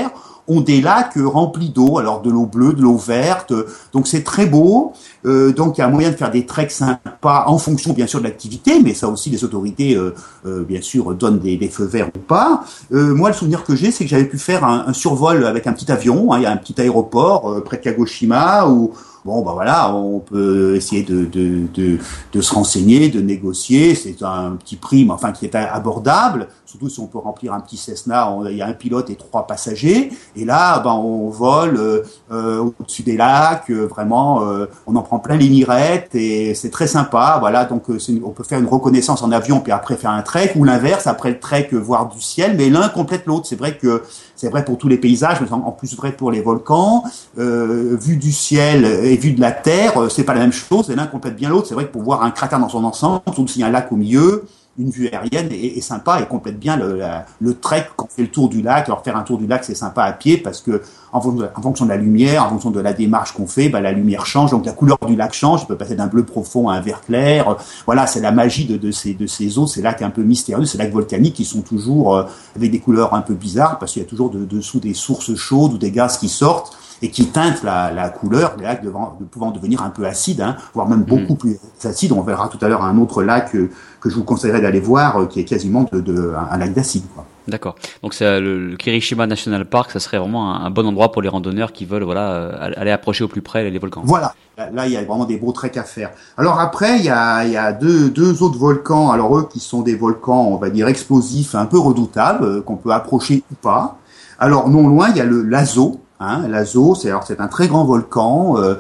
ont 0.48 0.62
des 0.62 0.82
lacs 0.82 1.18
remplis 1.18 1.70
d'eau, 1.70 1.98
alors 1.98 2.22
de 2.22 2.30
l'eau 2.30 2.46
bleue, 2.46 2.74
de 2.74 2.82
l'eau 2.82 2.98
verte, 2.98 3.54
donc 3.94 4.08
c'est 4.08 4.24
très 4.24 4.46
beau. 4.46 4.94
Euh, 5.26 5.52
donc 5.54 5.78
il 5.78 5.82
y 5.82 5.84
a 5.84 5.88
moyen 5.88 6.12
de 6.12 6.16
faire 6.16 6.30
des 6.30 6.46
treks 6.46 6.72
sympas 6.72 7.46
en 7.48 7.58
fonction 7.58 7.94
bien 7.94 8.08
sûr 8.08 8.20
de 8.20 8.26
l'activité, 8.26 8.80
mais 8.84 8.94
ça 8.94 9.08
aussi 9.08 9.30
les 9.30 9.44
autorités 9.44 9.96
euh, 9.96 10.14
euh, 10.46 10.64
bien 10.64 10.82
sûr 10.82 11.16
donnent 11.16 11.40
des, 11.40 11.58
feux 11.68 11.86
verts 11.86 12.10
ou 12.16 12.20
pas. 12.20 12.64
moi 12.92 13.30
le 13.30 13.36
souvenir 13.36 13.64
que 13.64 13.76
j'ai 13.76 13.90
c'est 13.90 14.04
que 14.04 14.10
j'avais 14.10 14.26
pu 14.26 14.38
faire 14.38 14.64
un, 14.64 14.94
survol 14.94 15.46
avec 15.46 15.66
un 15.66 15.74
petit 15.74 15.92
avion, 15.92 16.32
hein. 16.32 16.38
il 16.38 16.44
y 16.44 16.46
a 16.46 16.52
un 16.52 16.58
petit 16.58 16.80
aéroport 16.80 17.64
près 17.64 17.78
de 17.78 17.82
Kagoshima 17.82 18.68
où 18.68 18.94
bon 19.26 19.42
bah 19.42 19.54
voilà, 19.54 19.94
on 19.96 20.20
peut 20.20 20.76
essayer 20.76 21.02
de, 21.02 21.26
de, 21.26 21.66
de, 21.74 21.98
de 22.32 22.42
se 22.42 22.54
renseigner, 22.54 23.10
de 23.10 23.20
négocier, 23.20 23.96
c'est 23.96 24.22
un 24.22 24.52
petit 24.52 24.76
prix, 24.76 25.04
mais 25.04 25.12
enfin 25.12 25.32
qui 25.32 25.46
est 25.46 25.56
abordable, 25.56 26.48
surtout 26.76 26.90
si 26.90 27.00
on 27.00 27.08
peut 27.08 27.20
remplir 27.20 27.54
un 27.54 27.62
petit 27.62 27.78
Cessna, 27.78 28.36
il 28.50 28.58
y 28.58 28.62
a 28.62 28.68
un 28.68 28.74
pilote 28.74 29.10
et 29.10 29.16
trois 29.16 29.48
passagers, 29.48 30.12
et 30.36 30.44
là 30.44 30.80
ben 30.80 30.92
on 30.92 31.30
vole 31.30 31.78
euh, 31.78 32.04
euh 32.32 32.66
au-dessus 32.80 33.04
des 33.04 33.16
lacs, 33.16 33.70
euh, 33.70 33.86
vraiment, 33.86 34.42
on 34.86 34.96
en 34.96 35.02
prend 35.02 35.20
plein 35.20 35.38
les 35.38 35.50
mirettes 35.50 36.14
et 36.16 36.54
c'est 36.54 36.70
très 36.70 36.88
sympa, 36.88 37.38
voilà, 37.40 37.64
donc 37.64 37.84
on 37.90 38.30
peut 38.32 38.44
faire 38.44 38.60
une 38.60 38.68
reconnaissance 38.68 39.22
en 39.22 39.32
avion 39.32 39.62
puis 39.62 39.72
après 39.72 39.96
faire 39.96 40.12
un 40.12 40.22
trek 40.22 40.54
ou 40.58 40.66
l'inverse, 40.66 41.08
après 41.08 41.30
le 41.30 41.40
trek 41.40 41.70
voir 41.72 42.10
du 42.10 42.20
ciel, 42.20 42.56
mais 42.58 42.70
l'un 42.70 42.90
complète 42.90 43.26
l'autre, 43.26 43.48
c'est 43.48 43.56
vrai 43.56 43.78
que 43.78 44.04
c'est 44.36 44.50
vrai 44.50 44.66
pour 44.66 44.78
tous 44.78 44.90
les 44.90 44.98
paysages, 44.98 45.40
mais 45.40 45.52
en 45.52 45.72
plus 45.72 45.96
vrai 45.96 46.12
pour 46.12 46.30
les 46.30 46.42
volcans, 46.42 47.04
vu 47.38 48.18
du 48.18 48.34
ciel 48.34 48.86
vu 49.16 49.32
de 49.32 49.40
la 49.40 49.52
Terre, 49.52 50.12
c'est 50.12 50.26
pas 50.26 50.34
la 50.34 50.42
même 50.42 50.52
chose, 50.52 50.90
et 50.90 50.96
l'un 50.96 51.08
complète 51.08 51.38
bien 51.38 51.50
l'autre. 51.50 51.68
C'est 51.68 51.74
vrai 51.74 51.86
que 51.86 51.92
pour 51.92 52.04
voir 52.04 52.24
un 52.24 52.32
cratère 52.32 52.60
dans 52.60 52.68
son 52.68 52.84
ensemble, 52.84 53.22
surtout 53.26 53.48
s'il 53.48 53.62
y 53.62 53.64
a 53.64 53.68
un 53.68 53.72
lac 53.72 53.92
au 53.92 53.96
milieu, 53.96 54.44
une 54.78 54.90
vue 54.90 55.08
aérienne 55.08 55.50
est, 55.52 55.80
sympa 55.82 56.20
et 56.22 56.26
complète 56.26 56.60
bien 56.60 56.76
le, 56.76 57.00
le 57.40 57.54
trek 57.54 57.88
quand 57.96 58.06
on 58.06 58.14
fait 58.14 58.24
le 58.24 58.28
tour 58.30 58.50
du 58.50 58.62
lac. 58.62 58.88
Alors 58.88 59.04
faire 59.04 59.16
un 59.16 59.24
tour 59.24 59.38
du 59.38 59.48
lac, 59.48 59.64
c'est 59.64 59.76
sympa 59.76 60.04
à 60.04 60.12
pied 60.12 60.38
parce 60.38 60.62
que 60.62 60.82
en, 61.14 61.22
fonction 61.22 61.86
de 61.86 61.90
la 61.90 61.98
lumière, 61.98 62.44
en 62.44 62.50
fonction 62.50 62.72
de 62.72 62.80
la 62.82 62.92
démarche 62.92 63.32
qu'on 63.32 63.48
fait, 63.48 63.70
bah, 63.70 63.80
la 63.80 63.94
lumière 63.94 64.26
change, 64.26 64.52
donc 64.52 64.66
la 64.66 64.74
couleur 64.74 64.98
du 65.08 65.16
lac 65.16 65.34
change. 65.34 65.62
Il 65.64 65.68
peut 65.68 65.78
passer 65.78 65.96
d'un 65.96 66.08
bleu 66.08 66.24
profond 66.24 66.70
à 66.70 66.76
un 66.76 66.82
vert 66.82 67.02
clair. 67.02 67.56
Voilà, 67.86 68.06
c'est 68.06 68.20
la 68.20 68.32
magie 68.32 68.66
de, 68.66 68.76
de, 68.76 68.92
ces, 68.92 69.14
de 69.14 69.28
ces 69.28 69.58
eaux, 69.58 69.68
ces 69.68 69.82
lacs 69.82 70.02
un 70.02 70.10
peu 70.10 70.24
mystérieux, 70.24 70.66
ces 70.66 70.78
lacs 70.78 70.92
volcaniques 70.92 71.36
qui 71.36 71.46
sont 71.46 71.62
toujours 71.62 72.16
euh, 72.16 72.24
avec 72.56 72.72
des 72.72 72.80
couleurs 72.80 73.14
un 73.14 73.22
peu 73.22 73.34
bizarres 73.34 73.80
parce 73.80 73.94
qu'il 73.94 74.02
y 74.02 74.06
a 74.06 74.10
toujours 74.10 74.30
de, 74.30 74.44
dessous 74.44 74.80
des 74.80 74.94
sources 74.94 75.36
chaudes 75.36 75.74
ou 75.74 75.78
des 75.78 75.92
gaz 75.92 76.18
qui 76.18 76.28
sortent 76.28 76.78
et 77.02 77.10
qui 77.10 77.28
teinte 77.28 77.64
la, 77.64 77.92
la 77.92 78.10
couleur 78.10 78.56
des 78.56 78.64
lacs 78.64 78.84
de, 78.84 78.90
de, 78.90 79.26
pouvant 79.26 79.52
devenir 79.52 79.84
un 79.84 79.90
peu 79.90 80.06
acide, 80.06 80.42
hein, 80.42 80.56
voire 80.74 80.88
même 80.88 81.04
beaucoup 81.04 81.34
mm. 81.34 81.38
plus 81.38 81.60
acide. 81.84 82.12
On 82.12 82.22
verra 82.22 82.48
tout 82.48 82.64
à 82.64 82.70
l'heure 82.70 82.84
un 82.84 82.98
autre 82.98 83.24
lac 83.24 83.56
euh, 83.56 83.70
que 84.00 84.10
je 84.10 84.16
vous 84.16 84.24
conseillerais 84.24 84.62
d'aller 84.62 84.80
voir, 84.80 85.22
euh, 85.22 85.26
qui 85.26 85.40
est 85.40 85.46
quasiment 85.46 85.86
de, 85.92 86.00
de 86.00 86.34
un, 86.52 86.58
lac 86.58 86.74
d'acide. 86.74 87.04
D'accord. 87.48 87.76
Donc 88.02 88.14
c'est 88.14 88.40
le, 88.40 88.76
Kirishima 88.76 89.28
National 89.28 89.66
Park, 89.66 89.92
ça 89.92 90.00
serait 90.00 90.18
vraiment 90.18 90.56
un, 90.56 90.70
bon 90.72 90.88
endroit 90.88 91.12
pour 91.12 91.22
les 91.22 91.30
randonneurs 91.30 91.74
qui 91.74 91.86
veulent 91.86 92.04
voilà 92.04 92.32
euh, 92.32 92.72
aller 92.76 92.92
approcher 92.92 93.24
au 93.24 93.28
plus 93.28 93.42
près 93.42 93.70
les 93.70 93.78
volcans. 93.78 94.02
Voilà. 94.04 94.34
Là, 94.58 94.88
il 94.88 94.94
y 94.94 94.98
a 94.98 95.04
vraiment 95.04 95.26
des 95.26 95.36
beaux 95.36 95.52
treks 95.52 95.76
à 95.76 95.84
faire. 95.84 96.12
Alors 96.38 96.62
après, 96.62 96.98
il 97.00 97.04
y 97.04 97.10
a, 97.10 97.44
il 97.44 97.52
y 97.52 97.58
a 97.58 97.74
deux, 97.74 98.10
deux 98.10 98.42
autres 98.42 98.58
volcans. 98.58 99.12
Alors 99.12 99.38
eux, 99.38 99.50
qui 99.52 99.60
sont 99.60 99.82
des 99.82 99.96
volcans, 99.96 100.46
on 100.46 100.56
va 100.56 100.70
dire 100.70 100.88
explosifs, 100.88 101.56
un 101.56 101.66
peu 101.66 101.78
redoutables, 101.78 102.64
qu'on 102.64 102.78
peut 102.78 102.92
approcher 102.92 103.44
ou 103.52 103.56
pas. 103.56 103.98
Alors 104.40 104.70
non 104.70 104.88
loin, 104.88 105.10
il 105.10 105.18
y 105.18 105.22
a 105.22 105.26
le 105.26 105.44
Lazo, 105.44 106.00
Hein, 106.26 106.48
L'Azo, 106.48 106.96
c'est 106.96 107.10
alors 107.10 107.24
c'est 107.24 107.40
un 107.40 107.48
très 107.48 107.68
grand 107.68 107.86
volcan. 107.86 108.58
Euh, 108.58 108.76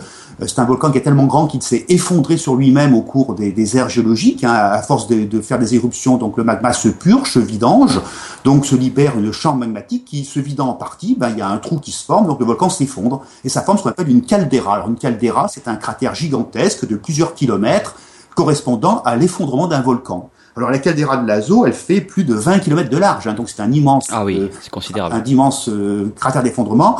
c'est 0.46 0.60
un 0.60 0.66
volcan 0.66 0.92
qui 0.92 0.98
est 0.98 1.02
tellement 1.02 1.26
grand 1.26 1.48
qu'il 1.48 1.62
s'est 1.62 1.86
effondré 1.88 2.36
sur 2.36 2.56
lui-même 2.56 2.94
au 2.94 3.02
cours 3.02 3.36
des, 3.36 3.52
des 3.54 3.78
ères 3.78 3.88
géologiques. 3.88 4.44
Hein, 4.44 4.52
à 4.54 4.82
force 4.82 5.08
de, 5.08 5.24
de, 5.24 5.42
faire 5.42 5.60
des 5.60 5.76
éruptions, 5.76 6.18
donc 6.18 6.38
le 6.38 6.44
magma 6.44 6.74
se 6.74 6.90
purge, 6.90 7.32
se 7.32 7.40
vidange, 7.40 8.02
donc 8.44 8.66
se 8.66 8.76
libère 8.76 9.18
une 9.18 9.32
chambre 9.32 9.60
magmatique 9.60 10.06
qui, 10.06 10.26
se 10.26 10.40
vidant 10.40 10.70
en 10.70 10.74
partie, 10.74 11.16
ben, 11.18 11.30
il 11.30 11.38
y 11.38 11.42
a 11.42 11.48
un 11.48 11.58
trou 11.58 11.80
qui 11.80 11.92
se 11.92 12.04
forme, 12.04 12.28
donc 12.28 12.40
le 12.40 12.46
volcan 12.46 12.70
s'effondre 12.70 13.22
et 13.44 13.50
ça 13.50 13.62
forme 13.62 13.78
ce 13.78 13.84
qu'on 13.84 13.90
appelle 13.90 14.10
une 14.10 14.24
caldeira. 14.24 14.76
Alors 14.76 14.90
une 14.90 14.98
caldeira, 14.98 15.48
c'est 15.48 15.68
un 15.68 15.76
cratère 15.76 16.16
gigantesque 16.16 16.88
de 16.88 16.96
plusieurs 16.96 17.34
kilomètres 17.34 17.96
correspondant 18.36 19.02
à 19.06 19.16
l'effondrement 19.16 19.68
d'un 19.68 19.82
volcan. 19.82 20.30
Alors 20.58 20.70
la 20.70 20.80
caldeira 20.80 21.18
de 21.18 21.28
Lazo, 21.28 21.66
elle 21.66 21.74
fait 21.74 22.02
plus 22.02 22.24
de 22.24 22.34
20 22.34 22.60
km 22.60 22.90
de 22.90 22.98
large, 22.98 23.28
hein, 23.28 23.34
donc 23.34 23.50
c'est 23.50 23.62
un 23.62 23.72
immense, 23.72 24.08
ah 24.12 24.24
oui, 24.24 24.40
euh, 24.40 24.48
c'est 24.62 24.70
considérable. 24.70 25.14
un 25.16 25.24
immense 25.24 25.68
euh, 25.68 26.14
cratère 26.16 26.44
d'effondrement 26.44 26.98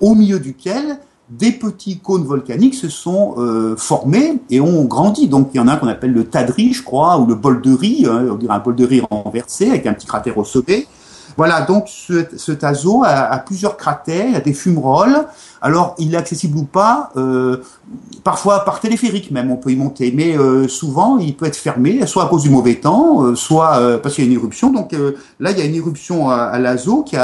au 0.00 0.14
milieu 0.14 0.38
duquel 0.38 0.98
des 1.30 1.52
petits 1.52 1.98
cônes 1.98 2.24
volcaniques 2.24 2.74
se 2.74 2.88
sont 2.88 3.34
euh, 3.36 3.76
formés 3.76 4.40
et 4.50 4.60
ont 4.60 4.84
grandi. 4.84 5.28
Donc 5.28 5.50
il 5.52 5.58
y 5.58 5.60
en 5.60 5.68
a 5.68 5.74
un 5.74 5.76
qu'on 5.76 5.88
appelle 5.88 6.12
le 6.12 6.24
Tadri, 6.24 6.72
je 6.72 6.82
crois, 6.82 7.18
ou 7.18 7.26
le 7.26 7.34
bol 7.34 7.60
de 7.60 7.74
riz, 7.74 8.06
hein, 8.06 8.26
on 8.30 8.36
dirait 8.36 8.54
un 8.54 8.60
bol 8.60 8.74
de 8.74 8.86
riz 8.86 9.02
renversé 9.10 9.68
avec 9.68 9.86
un 9.86 9.92
petit 9.92 10.06
cratère 10.06 10.38
au 10.38 10.44
sommet. 10.44 10.86
Voilà, 11.36 11.60
donc 11.60 11.84
ce, 11.86 12.24
ce 12.36 12.50
Tazo 12.50 13.04
a, 13.04 13.38
plusieurs 13.38 13.76
cratères, 13.76 14.34
a 14.34 14.40
des 14.40 14.52
fumerolles. 14.52 15.24
Alors, 15.60 15.94
il 15.98 16.12
est 16.12 16.16
accessible 16.16 16.58
ou 16.58 16.64
pas, 16.64 17.10
euh, 17.16 17.58
parfois 18.24 18.64
par 18.64 18.80
téléphérique 18.80 19.30
même, 19.30 19.48
on 19.52 19.56
peut 19.56 19.70
y 19.70 19.76
monter, 19.76 20.10
mais 20.12 20.36
euh, 20.36 20.66
souvent 20.66 21.18
il 21.18 21.36
peut 21.36 21.46
être 21.46 21.56
fermé, 21.56 22.04
soit 22.06 22.24
à 22.24 22.26
cause 22.26 22.42
du 22.42 22.50
mauvais 22.50 22.76
temps, 22.76 23.36
soit 23.36 24.00
parce 24.02 24.16
qu'il 24.16 24.24
y 24.24 24.26
a 24.26 24.30
une 24.30 24.36
éruption. 24.36 24.72
Donc 24.72 24.92
là, 25.38 25.50
il 25.52 25.58
y 25.58 25.60
a 25.60 25.64
une 25.64 25.76
éruption 25.76 26.28
à, 26.28 26.36
à 26.36 26.58
l'Azo 26.58 27.04
qui, 27.04 27.16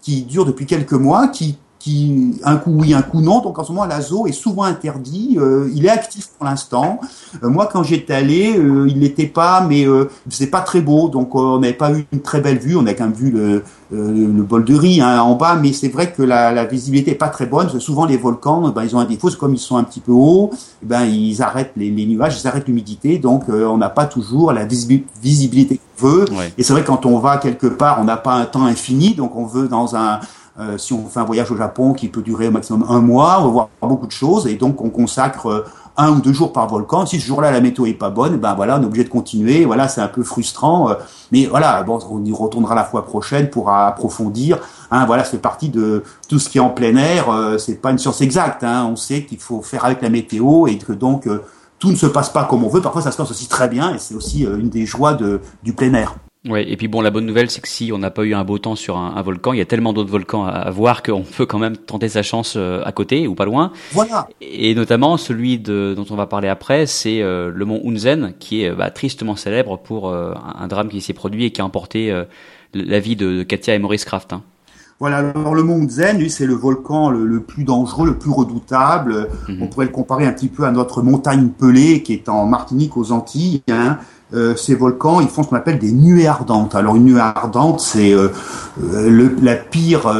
qui 0.00 0.22
dure 0.22 0.46
depuis 0.46 0.64
quelques 0.64 0.92
mois, 0.92 1.28
qui 1.28 1.58
qui 1.82 2.38
un 2.44 2.56
coup 2.58 2.70
oui, 2.72 2.94
un 2.94 3.02
coup 3.02 3.20
non. 3.20 3.40
Donc 3.40 3.58
en 3.58 3.64
ce 3.64 3.72
moment, 3.72 3.86
l'ASO 3.86 4.26
est 4.28 4.32
souvent 4.32 4.62
interdit. 4.62 5.36
Euh, 5.36 5.68
il 5.74 5.84
est 5.84 5.90
actif 5.90 6.28
pour 6.38 6.46
l'instant. 6.46 7.00
Euh, 7.42 7.48
moi, 7.48 7.68
quand 7.70 7.82
j'étais 7.82 8.14
allé, 8.14 8.56
euh, 8.56 8.86
il 8.88 9.00
n'était 9.00 9.26
pas, 9.26 9.66
mais 9.68 9.84
c'est 10.28 10.46
pas 10.46 10.60
très 10.60 10.80
beau. 10.80 11.08
Donc 11.08 11.34
on 11.34 11.58
n'avait 11.58 11.72
pas 11.72 11.90
eu 11.90 12.06
une 12.12 12.20
très 12.20 12.40
belle 12.40 12.58
vue. 12.58 12.76
On 12.76 12.86
a 12.86 12.94
quand 12.94 13.04
même 13.04 13.12
vu 13.12 13.32
le, 13.32 13.64
le 13.90 14.42
bol 14.42 14.64
de 14.64 14.76
riz 14.76 15.00
hein, 15.00 15.22
en 15.22 15.34
bas, 15.34 15.56
mais 15.60 15.72
c'est 15.72 15.88
vrai 15.88 16.12
que 16.12 16.22
la, 16.22 16.52
la, 16.52 16.64
visibilité 16.66 17.10
est 17.10 17.16
pas 17.16 17.28
très 17.28 17.46
bonne. 17.46 17.64
Parce 17.64 17.74
que 17.74 17.80
souvent 17.80 18.04
les 18.04 18.16
volcans, 18.16 18.68
ben, 18.68 18.84
ils 18.84 18.94
ont 18.94 19.00
un 19.00 19.04
défaut, 19.04 19.28
c'est 19.28 19.38
comme 19.38 19.54
ils 19.54 19.58
sont 19.58 19.76
un 19.76 19.84
petit 19.84 20.00
peu 20.00 20.12
hauts, 20.12 20.50
ben 20.82 21.04
ils 21.04 21.42
arrêtent 21.42 21.72
les, 21.76 21.90
les 21.90 22.06
nuages, 22.06 22.40
ils 22.40 22.46
arrêtent 22.46 22.68
l'humidité. 22.68 23.18
Donc 23.18 23.48
on 23.48 23.76
n'a 23.76 23.90
pas 23.90 24.06
toujours 24.06 24.52
la 24.52 24.64
visibilité 24.64 25.80
qu'on 25.98 26.06
veut. 26.06 26.24
Et 26.56 26.62
c'est 26.62 26.72
vrai 26.72 26.84
quand 26.84 27.06
on 27.06 27.18
va 27.18 27.38
quelque 27.38 27.66
part, 27.66 27.98
on 28.00 28.04
n'a 28.04 28.16
pas 28.16 28.34
un 28.34 28.44
temps 28.44 28.66
infini, 28.66 29.14
donc 29.14 29.34
on 29.34 29.46
veut 29.46 29.66
dans 29.66 29.96
un 29.96 30.20
euh, 30.60 30.76
si 30.76 30.92
on 30.92 31.06
fait 31.06 31.20
un 31.20 31.24
voyage 31.24 31.50
au 31.50 31.56
Japon 31.56 31.94
qui 31.94 32.08
peut 32.08 32.20
durer 32.20 32.48
au 32.48 32.50
maximum 32.50 32.84
un 32.88 33.00
mois, 33.00 33.40
on 33.40 33.44
va 33.44 33.50
voir 33.50 33.68
beaucoup 33.80 34.06
de 34.06 34.12
choses 34.12 34.46
et 34.46 34.56
donc 34.56 34.82
on 34.82 34.90
consacre 34.90 35.46
euh, 35.46 35.64
un 35.96 36.10
ou 36.10 36.20
deux 36.20 36.34
jours 36.34 36.52
par 36.52 36.68
volcan. 36.68 37.06
Si 37.06 37.18
ce 37.20 37.26
jour-là 37.26 37.50
la 37.50 37.62
météo 37.62 37.86
est 37.86 37.94
pas 37.94 38.10
bonne, 38.10 38.36
ben 38.36 38.54
voilà, 38.54 38.78
on 38.78 38.82
est 38.82 38.86
obligé 38.86 39.04
de 39.04 39.08
continuer. 39.08 39.64
Voilà, 39.64 39.88
c'est 39.88 40.02
un 40.02 40.08
peu 40.08 40.22
frustrant, 40.22 40.90
euh, 40.90 40.94
mais 41.30 41.46
voilà, 41.46 41.82
bon, 41.82 41.98
on 42.10 42.22
y 42.22 42.32
retournera 42.32 42.74
la 42.74 42.84
fois 42.84 43.06
prochaine 43.06 43.48
pour 43.48 43.70
approfondir. 43.70 44.58
Hein, 44.90 45.06
voilà, 45.06 45.24
c'est 45.24 45.40
partie 45.40 45.70
de 45.70 46.02
tout 46.28 46.38
ce 46.38 46.50
qui 46.50 46.58
est 46.58 46.60
en 46.62 46.70
plein 46.70 46.96
air. 46.96 47.26
c'est 47.58 47.80
pas 47.80 47.90
une 47.90 47.98
science 47.98 48.20
exacte. 48.20 48.62
Hein, 48.62 48.88
on 48.90 48.96
sait 48.96 49.24
qu'il 49.24 49.38
faut 49.38 49.62
faire 49.62 49.86
avec 49.86 50.02
la 50.02 50.10
météo 50.10 50.66
et 50.66 50.76
que 50.76 50.92
donc 50.92 51.26
tout 51.78 51.90
ne 51.90 51.96
se 51.96 52.06
passe 52.06 52.28
pas 52.28 52.44
comme 52.44 52.62
on 52.62 52.68
veut. 52.68 52.82
Parfois, 52.82 53.00
ça 53.00 53.10
se 53.10 53.16
passe 53.16 53.30
aussi 53.30 53.48
très 53.48 53.68
bien 53.68 53.94
et 53.94 53.98
c'est 53.98 54.14
aussi 54.14 54.42
une 54.42 54.68
des 54.68 54.84
joies 54.84 55.14
de, 55.14 55.40
du 55.62 55.72
plein 55.72 55.94
air. 55.94 56.14
Ouais, 56.48 56.68
et 56.68 56.76
puis 56.76 56.88
bon, 56.88 57.00
la 57.00 57.10
bonne 57.10 57.24
nouvelle, 57.24 57.50
c'est 57.50 57.60
que 57.60 57.68
si 57.68 57.92
on 57.92 57.98
n'a 57.98 58.10
pas 58.10 58.24
eu 58.24 58.34
un 58.34 58.42
beau 58.42 58.58
temps 58.58 58.74
sur 58.74 58.96
un, 58.96 59.14
un 59.14 59.22
volcan, 59.22 59.52
il 59.52 59.58
y 59.58 59.60
a 59.60 59.64
tellement 59.64 59.92
d'autres 59.92 60.10
volcans 60.10 60.44
à, 60.44 60.70
voir 60.70 61.04
qu'on 61.04 61.22
peut 61.22 61.46
quand 61.46 61.60
même 61.60 61.76
tenter 61.76 62.08
sa 62.08 62.24
chance 62.24 62.54
euh, 62.56 62.82
à 62.84 62.90
côté 62.90 63.28
ou 63.28 63.36
pas 63.36 63.44
loin. 63.44 63.72
Voilà. 63.92 64.28
Et 64.40 64.74
notamment 64.74 65.16
celui 65.16 65.60
de, 65.60 65.94
dont 65.96 66.06
on 66.10 66.16
va 66.16 66.26
parler 66.26 66.48
après, 66.48 66.86
c'est 66.86 67.22
euh, 67.22 67.52
le 67.54 67.64
mont 67.64 67.80
Unzen, 67.84 68.34
qui 68.40 68.64
est 68.64 68.72
bah, 68.72 68.90
tristement 68.90 69.36
célèbre 69.36 69.78
pour 69.78 70.08
euh, 70.08 70.34
un 70.58 70.66
drame 70.66 70.88
qui 70.88 71.00
s'est 71.00 71.12
produit 71.12 71.44
et 71.44 71.50
qui 71.52 71.60
a 71.60 71.64
emporté 71.64 72.12
la 72.74 72.98
vie 72.98 73.14
de, 73.14 73.44
Katia 73.44 73.76
et 73.76 73.78
Maurice 73.78 74.04
Kraft. 74.04 74.32
Hein. 74.32 74.42
Voilà, 75.00 75.18
alors 75.18 75.54
le 75.54 75.62
mont 75.62 75.82
Unzen, 75.82 76.18
lui, 76.18 76.30
c'est 76.30 76.46
le 76.46 76.54
volcan 76.54 77.10
le, 77.10 77.40
plus 77.40 77.64
dangereux, 77.64 78.06
le 78.06 78.14
plus 78.18 78.30
redoutable. 78.30 79.28
Mhm. 79.48 79.62
On 79.62 79.66
pourrait 79.66 79.86
le 79.86 79.92
comparer 79.92 80.26
un 80.26 80.32
petit 80.32 80.48
peu 80.48 80.64
à 80.64 80.70
notre 80.70 81.02
montagne 81.02 81.48
pelée 81.48 82.02
qui 82.02 82.12
est 82.12 82.28
en 82.28 82.46
Martinique 82.46 82.96
aux 82.96 83.12
Antilles. 83.12 83.62
Hein. 83.68 83.98
Euh, 84.34 84.56
ces 84.56 84.74
volcans, 84.74 85.20
ils 85.20 85.28
font 85.28 85.42
ce 85.42 85.48
qu'on 85.48 85.56
appelle 85.56 85.78
des 85.78 85.92
nuées 85.92 86.26
ardentes. 86.26 86.74
Alors 86.74 86.96
une 86.96 87.04
nuée 87.04 87.20
ardente, 87.20 87.80
c'est 87.80 88.14
euh, 88.14 88.28
euh, 88.82 89.30
la 89.42 89.56
pire 89.56 90.10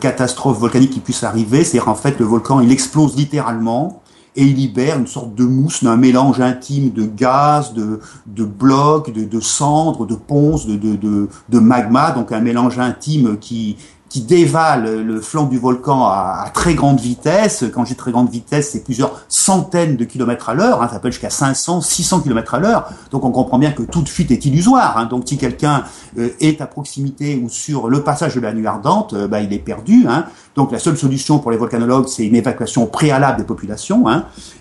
catastrophe 0.00 0.58
volcanique 0.58 0.90
qui 0.90 1.00
puisse 1.00 1.24
arriver. 1.24 1.64
C'est-à-dire 1.64 1.88
en 1.88 1.94
fait 1.94 2.18
le 2.20 2.26
volcan, 2.26 2.60
il 2.60 2.70
explose 2.70 3.16
littéralement 3.16 4.01
et 4.34 4.44
il 4.44 4.56
libère 4.56 4.98
une 4.98 5.06
sorte 5.06 5.34
de 5.34 5.44
mousse, 5.44 5.84
d'un 5.84 5.96
mélange 5.96 6.40
intime 6.40 6.90
de 6.90 7.04
gaz, 7.04 7.74
de, 7.74 8.00
de 8.26 8.44
blocs, 8.44 9.12
de, 9.12 9.24
de 9.24 9.40
cendres, 9.40 10.06
de 10.06 10.14
ponces, 10.14 10.66
de, 10.66 10.76
de, 10.76 11.28
de 11.48 11.58
magma, 11.58 12.12
donc 12.12 12.32
un 12.32 12.40
mélange 12.40 12.78
intime 12.78 13.36
qui, 13.38 13.76
qui 14.12 14.20
dévale 14.20 15.02
le 15.02 15.22
flanc 15.22 15.46
du 15.46 15.58
volcan 15.58 16.04
à, 16.04 16.50
très 16.52 16.74
grande 16.74 17.00
vitesse. 17.00 17.64
Quand 17.72 17.86
j'ai 17.86 17.94
très 17.94 18.12
grande 18.12 18.28
vitesse, 18.28 18.72
c'est 18.72 18.84
plusieurs 18.84 19.22
centaines 19.30 19.96
de 19.96 20.04
kilomètres 20.04 20.50
à 20.50 20.54
l'heure. 20.54 20.82
Hein, 20.82 20.90
ça 20.92 20.98
peut 20.98 21.08
être 21.08 21.14
jusqu'à 21.14 21.30
500, 21.30 21.80
600 21.80 22.20
kilomètres 22.20 22.52
à 22.52 22.58
l'heure. 22.58 22.90
Donc 23.10 23.24
on 23.24 23.30
comprend 23.30 23.58
bien 23.58 23.72
que 23.72 23.82
toute 23.82 24.10
fuite 24.10 24.30
est 24.30 24.44
illusoire. 24.44 24.98
Hein. 24.98 25.06
Donc 25.06 25.22
si 25.26 25.38
quelqu'un 25.38 25.84
euh, 26.18 26.28
est 26.40 26.60
à 26.60 26.66
proximité 26.66 27.40
ou 27.42 27.48
sur 27.48 27.88
le 27.88 28.02
passage 28.02 28.34
de 28.34 28.40
la 28.40 28.52
nuit 28.52 28.66
ardente, 28.66 29.14
euh, 29.14 29.28
bah, 29.28 29.40
il 29.40 29.50
est 29.54 29.58
perdu. 29.58 30.04
Hein. 30.06 30.26
Donc 30.56 30.72
la 30.72 30.78
seule 30.78 30.98
solution 30.98 31.38
pour 31.38 31.50
les 31.50 31.56
volcanologues, 31.56 32.06
c'est 32.06 32.26
une 32.26 32.36
évacuation 32.36 32.84
préalable 32.84 33.38
des 33.38 33.44
populations. 33.44 34.04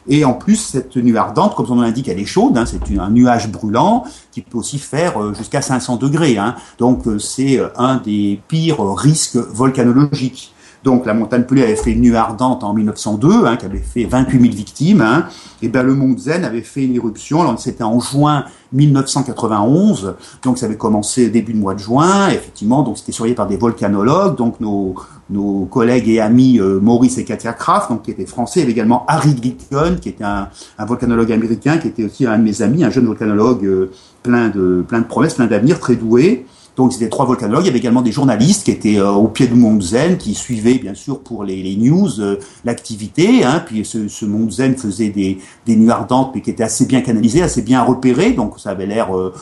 Et 0.08 0.24
en 0.24 0.32
plus, 0.32 0.56
cette 0.56 0.96
nuit 0.96 1.18
ardente, 1.18 1.56
comme 1.56 1.68
son 1.68 1.76
nom 1.76 1.82
l'indique, 1.82 2.08
elle 2.08 2.20
est 2.20 2.26
chaude. 2.26 2.58
C'est 2.66 2.98
un 2.98 3.10
nuage 3.10 3.52
brûlant 3.52 4.06
qui 4.32 4.40
peut 4.40 4.58
aussi 4.58 4.80
faire 4.80 5.22
euh, 5.22 5.34
jusqu'à 5.34 5.62
500 5.62 5.98
degrés. 5.98 6.38
Donc 6.80 7.04
c'est 7.20 7.60
un 7.76 7.98
des 7.98 8.40
pires 8.48 8.82
risques 8.96 9.41
volcanologiques. 9.42 10.54
Donc 10.84 11.06
la 11.06 11.14
montagne 11.14 11.44
pelée 11.44 11.64
avait 11.64 11.76
fait 11.76 11.92
une 11.92 12.02
nuit 12.02 12.16
ardente 12.16 12.64
en 12.64 12.74
1902, 12.74 13.46
hein, 13.46 13.56
qui 13.56 13.66
avait 13.66 13.78
fait 13.78 14.04
28 14.06 14.42
000 14.42 14.54
victimes. 14.54 15.02
Hein. 15.02 15.26
Et 15.62 15.70
ben 15.70 15.84
le 15.84 15.94
mont 15.94 16.18
Zen 16.18 16.44
avait 16.44 16.62
fait 16.62 16.86
une 16.86 16.96
éruption. 16.96 17.56
C'était 17.58 17.84
en 17.84 18.00
juin 18.00 18.46
1991. 18.74 20.16
Donc 20.42 20.58
ça 20.58 20.66
avait 20.66 20.78
commencé 20.78 21.30
début 21.30 21.54
de 21.54 21.60
mois 21.60 21.76
de 21.76 21.80
juin. 21.80 22.30
Effectivement, 22.30 22.82
donc 22.82 22.98
c'était 22.98 23.12
surveillé 23.12 23.36
par 23.36 23.46
des 23.46 23.58
volcanologues. 23.58 24.36
Donc 24.36 24.60
nos 24.60 25.66
collègues 25.70 26.10
et 26.10 26.20
amis 26.20 26.60
euh, 26.60 26.80
Maurice 26.80 27.20
et 27.20 27.26
Katia 27.26 27.54
Kraft, 27.54 27.92
donc 27.92 28.02
qui 28.02 28.12
étaient 28.12 28.26
français, 28.26 28.62
il 28.62 28.64
y 28.64 28.64
avait 28.64 28.72
également 28.72 29.06
Harry 29.08 29.36
Glickon, 29.36 29.98
qui 30.02 30.10
était 30.10 30.24
un, 30.24 30.50
un, 30.78 30.86
volcanologue 30.86 31.32
américain, 31.32 31.78
qui 31.78 31.88
était 31.88 32.04
aussi 32.04 32.26
un 32.26 32.38
de 32.38 32.44
mes 32.44 32.62
amis, 32.64 32.84
un 32.84 32.90
jeune 32.90 33.06
volcanologue 33.06 33.64
euh, 33.66 33.92
plein 34.24 34.50
de 34.50 34.84
plein 34.88 35.00
de 35.00 35.06
promesses, 35.06 35.36
plein 35.36 35.48
d'avenir, 35.48 35.80
très 35.80 35.96
doué. 35.96 36.46
Donc 36.78 36.94
c'était 36.94 37.10
trois 37.10 37.26
volcanologues. 37.26 37.64
Il 37.64 37.68
y 37.68 37.70
avait 37.70 37.80
également 37.80 38.02
des 38.02 38.14
journalistes 38.14 38.64
qui 38.64 38.72
étaient 38.72 38.98
euh, 38.98 39.12
au 39.12 39.28
pied 39.28 39.48
du 39.48 39.56
Mont 39.56 39.80
Zen, 39.82 40.18
qui 40.18 40.34
suivaient 40.34 40.80
bien 40.80 40.94
sûr 40.94 41.20
pour 41.20 41.44
les, 41.44 41.62
les 41.62 41.76
news 41.76 42.20
euh, 42.20 42.38
l'activité. 42.64 43.44
Hein. 43.44 43.62
Puis 43.66 43.84
ce, 43.84 44.08
ce 44.08 44.26
Mont 44.26 44.50
Zen 44.50 44.78
faisait 44.78 45.10
des, 45.10 45.40
des 45.66 45.76
nuits 45.76 45.92
ardentes, 45.92 46.32
mais 46.34 46.42
qui 46.42 46.50
étaient 46.50 46.64
assez 46.64 46.86
bien 46.86 47.02
canalisées, 47.02 47.42
assez 47.42 47.62
bien 47.62 47.84
repérées. 47.84 48.32
Donc 48.32 48.58
ça 48.58 48.70
avait 48.70 48.86
l'air 48.86 49.16
euh, 49.16 49.34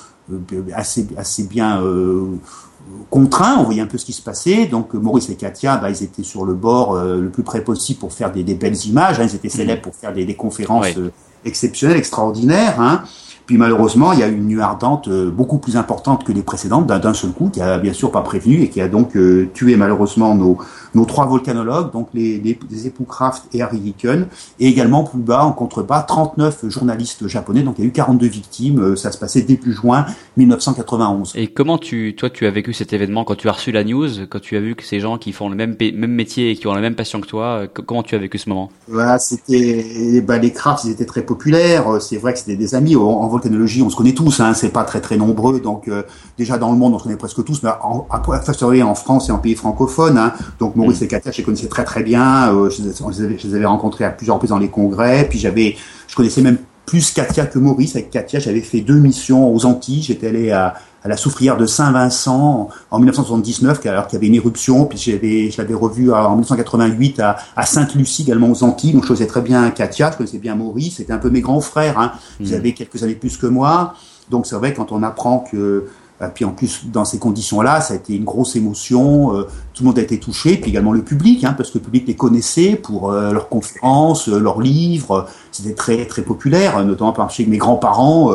assez, 0.74 1.08
assez 1.18 1.44
bien 1.44 1.82
contraint. 3.12 3.58
On 3.60 3.64
voyait 3.64 3.82
un 3.82 3.88
peu 3.88 4.00
ce 4.00 4.06
qui 4.06 4.14
se 4.14 4.24
passait. 4.24 4.66
Donc 4.66 4.96
Maurice 4.96 5.30
et 5.30 5.36
Katia, 5.36 5.78
bah, 5.78 5.92
ils 5.92 6.04
étaient 6.04 6.24
sur 6.24 6.46
le 6.46 6.56
bord 6.56 6.96
le 6.96 7.30
plus 7.30 7.44
près 7.44 7.64
possible 7.64 8.00
pour 8.00 8.12
faire 8.12 8.32
des, 8.32 8.44
des 8.44 8.56
belles 8.56 8.78
images. 8.86 9.20
Hein. 9.20 9.28
Ils 9.30 9.36
étaient 9.36 9.50
célèbres 9.50 9.84
pour 9.84 9.96
faire 9.96 10.14
des, 10.14 10.26
des 10.26 10.36
conférences 10.36 10.88
exceptionnelles, 11.46 11.98
extraordinaires. 11.98 12.82
Hein. 12.82 13.04
Puis 13.50 13.58
malheureusement, 13.58 14.14
il 14.14 14.20
y 14.20 14.22
a 14.22 14.28
une 14.28 14.46
nuit 14.46 14.62
ardente 14.62 15.08
euh, 15.08 15.32
beaucoup 15.32 15.58
plus 15.58 15.76
importante 15.76 16.24
que 16.24 16.32
les 16.32 16.44
précédentes, 16.44 16.86
d'un 16.86 17.14
seul 17.16 17.32
coup, 17.32 17.50
qui 17.50 17.60
a 17.62 17.80
bien 17.80 17.94
sûr 17.94 18.12
pas 18.12 18.22
prévenu 18.22 18.62
et 18.62 18.70
qui 18.70 18.80
a 18.80 18.88
donc 18.88 19.18
euh, 19.18 19.50
tué 19.56 19.76
malheureusement 19.76 20.36
nos, 20.36 20.60
nos 20.94 21.06
trois 21.06 21.26
volcanologues, 21.26 21.92
donc 21.92 22.10
les, 22.14 22.38
les, 22.38 22.88
époux 22.88 23.06
Kraft 23.06 23.46
et 23.52 23.64
Harry 23.64 23.80
Dicken, 23.80 24.28
et 24.60 24.68
également 24.68 25.04
plus 25.04 25.18
bas, 25.18 25.44
en 25.44 25.52
contrebas, 25.52 26.04
39 26.04 26.70
journalistes 26.70 27.28
japonais, 27.28 27.64
donc 27.64 27.80
il 27.80 27.86
y 27.86 27.86
a 27.86 27.88
eu 27.88 27.92
42 27.92 28.28
victimes, 28.28 28.80
euh, 28.80 28.96
ça 28.96 29.12
se 29.12 29.18
passait 29.18 29.42
début 29.42 29.74
juin 29.74 30.06
1991. 30.38 31.34
Et 31.36 31.48
comment 31.48 31.80
tu, 31.80 32.16
toi, 32.16 32.30
tu 32.30 32.46
as 32.46 32.52
vécu 32.52 32.74
cet 32.74 32.94
événement 32.94 33.24
quand 33.24 33.36
tu 33.36 33.50
as 33.50 33.54
reçu 33.54 33.72
la 33.72 33.84
news, 33.84 34.28
quand 34.30 34.40
tu 34.40 34.58
as 34.58 34.60
vu 34.60 34.76
que 34.76 34.84
ces 34.84 35.00
gens 35.00 35.18
qui 35.18 35.32
font 35.32 35.50
le 35.50 35.56
même, 35.56 35.76
même 35.80 36.14
métier 36.14 36.52
et 36.52 36.56
qui 36.56 36.68
ont 36.68 36.76
la 36.76 36.82
même 36.82 36.96
passion 36.96 37.20
que 37.20 37.28
toi, 37.28 37.64
comment 37.68 38.04
tu 38.04 38.14
as 38.14 38.20
vécu 38.20 38.38
ce 38.38 38.48
moment? 38.50 38.70
Voilà, 38.88 39.18
c'était, 39.18 40.22
bah, 40.22 40.38
les 40.38 40.52
Kraft, 40.52 40.84
ils 40.86 40.92
étaient 40.92 41.06
très 41.06 41.24
populaires, 41.24 42.00
c'est 42.00 42.18
vrai 42.18 42.34
que 42.34 42.40
c'était 42.40 42.56
des 42.56 42.76
amis, 42.76 42.96
en, 42.96 43.39
volcanologie, 43.40 43.82
on 43.82 43.90
se 43.90 43.96
connaît 43.96 44.14
tous, 44.14 44.40
hein, 44.40 44.54
c'est 44.54 44.70
pas 44.70 44.84
très 44.84 45.02
très 45.02 45.18
nombreux, 45.18 45.60
donc 45.60 45.88
euh, 45.88 46.04
déjà 46.38 46.58
dans 46.58 46.72
le 46.72 46.78
monde, 46.78 46.94
on 46.94 47.00
se 47.00 47.04
connaît 47.04 47.16
presque 47.16 47.44
tous, 47.44 47.64
mais 47.64 47.70
en, 47.82 48.08
en 48.10 48.96
France 48.96 49.30
et 49.30 49.32
en 49.32 49.38
pays 49.38 49.56
francophones, 49.56 50.18
hein, 50.18 50.34
donc 50.60 50.76
Maurice 50.76 51.02
mm. 51.02 51.04
et 51.04 51.08
Katia, 51.08 51.32
je 51.32 51.38
les 51.38 51.44
connaissais 51.44 51.68
très 51.68 51.84
très 51.84 52.04
bien, 52.04 52.54
euh, 52.54 52.70
je, 52.70 52.84
les 52.84 53.56
avais, 53.56 53.66
rencontrés 53.66 54.06
à 54.06 54.12
plusieurs 54.12 54.36
reprises 54.36 54.52
dans 54.52 54.60
les 54.60 54.70
congrès, 54.70 55.28
puis 55.30 55.40
j'avais, 55.40 55.76
je 56.08 56.16
connaissais 56.16 56.42
même 56.42 56.58
plus 56.90 57.12
Katia 57.12 57.46
que 57.46 57.60
Maurice. 57.60 57.96
Avec 57.96 58.10
Katia, 58.10 58.40
j'avais 58.40 58.62
fait 58.62 58.82
deux 58.82 58.98
missions 58.98 59.54
aux 59.54 59.66
Antilles. 59.68 60.02
J'étais 60.02 60.28
allé 60.28 60.50
à, 60.50 60.74
à 61.04 61.08
la 61.08 61.18
soufrière 61.18 61.58
de 61.58 61.66
Saint-Vincent 61.66 62.70
en 62.92 62.98
1979, 62.98 63.86
alors 63.86 64.08
qu'il 64.08 64.18
y 64.18 64.18
avait 64.18 64.28
une 64.28 64.36
éruption. 64.36 64.86
Puis 64.86 64.98
je 64.98 65.58
l'avais 65.58 65.74
revu 65.74 66.12
en 66.12 66.32
1988 66.32 67.20
à, 67.20 67.38
à 67.56 67.66
Sainte-Lucie, 67.66 68.24
également 68.24 68.50
aux 68.50 68.64
Antilles. 68.64 68.94
Donc 68.94 69.04
je 69.04 69.08
connaissais 69.08 69.28
très 69.28 69.42
bien 69.42 69.70
Katia, 69.72 70.12
je 70.12 70.18
connaissais 70.18 70.38
bien 70.40 70.56
Maurice. 70.56 70.98
C'était 70.98 71.14
un 71.14 71.18
peu 71.18 71.30
mes 71.30 71.42
grands 71.42 71.62
frères. 71.62 72.00
Hein. 72.00 72.12
Ils 72.40 72.52
mm. 72.52 72.56
avaient 72.56 72.74
quelques 72.74 73.04
années 73.04 73.16
plus 73.16 73.38
que 73.38 73.48
moi. 73.48 73.94
Donc 74.30 74.46
c'est 74.46 74.56
vrai 74.56 74.74
quand 74.74 74.92
on 74.92 75.04
apprend 75.04 75.40
que 75.40 75.88
euh, 76.22 76.28
puis 76.34 76.46
en 76.46 76.52
plus, 76.52 76.86
dans 76.86 77.06
ces 77.06 77.18
conditions-là, 77.18 77.82
ça 77.82 77.94
a 77.94 77.98
été 77.98 78.16
une 78.16 78.26
grosse 78.26 78.56
émotion. 78.56 79.36
Euh, 79.36 79.44
tout 79.74 79.84
le 79.84 79.88
monde 79.88 80.00
a 80.00 80.02
été 80.02 80.20
touché, 80.20 80.58
puis 80.58 80.72
également 80.72 80.92
le 80.92 81.02
public, 81.02 81.44
hein, 81.44 81.54
parce 81.58 81.72
que 81.72 81.78
le 81.78 81.84
public 81.84 82.08
les 82.08 82.16
connaissait 82.16 82.76
pour 82.76 83.12
euh, 83.12 83.32
leurs 83.32 83.50
conférences, 83.50 84.28
leurs 84.28 84.62
livres. 84.62 85.28
C'était 85.52 85.74
très 85.74 86.06
très 86.06 86.22
populaire, 86.22 86.84
notamment 86.86 87.14
parce 87.14 87.38
que 87.38 87.44
mes 87.44 87.58
grands-parents 87.58 88.34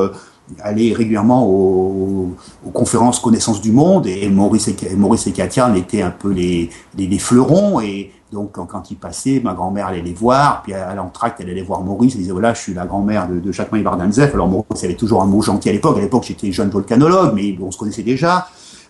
allaient 0.60 0.92
régulièrement 0.92 1.46
aux, 1.46 2.34
aux, 2.66 2.70
conférences 2.70 3.18
connaissances 3.18 3.60
du 3.60 3.72
monde, 3.72 4.06
et 4.06 4.28
Maurice 4.28 4.68
et, 4.68 4.96
Maurice 4.96 5.26
et 5.26 5.32
Katia 5.32 5.66
en 5.66 5.74
étaient 5.74 6.02
un 6.02 6.10
peu 6.10 6.30
les, 6.30 6.70
les, 6.96 7.06
les 7.06 7.18
fleurons. 7.18 7.80
Et 7.80 8.12
Donc 8.32 8.52
quand, 8.52 8.90
ils 8.90 8.96
passaient, 8.96 9.40
ma 9.42 9.54
grand-mère 9.54 9.86
allait 9.86 10.02
les 10.02 10.12
voir, 10.12 10.62
puis 10.62 10.74
à 10.74 10.94
l'entracte, 10.94 11.40
elle 11.40 11.50
allait 11.50 11.62
voir 11.62 11.80
Maurice, 11.80 12.14
elle 12.14 12.20
disait 12.20 12.32
voilà, 12.32 12.52
je 12.54 12.60
suis 12.60 12.74
la 12.74 12.86
grand-mère 12.86 13.28
de, 13.28 13.40
de 13.40 13.52
Jacques-Marie 13.52 13.84
Bardanzef. 13.84 14.34
Alors 14.34 14.48
Maurice 14.48 14.84
avait 14.84 14.94
toujours 14.94 15.22
un 15.22 15.26
mot 15.26 15.40
gentil 15.40 15.68
à 15.68 15.72
l'époque. 15.72 15.96
À 15.98 16.00
l'époque, 16.00 16.24
j'étais 16.26 16.52
jeune 16.52 16.70
volcanologue, 16.70 17.32
mais 17.34 17.56
on 17.60 17.70
se 17.70 17.78
connaissait 17.78 18.02
déjà. 18.02 18.46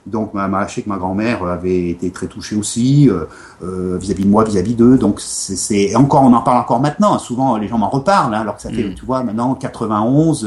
Donc, 0.06 0.34
ma, 0.34 0.48
ma, 0.48 0.66
je 0.66 0.74
sais 0.74 0.82
que 0.82 0.88
ma 0.88 0.98
grand-mère 0.98 1.42
avait 1.44 1.88
été 1.88 2.10
très 2.10 2.26
touchée 2.26 2.56
aussi 2.56 3.08
euh, 3.08 3.24
euh, 3.62 3.96
vis-à-vis 3.98 4.24
de 4.24 4.28
moi, 4.28 4.44
vis-à-vis 4.44 4.74
d'eux. 4.74 4.98
Donc, 4.98 5.18
c'est 5.20 5.96
encore, 5.96 6.22
on 6.24 6.32
en 6.34 6.42
parle 6.42 6.58
encore 6.58 6.80
maintenant. 6.80 7.18
Souvent, 7.18 7.56
les 7.56 7.68
gens 7.68 7.78
m'en 7.78 7.88
reparlent, 7.88 8.34
hein, 8.34 8.42
alors 8.42 8.56
que 8.56 8.62
ça 8.62 8.70
fait, 8.70 8.84
mm. 8.84 8.94
tu 8.94 9.06
vois, 9.06 9.22
maintenant 9.22 9.54
91, 9.54 10.44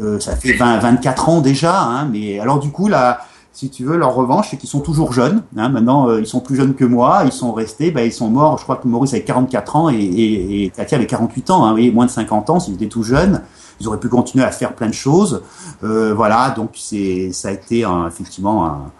euh, 0.00 0.20
ça 0.20 0.36
fait 0.36 0.54
20, 0.54 0.78
24 0.78 1.28
ans 1.28 1.40
déjà. 1.42 1.82
Hein, 1.82 2.08
mais 2.10 2.40
alors, 2.40 2.58
du 2.58 2.70
coup, 2.70 2.88
là, 2.88 3.20
si 3.54 3.70
tu 3.70 3.84
veux, 3.84 3.96
leur 3.96 4.14
revanche, 4.14 4.48
c'est 4.50 4.56
qu'ils 4.56 4.68
sont 4.68 4.80
toujours 4.80 5.12
jeunes. 5.12 5.42
Hein, 5.56 5.68
maintenant, 5.68 6.14
ils 6.18 6.26
sont 6.26 6.40
plus 6.40 6.56
jeunes 6.56 6.74
que 6.74 6.84
moi. 6.84 7.22
Ils 7.24 7.32
sont 7.32 7.52
restés, 7.52 7.90
ben, 7.90 8.04
ils 8.04 8.12
sont 8.12 8.28
morts. 8.28 8.58
Je 8.58 8.64
crois 8.64 8.76
que 8.76 8.86
Maurice 8.86 9.14
avait 9.14 9.22
44 9.22 9.76
ans 9.76 9.90
et, 9.90 9.94
et, 9.96 10.72
Katia 10.76 10.98
avait 10.98 11.06
48 11.06 11.50
ans, 11.50 11.64
hein, 11.64 11.90
moins 11.92 12.06
de 12.06 12.10
50 12.10 12.50
ans 12.50 12.60
s'ils 12.60 12.74
étaient 12.74 12.88
tout 12.88 13.04
jeunes 13.04 13.42
ils 13.80 13.88
auraient 13.88 14.00
pu 14.00 14.08
continuer 14.08 14.44
à 14.44 14.50
faire 14.50 14.74
plein 14.74 14.88
de 14.88 14.94
choses. 14.94 15.42
Euh, 15.82 16.14
voilà, 16.14 16.50
donc 16.50 16.70
c'est 16.74 17.32
ça 17.32 17.48
a 17.48 17.52
été 17.52 17.86
effectivement 18.06 18.90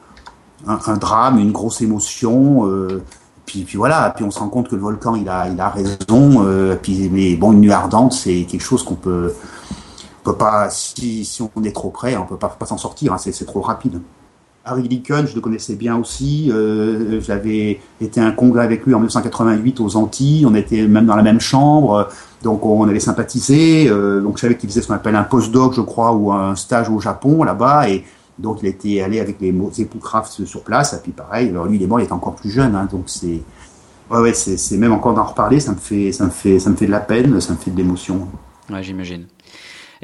un, 0.66 0.96
drame, 0.96 1.38
une 1.38 1.52
grosse 1.52 1.80
émotion. 1.80 2.66
Euh, 2.66 3.02
puis, 3.46 3.62
puis 3.64 3.76
voilà, 3.76 4.12
puis 4.14 4.24
on 4.24 4.30
se 4.30 4.38
rend 4.38 4.48
compte 4.48 4.68
que 4.68 4.74
le 4.74 4.80
volcan 4.80 5.16
il 5.16 5.28
a 5.28 5.48
il 5.48 5.60
a 5.60 5.68
raison. 5.68 6.44
Euh, 6.44 6.76
puis 6.76 7.08
mais 7.10 7.36
bon, 7.36 7.52
une 7.52 7.60
nuit 7.60 7.72
ardente, 7.72 8.12
c'est 8.12 8.44
quelque 8.44 8.62
chose 8.62 8.82
qu'on 8.82 8.94
peut 8.94 9.34
peut 10.22 10.36
pas 10.36 10.70
si, 10.70 11.24
si 11.24 11.42
on 11.42 11.62
est 11.64 11.74
trop 11.74 11.90
près, 11.90 12.16
on 12.16 12.24
peut 12.24 12.38
pas, 12.38 12.48
pas 12.48 12.66
s'en 12.66 12.78
sortir. 12.78 13.12
Hein, 13.12 13.18
c'est 13.18 13.46
trop 13.46 13.60
rapide. 13.60 14.00
Harry 14.64 14.88
Lincoln, 14.88 15.26
je 15.26 15.34
le 15.34 15.40
connaissais 15.40 15.74
bien 15.74 15.96
aussi. 15.96 16.50
Euh, 16.50 17.20
J'avais 17.20 17.80
été 18.00 18.20
à 18.20 18.26
un 18.26 18.32
congrès 18.32 18.64
avec 18.64 18.86
lui 18.86 18.94
en 18.94 18.98
1988 18.98 19.80
aux 19.80 19.96
Antilles. 19.96 20.46
On 20.46 20.54
était 20.54 20.86
même 20.86 21.04
dans 21.04 21.16
la 21.16 21.22
même 21.22 21.40
chambre. 21.40 22.08
Donc 22.42 22.64
on 22.64 22.88
avait 22.88 23.00
sympathisé. 23.00 23.88
Euh, 23.88 24.20
donc 24.20 24.36
je 24.36 24.42
savais 24.42 24.56
qu'il 24.56 24.68
faisait 24.70 24.80
ce 24.80 24.86
qu'on 24.88 24.94
appelle 24.94 25.16
un 25.16 25.22
postdoc, 25.22 25.74
je 25.74 25.82
crois, 25.82 26.12
ou 26.12 26.32
un 26.32 26.56
stage 26.56 26.88
au 26.88 26.98
Japon 26.98 27.44
là-bas. 27.44 27.90
Et 27.90 28.04
donc 28.38 28.60
il 28.62 28.68
était 28.68 29.02
allé 29.02 29.20
avec 29.20 29.38
les 29.40 29.54
époux 29.78 29.98
Kraft 29.98 30.44
sur 30.46 30.62
place. 30.62 30.94
Et 30.94 30.98
puis 31.02 31.12
pareil, 31.12 31.50
alors 31.50 31.66
lui 31.66 31.76
il 31.76 31.82
est 31.82 31.86
mort, 31.86 32.00
il 32.00 32.04
était 32.04 32.12
encore 32.12 32.34
plus 32.34 32.50
jeune. 32.50 32.74
Hein, 32.74 32.88
donc 32.90 33.04
c'est 33.06 33.42
ouais, 34.10 34.20
ouais 34.20 34.32
c'est 34.32 34.78
même 34.78 34.92
encore 34.92 35.12
d'en 35.12 35.24
reparler, 35.24 35.60
ça 35.60 35.72
me 35.72 35.76
fait 35.78 36.10
ça 36.12 36.24
me 36.24 36.30
fait 36.30 36.58
ça 36.58 36.70
me 36.70 36.76
fait 36.76 36.86
de 36.86 36.90
la 36.90 37.00
peine, 37.00 37.38
ça 37.40 37.52
me 37.52 37.58
fait 37.58 37.70
de 37.70 37.76
l'émotion. 37.76 38.28
Ouais, 38.70 38.82
j'imagine. 38.82 39.26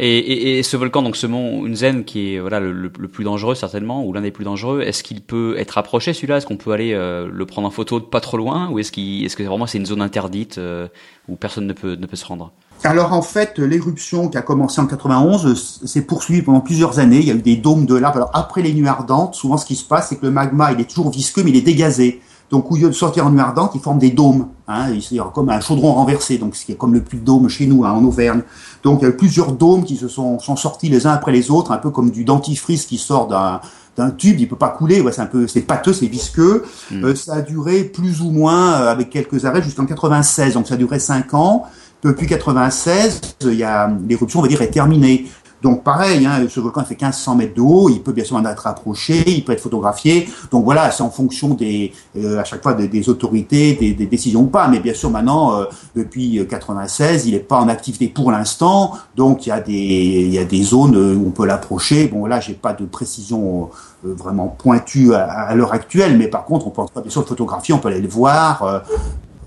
Et, 0.02 0.62
ce 0.62 0.78
volcan, 0.78 1.02
donc 1.02 1.14
ce 1.14 1.26
mont 1.26 1.66
Unzen, 1.66 2.04
qui 2.04 2.34
est 2.34 2.40
voilà 2.40 2.58
le, 2.58 2.88
plus 2.88 3.22
dangereux 3.22 3.54
certainement, 3.54 4.02
ou 4.02 4.14
l'un 4.14 4.22
des 4.22 4.30
plus 4.30 4.44
dangereux, 4.44 4.80
est-ce 4.80 5.02
qu'il 5.02 5.20
peut 5.20 5.56
être 5.58 5.76
approché 5.76 6.14
celui-là? 6.14 6.38
Est-ce 6.38 6.46
qu'on 6.46 6.56
peut 6.56 6.72
aller 6.72 6.94
euh, 6.94 7.28
le 7.30 7.44
prendre 7.44 7.68
en 7.68 7.70
photo 7.70 8.00
de 8.00 8.06
pas 8.06 8.20
trop 8.20 8.38
loin, 8.38 8.70
ou 8.70 8.78
est-ce 8.78 8.92
est-ce 8.98 9.36
que 9.36 9.42
vraiment 9.42 9.66
c'est 9.66 9.76
une 9.76 9.84
zone 9.84 10.00
interdite 10.00 10.56
euh, 10.56 10.88
où 11.28 11.36
personne 11.36 11.66
ne 11.66 11.74
peut 11.74 11.96
ne 11.96 12.06
peut 12.06 12.16
se 12.16 12.24
rendre? 12.24 12.50
Alors 12.82 13.12
en 13.12 13.20
fait, 13.20 13.58
l'éruption 13.58 14.30
qui 14.30 14.38
a 14.38 14.42
commencé 14.42 14.80
en 14.80 14.86
91 14.86 15.84
s'est 15.84 16.06
poursuivie 16.06 16.40
pendant 16.40 16.60
plusieurs 16.60 16.98
années. 16.98 17.18
Il 17.18 17.26
y 17.26 17.30
a 17.30 17.34
eu 17.34 17.42
des 17.42 17.56
dômes 17.56 17.84
de 17.84 17.94
lave. 17.94 18.16
Alors 18.16 18.30
après 18.32 18.62
les 18.62 18.72
nuits 18.72 18.88
ardentes, 18.88 19.34
souvent 19.34 19.58
ce 19.58 19.66
qui 19.66 19.76
se 19.76 19.84
passe, 19.84 20.08
c'est 20.08 20.16
que 20.16 20.24
le 20.24 20.32
magma, 20.32 20.72
il 20.72 20.80
est 20.80 20.88
toujours 20.88 21.10
visqueux, 21.10 21.42
mais 21.42 21.50
il 21.50 21.56
est 21.56 21.60
dégazé. 21.60 22.22
Donc 22.50 22.70
au 22.72 22.76
lieu 22.76 22.88
de 22.88 22.94
sortir 22.94 23.26
en 23.26 23.30
nuit 23.30 23.40
ardente, 23.40 23.72
il 23.74 23.80
forme 23.80 23.98
des 23.98 24.10
dômes, 24.10 24.48
hein, 24.66 24.88
c'est 25.00 25.18
comme 25.32 25.50
un 25.50 25.60
chaudron 25.60 25.92
renversé, 25.92 26.36
donc 26.36 26.56
ce 26.56 26.64
qui 26.64 26.72
est 26.72 26.74
comme 26.74 26.92
le 26.92 27.00
plus 27.00 27.18
de 27.18 27.24
dômes 27.24 27.48
chez 27.48 27.66
nous 27.66 27.84
hein, 27.84 27.92
en 27.92 28.04
Auvergne. 28.04 28.42
Donc 28.82 29.00
il 29.00 29.04
y 29.04 29.06
a 29.06 29.10
eu 29.10 29.16
plusieurs 29.16 29.52
dômes 29.52 29.84
qui 29.84 29.96
se 29.96 30.08
sont, 30.08 30.40
sont 30.40 30.56
sortis 30.56 30.88
les 30.88 31.06
uns 31.06 31.12
après 31.12 31.30
les 31.30 31.50
autres, 31.52 31.70
un 31.70 31.78
peu 31.78 31.90
comme 31.90 32.10
du 32.10 32.24
dentifrice 32.24 32.86
qui 32.86 32.98
sort 32.98 33.28
d'un 33.28 33.60
d'un 33.96 34.10
tube, 34.10 34.38
il 34.38 34.48
peut 34.48 34.56
pas 34.56 34.68
couler, 34.68 35.00
ouais, 35.00 35.12
c'est 35.12 35.20
un 35.20 35.26
peu, 35.26 35.46
c'est 35.46 35.62
pâteux, 35.62 35.92
c'est 35.92 36.06
visqueux. 36.06 36.64
Hmm. 36.90 37.04
Euh, 37.04 37.14
ça 37.14 37.34
a 37.34 37.40
duré 37.42 37.84
plus 37.84 38.20
ou 38.22 38.30
moins, 38.30 38.72
euh, 38.74 38.88
avec 38.88 39.10
quelques 39.10 39.44
arrêts, 39.44 39.62
jusqu'en 39.62 39.84
96, 39.84 40.54
donc 40.54 40.68
ça 40.68 40.74
a 40.74 40.76
duré 40.76 40.98
5 40.98 41.34
ans. 41.34 41.64
Depuis 42.02 42.26
96, 42.26 43.20
il 43.42 43.54
y 43.54 43.62
a 43.62 43.92
l'éruption, 44.08 44.38
on 44.38 44.42
va 44.42 44.48
dire, 44.48 44.62
est 44.62 44.70
terminée. 44.70 45.26
Donc 45.62 45.84
pareil, 45.84 46.24
hein, 46.26 46.46
ce 46.48 46.60
volcan 46.60 46.84
fait 46.84 46.94
1500 47.00 47.36
mètres 47.36 47.54
de 47.54 47.60
haut, 47.60 47.90
il 47.90 48.02
peut 48.02 48.12
bien 48.12 48.24
sûr 48.24 48.36
en 48.36 48.44
être 48.44 48.66
approché, 48.66 49.22
il 49.26 49.44
peut 49.44 49.52
être 49.52 49.60
photographié. 49.60 50.28
Donc 50.50 50.64
voilà, 50.64 50.90
c'est 50.90 51.02
en 51.02 51.10
fonction 51.10 51.50
des, 51.54 51.92
euh, 52.16 52.40
à 52.40 52.44
chaque 52.44 52.62
fois 52.62 52.74
des, 52.74 53.08
autorités, 53.08 53.74
des, 53.74 54.06
décisions 54.06 54.42
ou 54.42 54.46
pas. 54.46 54.68
Mais 54.68 54.80
bien 54.80 54.94
sûr 54.94 55.10
maintenant, 55.10 55.56
euh, 55.56 55.64
depuis 55.94 56.46
96, 56.48 57.26
il 57.26 57.32
n'est 57.32 57.40
pas 57.40 57.58
en 57.58 57.68
activité 57.68 58.08
pour 58.08 58.30
l'instant. 58.30 58.94
Donc 59.16 59.46
il 59.46 59.50
y 59.50 59.52
a 59.52 59.60
des, 59.60 59.72
il 59.72 60.32
y 60.32 60.38
a 60.38 60.44
des 60.44 60.62
zones 60.62 60.96
où 60.96 61.26
on 61.26 61.30
peut 61.30 61.46
l'approcher. 61.46 62.08
Bon 62.08 62.26
là, 62.26 62.40
j'ai 62.40 62.54
pas 62.54 62.72
de 62.72 62.86
précision 62.86 63.70
euh, 64.06 64.14
vraiment 64.14 64.48
pointue 64.48 65.14
à, 65.14 65.24
à 65.24 65.54
l'heure 65.54 65.74
actuelle, 65.74 66.16
mais 66.16 66.28
par 66.28 66.44
contre, 66.44 66.66
on 66.66 66.70
peut 66.70 66.82
bien 67.02 67.10
sûr 67.10 67.20
le 67.20 67.26
photographier, 67.26 67.74
on 67.74 67.78
peut 67.78 67.88
aller 67.88 68.00
le 68.00 68.08
voir. 68.08 68.82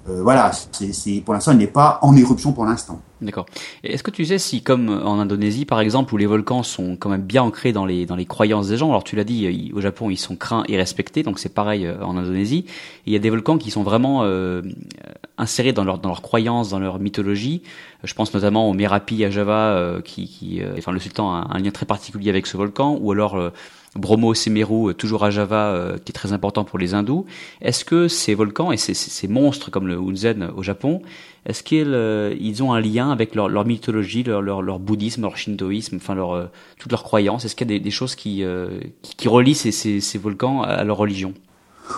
Euh, 0.10 0.22
voilà, 0.22 0.52
c'est 0.52 1.22
pour 1.22 1.34
l'instant, 1.34 1.54
il 1.54 1.60
n'est 1.60 1.68
pas 1.68 2.00
en 2.02 2.16
éruption 2.16 2.52
pour 2.52 2.66
l'instant. 2.66 3.02
D'accord. 3.22 3.46
Est-ce 3.86 4.04
que 4.04 4.12
tu 4.12 4.26
sais 4.26 4.38
si, 4.38 4.62
comme 4.62 4.90
en 4.90 5.18
Indonésie 5.18 5.64
par 5.64 5.80
exemple, 5.80 6.14
où 6.14 6.18
les 6.18 6.26
volcans 6.26 6.62
sont 6.62 6.98
quand 6.98 7.10
même 7.10 7.22
bien 7.22 7.42
ancrés 7.44 7.72
dans 7.72 7.86
les 7.86 8.06
dans 8.06 8.18
les 8.18 8.26
croyances 8.26 8.68
des 8.68 8.76
gens, 8.76 8.90
alors 8.90 9.06
tu 9.06 9.16
l'as 9.16 9.24
dit, 9.24 9.72
au 9.74 9.80
Japon 9.80 10.10
ils 10.10 10.18
sont 10.18 10.36
craints 10.36 10.64
et 10.68 10.76
respectés, 10.76 11.24
donc 11.24 11.40
c'est 11.40 11.54
pareil 11.54 11.86
euh, 11.86 12.04
en 12.04 12.18
Indonésie. 12.18 12.66
il 13.06 13.14
y 13.14 13.16
a 13.16 13.20
des 13.20 13.30
volcans 13.30 13.58
qui 13.58 13.72
sont 13.72 13.84
vraiment 13.84 14.24
euh, 14.24 14.62
insérés 15.38 15.72
dans 15.72 15.86
leur 15.86 16.00
dans 16.00 16.10
leurs 16.10 16.22
croyances, 16.22 16.70
dans 16.70 16.80
leur 16.80 17.00
mythologie. 17.00 17.64
Je 18.04 18.14
pense 18.14 18.34
notamment 18.34 18.70
au 18.70 18.74
Merapi 18.74 19.24
à 19.24 19.30
Java, 19.30 20.02
qui, 20.04 20.28
qui 20.28 20.62
enfin 20.78 20.92
le 20.92 21.00
sultan 21.00 21.32
a 21.32 21.48
un 21.50 21.60
lien 21.60 21.72
très 21.72 21.86
particulier 21.86 22.30
avec 22.30 22.48
ce 22.48 22.58
volcan, 22.58 22.98
ou 23.00 23.14
alors 23.14 23.38
Bromo 23.96 24.34
Semeru, 24.34 24.90
euh, 24.90 24.94
toujours 24.94 25.24
à 25.24 25.30
Java, 25.30 25.68
euh, 25.68 25.98
qui 25.98 26.12
est 26.12 26.14
très 26.14 26.34
important 26.34 26.64
pour 26.64 26.80
les 26.80 26.94
hindous. 26.94 27.26
Est-ce 27.62 27.86
que 27.86 28.08
ces 28.08 28.34
volcans 28.36 28.72
et 28.72 28.78
ces, 28.78 28.94
ces 28.94 29.28
monstres 29.28 29.70
comme 29.72 29.88
le 29.88 29.98
Hunzen 29.98 30.50
au 30.56 30.64
Japon, 30.64 31.02
est-ce 31.46 31.62
qu'ils 31.62 31.94
euh, 31.94 32.34
ils 32.40 32.64
ont 32.64 32.74
un 32.74 32.80
lien 32.80 33.12
avec 33.12 33.36
leur, 33.36 33.50
leur 33.50 33.66
mythologie, 33.66 34.24
leur, 34.24 34.42
leur, 34.42 34.62
leur, 34.62 34.80
bouddhisme, 34.80 35.22
leur 35.22 35.38
shintoïsme, 35.38 35.98
enfin 35.98 36.16
leur, 36.16 36.50
toutes 36.80 36.92
leurs 36.92 37.04
croyances? 37.04 37.46
Est-ce 37.46 37.56
qu'il 37.56 37.70
y 37.70 37.74
a 37.74 37.78
des, 37.78 37.84
des 37.84 37.92
choses 37.92 38.16
qui, 38.16 38.44
qui, 39.02 39.16
qui, 39.16 39.28
relient 39.28 39.56
ces, 39.56 39.72
ces, 39.72 40.00
ces 40.00 40.18
volcans 40.18 40.62
à 40.62 40.84
leur 40.84 40.98
religion? 40.98 41.34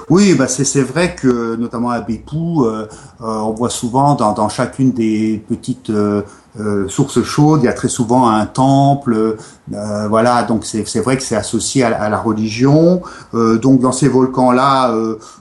Oui, 0.10 0.34
bah 0.36 0.48
c'est 0.48 0.82
vrai 0.82 1.16
que 1.16 1.56
notamment 1.56 1.92
à 1.92 2.02
Beppu, 2.02 2.36
euh, 2.36 2.88
on 3.20 3.52
voit 3.52 3.70
souvent 3.70 4.16
dans, 4.16 4.34
dans 4.34 4.50
chacune 4.50 4.92
des 4.92 5.44
petites 5.48 5.90
euh, 5.90 6.24
euh, 6.60 6.88
sources 6.88 7.22
chaudes, 7.24 7.62
il 7.64 7.66
y 7.66 7.70
a 7.70 7.74
très 7.74 7.90
souvent 7.90 8.30
un 8.30 8.46
temple. 8.46 9.38
voilà, 9.70 10.44
donc 10.44 10.64
c'est 10.66 11.00
vrai 11.00 11.18
que 11.18 11.24
c'est 11.24 11.36
associé 11.36 11.84
à, 11.84 12.02
à, 12.02 12.10
la 12.10 12.18
religion. 12.18 13.02
donc 13.34 13.80
dans 13.80 13.92
ces 13.92 14.08
volcans-là, 14.08 14.94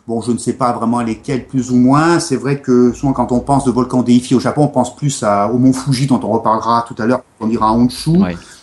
bon, 0.09 0.21
je 0.23 0.33
ne 0.33 0.39
sais 0.39 0.55
pas 0.55 0.73
vraiment 0.73 1.01
lesquels 1.01 1.47
plus 1.47 1.71
ou 1.71 1.77
moins. 1.77 2.21
C'est 2.21 2.37
vrai 2.37 2.61
que 2.61 2.93
souvent 2.93 3.13
quand 3.13 3.33
on 3.33 3.41
pense 3.41 3.65
de 3.65 3.71
volcans 3.71 4.03
déifiés 4.03 4.37
au 4.37 4.41
Japon, 4.41 4.65
on 4.65 4.69
pense 4.69 4.97
plus 4.97 5.23
à, 5.23 5.49
au 5.49 5.59
mont 5.59 5.73
Fuji 5.73 6.07
dont 6.07 6.21
on 6.23 6.33
reparlera 6.33 6.85
tout 6.89 6.97
à 6.99 7.07
l'heure, 7.07 7.23
on 7.41 7.49
ira 7.51 7.69
à 7.69 7.73
Honshu. 7.73 8.19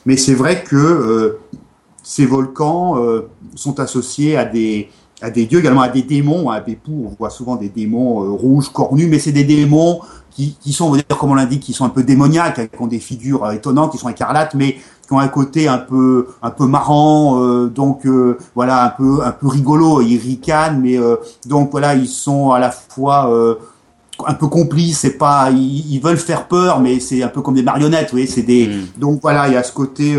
Mais 0.06 0.18
c'est 0.18 0.34
vrai 0.36 0.64
que 0.64 1.38
ces 2.04 2.26
volcans 2.26 2.98
sont 3.56 3.80
associés 3.80 4.36
à 4.38 4.46
des 4.46 4.90
à 5.22 5.30
des 5.30 5.46
dieux, 5.46 5.60
également 5.60 5.82
à 5.82 5.90
des 5.90 6.02
démons. 6.02 6.50
À 6.50 6.60
Beppu, 6.60 6.92
on 6.92 7.16
voit 7.18 7.30
souvent 7.30 7.56
des 7.56 7.70
démons 7.70 8.24
euh, 8.24 8.30
rouges, 8.32 8.70
cornus, 8.70 9.08
mais 9.10 9.20
c'est 9.20 9.32
des 9.32 9.44
démons 9.44 10.02
qui, 10.42 10.58
qui 10.60 10.74
sont, 10.74 10.86
on 10.86 10.92
va 10.92 10.98
dire, 10.98 11.18
comme 11.18 11.32
on 11.32 11.36
l'indique, 11.36 11.62
qui 11.62 11.74
sont 11.74 11.86
un 11.86 11.90
peu 11.90 12.04
démoniaques, 12.04 12.72
qui 12.72 12.82
ont 12.82 12.88
des 12.88 13.00
figures 13.00 13.46
euh, 13.46 13.52
étonnantes, 13.52 13.92
qui 13.92 13.98
sont 13.98 14.10
écarlates, 14.10 14.56
mais 14.56 14.78
qui 15.08 15.14
ont 15.14 15.20
un 15.20 15.28
côté 15.28 15.68
un 15.68 15.78
peu 15.78 16.28
un 16.42 16.52
peu 16.52 16.66
marrant, 16.66 17.42
euh, 17.42 17.68
donc 17.68 18.08
voilà, 18.56 18.86
un 18.86 18.90
peu 18.90 19.24
un 19.24 19.32
peu 19.32 19.48
rigolo. 19.48 20.02
Ils 20.02 20.18
ricanent, 20.18 20.80
mais 20.82 20.98
donc 21.46 21.72
voilà, 21.72 21.96
ils 21.96 22.08
sont 22.08 22.52
à 22.52 22.60
la 22.60 22.72
fois 22.72 23.30
un 24.26 24.34
peu 24.34 24.48
complices. 24.48 25.00
C'est 25.00 25.18
pas, 25.18 25.50
ils, 25.52 26.00
veulent 26.00 26.18
faire 26.18 26.48
peur, 26.48 26.80
mais 26.80 27.00
c'est 27.00 27.24
un 27.24 27.28
peu 27.28 27.42
comme 27.42 27.56
des 27.56 27.64
marionnettes. 27.64 28.08
Vous 28.12 28.18
voyez, 28.18 28.28
c'est 28.28 28.42
des. 28.42 28.68
Mm. 28.68 29.00
Donc 29.00 29.22
voilà, 29.22 29.48
il 29.48 29.54
y 29.54 29.58
a 29.58 29.64
ce 29.64 29.74
côté 29.74 30.16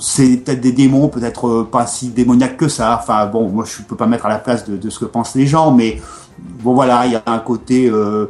c'est 0.00 0.38
peut-être 0.38 0.60
des 0.60 0.72
démons, 0.72 1.08
peut-être 1.08 1.46
euh, 1.46 1.68
pas 1.70 1.86
si 1.86 2.08
démoniaques 2.08 2.56
que 2.56 2.68
ça. 2.68 2.98
Enfin 3.00 3.26
bon, 3.26 3.48
moi 3.48 3.64
je 3.66 3.82
peux 3.82 3.96
pas 3.96 4.06
mettre 4.06 4.26
à 4.26 4.28
la 4.28 4.38
place 4.38 4.68
de, 4.68 4.76
de 4.76 4.90
ce 4.90 4.98
que 4.98 5.04
pensent 5.04 5.34
les 5.34 5.46
gens, 5.46 5.72
mais 5.72 6.00
bon 6.62 6.74
voilà, 6.74 7.06
il 7.06 7.12
y 7.12 7.16
a 7.16 7.22
un 7.26 7.38
côté 7.38 7.88
euh, 7.88 8.26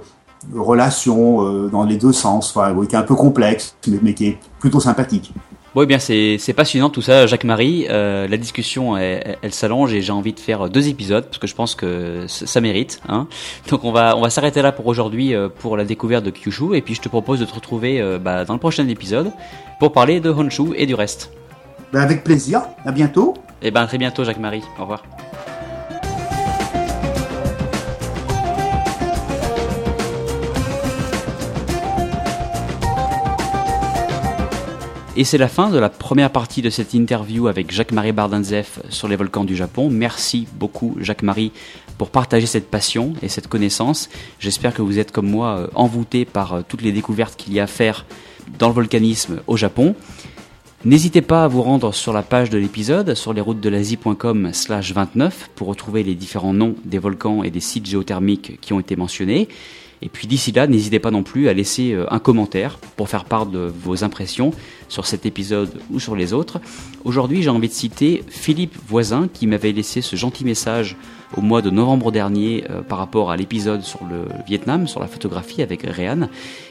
relation 0.54 1.44
euh, 1.44 1.68
dans 1.68 1.84
les 1.84 1.96
deux 1.96 2.12
sens, 2.12 2.56
enfin, 2.56 2.74
qui 2.86 2.94
est 2.94 2.98
un 2.98 3.02
peu 3.02 3.14
complexe, 3.14 3.76
mais, 3.86 3.98
mais 4.02 4.14
qui 4.14 4.28
est 4.28 4.38
plutôt 4.58 4.80
sympathique. 4.80 5.32
Bon, 5.74 5.82
eh 5.82 5.86
bien, 5.86 6.00
c'est 6.00 6.52
passionnant 6.54 6.90
tout 6.90 7.02
ça, 7.02 7.28
Jacques-Marie. 7.28 7.86
Euh, 7.88 8.26
la 8.26 8.36
discussion, 8.36 8.96
elle, 8.96 9.38
elle 9.40 9.54
s'allonge 9.54 9.94
et 9.94 10.02
j'ai 10.02 10.10
envie 10.10 10.32
de 10.32 10.40
faire 10.40 10.68
deux 10.68 10.88
épisodes 10.88 11.24
parce 11.24 11.38
que 11.38 11.46
je 11.46 11.54
pense 11.54 11.76
que 11.76 12.24
ça 12.26 12.60
mérite. 12.60 13.00
Hein. 13.08 13.28
Donc, 13.68 13.84
on 13.84 13.92
va, 13.92 14.16
on 14.16 14.20
va 14.20 14.30
s'arrêter 14.30 14.62
là 14.62 14.72
pour 14.72 14.88
aujourd'hui 14.88 15.32
euh, 15.32 15.48
pour 15.48 15.76
la 15.76 15.84
découverte 15.84 16.24
de 16.24 16.30
Kyushu 16.30 16.74
et 16.74 16.82
puis 16.82 16.94
je 16.96 17.00
te 17.00 17.08
propose 17.08 17.38
de 17.38 17.44
te 17.44 17.54
retrouver 17.54 18.00
euh, 18.00 18.18
bah, 18.18 18.44
dans 18.44 18.54
le 18.54 18.58
prochain 18.58 18.88
épisode 18.88 19.30
pour 19.78 19.92
parler 19.92 20.18
de 20.18 20.30
Honshu 20.30 20.74
et 20.74 20.86
du 20.86 20.94
reste. 20.94 21.30
Ben 21.92 22.00
avec 22.00 22.24
plaisir. 22.24 22.62
À 22.84 22.90
bientôt. 22.90 23.34
Et 23.62 23.68
eh 23.68 23.70
ben, 23.70 23.86
très 23.86 23.98
bientôt, 23.98 24.24
Jacques-Marie. 24.24 24.62
Au 24.76 24.82
revoir. 24.82 25.04
Et 35.20 35.24
c'est 35.24 35.36
la 35.36 35.48
fin 35.48 35.68
de 35.68 35.78
la 35.78 35.90
première 35.90 36.32
partie 36.32 36.62
de 36.62 36.70
cette 36.70 36.94
interview 36.94 37.46
avec 37.46 37.70
Jacques-Marie 37.70 38.12
Bardanzef 38.12 38.80
sur 38.88 39.06
les 39.06 39.16
volcans 39.16 39.44
du 39.44 39.54
Japon. 39.54 39.90
Merci 39.90 40.48
beaucoup 40.54 40.96
Jacques-Marie 40.98 41.52
pour 41.98 42.08
partager 42.08 42.46
cette 42.46 42.70
passion 42.70 43.12
et 43.20 43.28
cette 43.28 43.46
connaissance. 43.46 44.08
J'espère 44.38 44.72
que 44.72 44.80
vous 44.80 44.98
êtes 44.98 45.12
comme 45.12 45.28
moi 45.28 45.68
envoûté 45.74 46.24
par 46.24 46.64
toutes 46.66 46.80
les 46.80 46.92
découvertes 46.92 47.36
qu'il 47.36 47.52
y 47.52 47.60
a 47.60 47.64
à 47.64 47.66
faire 47.66 48.06
dans 48.58 48.68
le 48.68 48.72
volcanisme 48.72 49.42
au 49.46 49.58
Japon. 49.58 49.94
N'hésitez 50.86 51.20
pas 51.20 51.44
à 51.44 51.48
vous 51.48 51.60
rendre 51.60 51.92
sur 51.92 52.14
la 52.14 52.22
page 52.22 52.48
de 52.48 52.56
l'épisode 52.56 53.14
sur 53.14 53.34
lesroutesdel'asie.com 53.34 54.54
slash 54.54 54.94
29 54.94 55.50
pour 55.54 55.68
retrouver 55.68 56.02
les 56.02 56.14
différents 56.14 56.54
noms 56.54 56.76
des 56.86 56.98
volcans 56.98 57.42
et 57.42 57.50
des 57.50 57.60
sites 57.60 57.84
géothermiques 57.84 58.58
qui 58.62 58.72
ont 58.72 58.80
été 58.80 58.96
mentionnés. 58.96 59.48
Et 60.02 60.08
puis 60.08 60.26
d'ici 60.26 60.52
là, 60.52 60.66
n'hésitez 60.66 60.98
pas 60.98 61.10
non 61.10 61.22
plus 61.22 61.48
à 61.48 61.52
laisser 61.52 61.92
euh, 61.92 62.06
un 62.12 62.18
commentaire 62.18 62.78
pour 62.96 63.08
faire 63.08 63.24
part 63.24 63.46
de 63.46 63.72
vos 63.82 64.02
impressions 64.04 64.52
sur 64.88 65.06
cet 65.06 65.26
épisode 65.26 65.70
ou 65.90 66.00
sur 66.00 66.16
les 66.16 66.32
autres. 66.32 66.60
Aujourd'hui, 67.04 67.42
j'ai 67.42 67.50
envie 67.50 67.68
de 67.68 67.74
citer 67.74 68.24
Philippe 68.28 68.76
Voisin 68.88 69.28
qui 69.32 69.46
m'avait 69.46 69.72
laissé 69.72 70.00
ce 70.00 70.16
gentil 70.16 70.44
message 70.44 70.96
au 71.36 71.42
mois 71.42 71.62
de 71.62 71.70
novembre 71.70 72.10
dernier 72.10 72.64
euh, 72.70 72.82
par 72.82 72.98
rapport 72.98 73.30
à 73.30 73.36
l'épisode 73.36 73.82
sur 73.82 74.00
le 74.04 74.24
Vietnam, 74.46 74.88
sur 74.88 75.00
la 75.00 75.06
photographie 75.06 75.62
avec 75.62 75.82
Réan. 75.82 76.28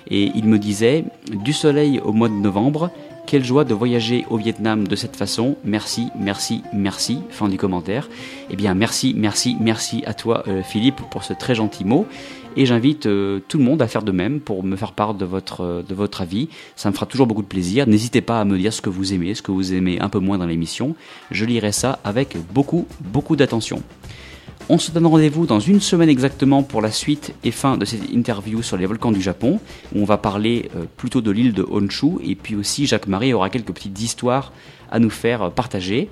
Et 0.09 0.31
il 0.35 0.45
me 0.45 0.57
disait, 0.57 1.05
du 1.31 1.53
soleil 1.53 1.99
au 2.03 2.11
mois 2.11 2.29
de 2.29 2.33
novembre, 2.33 2.91
quelle 3.29 3.45
joie 3.45 3.63
de 3.63 3.75
voyager 3.75 4.25
au 4.31 4.37
Vietnam 4.37 4.87
de 4.87 4.95
cette 4.95 5.15
façon. 5.15 5.55
Merci, 5.63 6.07
merci, 6.17 6.63
merci. 6.73 7.19
Fin 7.29 7.47
du 7.47 7.57
commentaire. 7.57 8.09
Eh 8.49 8.55
bien, 8.55 8.73
merci, 8.73 9.13
merci, 9.15 9.55
merci 9.59 10.01
à 10.07 10.15
toi, 10.15 10.43
euh, 10.47 10.63
Philippe, 10.63 10.99
pour 11.11 11.23
ce 11.23 11.33
très 11.33 11.53
gentil 11.53 11.85
mot. 11.85 12.07
Et 12.55 12.65
j'invite 12.65 13.05
euh, 13.05 13.39
tout 13.47 13.57
le 13.57 13.63
monde 13.63 13.81
à 13.81 13.87
faire 13.87 14.01
de 14.03 14.11
même 14.11 14.39
pour 14.39 14.63
me 14.63 14.75
faire 14.75 14.93
part 14.93 15.13
de 15.13 15.25
votre, 15.25 15.61
euh, 15.61 15.83
de 15.87 15.93
votre 15.93 16.21
avis. 16.21 16.49
Ça 16.75 16.89
me 16.89 16.95
fera 16.95 17.05
toujours 17.05 17.27
beaucoup 17.27 17.41
de 17.41 17.47
plaisir. 17.47 17.87
N'hésitez 17.87 18.21
pas 18.21 18.41
à 18.41 18.45
me 18.45 18.57
dire 18.57 18.73
ce 18.73 18.81
que 18.81 18.89
vous 18.89 19.13
aimez, 19.13 19.35
ce 19.35 19.41
que 19.41 19.51
vous 19.51 19.73
aimez 19.73 19.99
un 19.99 20.09
peu 20.09 20.19
moins 20.19 20.37
dans 20.37 20.45
l'émission. 20.45 20.95
Je 21.31 21.45
lirai 21.45 21.71
ça 21.71 21.99
avec 22.03 22.37
beaucoup, 22.53 22.87
beaucoup 23.01 23.35
d'attention. 23.35 23.83
On 24.67 24.77
se 24.77 24.91
donne 24.91 25.07
rendez-vous 25.07 25.45
dans 25.45 25.59
une 25.59 25.79
semaine 25.79 26.09
exactement 26.09 26.61
pour 26.61 26.81
la 26.81 26.91
suite 26.91 27.33
et 27.43 27.51
fin 27.51 27.77
de 27.77 27.85
cette 27.85 28.11
interview 28.11 28.61
sur 28.61 28.77
les 28.77 28.85
volcans 28.85 29.11
du 29.11 29.21
Japon, 29.21 29.59
où 29.95 30.01
on 30.01 30.05
va 30.05 30.17
parler 30.17 30.69
euh, 30.75 30.85
plutôt 30.97 31.21
de 31.21 31.31
l'île 31.31 31.53
de 31.53 31.65
Honshu, 31.67 32.17
et 32.23 32.35
puis 32.35 32.55
aussi 32.55 32.85
Jacques 32.85 33.07
Marie 33.07 33.33
aura 33.33 33.49
quelques 33.49 33.73
petites 33.73 33.99
histoires 33.99 34.53
à 34.91 34.99
nous 34.99 35.09
faire 35.09 35.51
partager. 35.51 36.09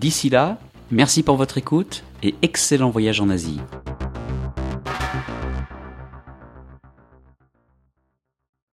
D'ici 0.00 0.28
là, 0.28 0.58
merci 0.90 1.22
pour 1.22 1.36
votre 1.36 1.58
écoute 1.58 2.02
et 2.22 2.34
excellent 2.42 2.90
voyage 2.90 3.20
en 3.20 3.28
Asie. 3.28 3.60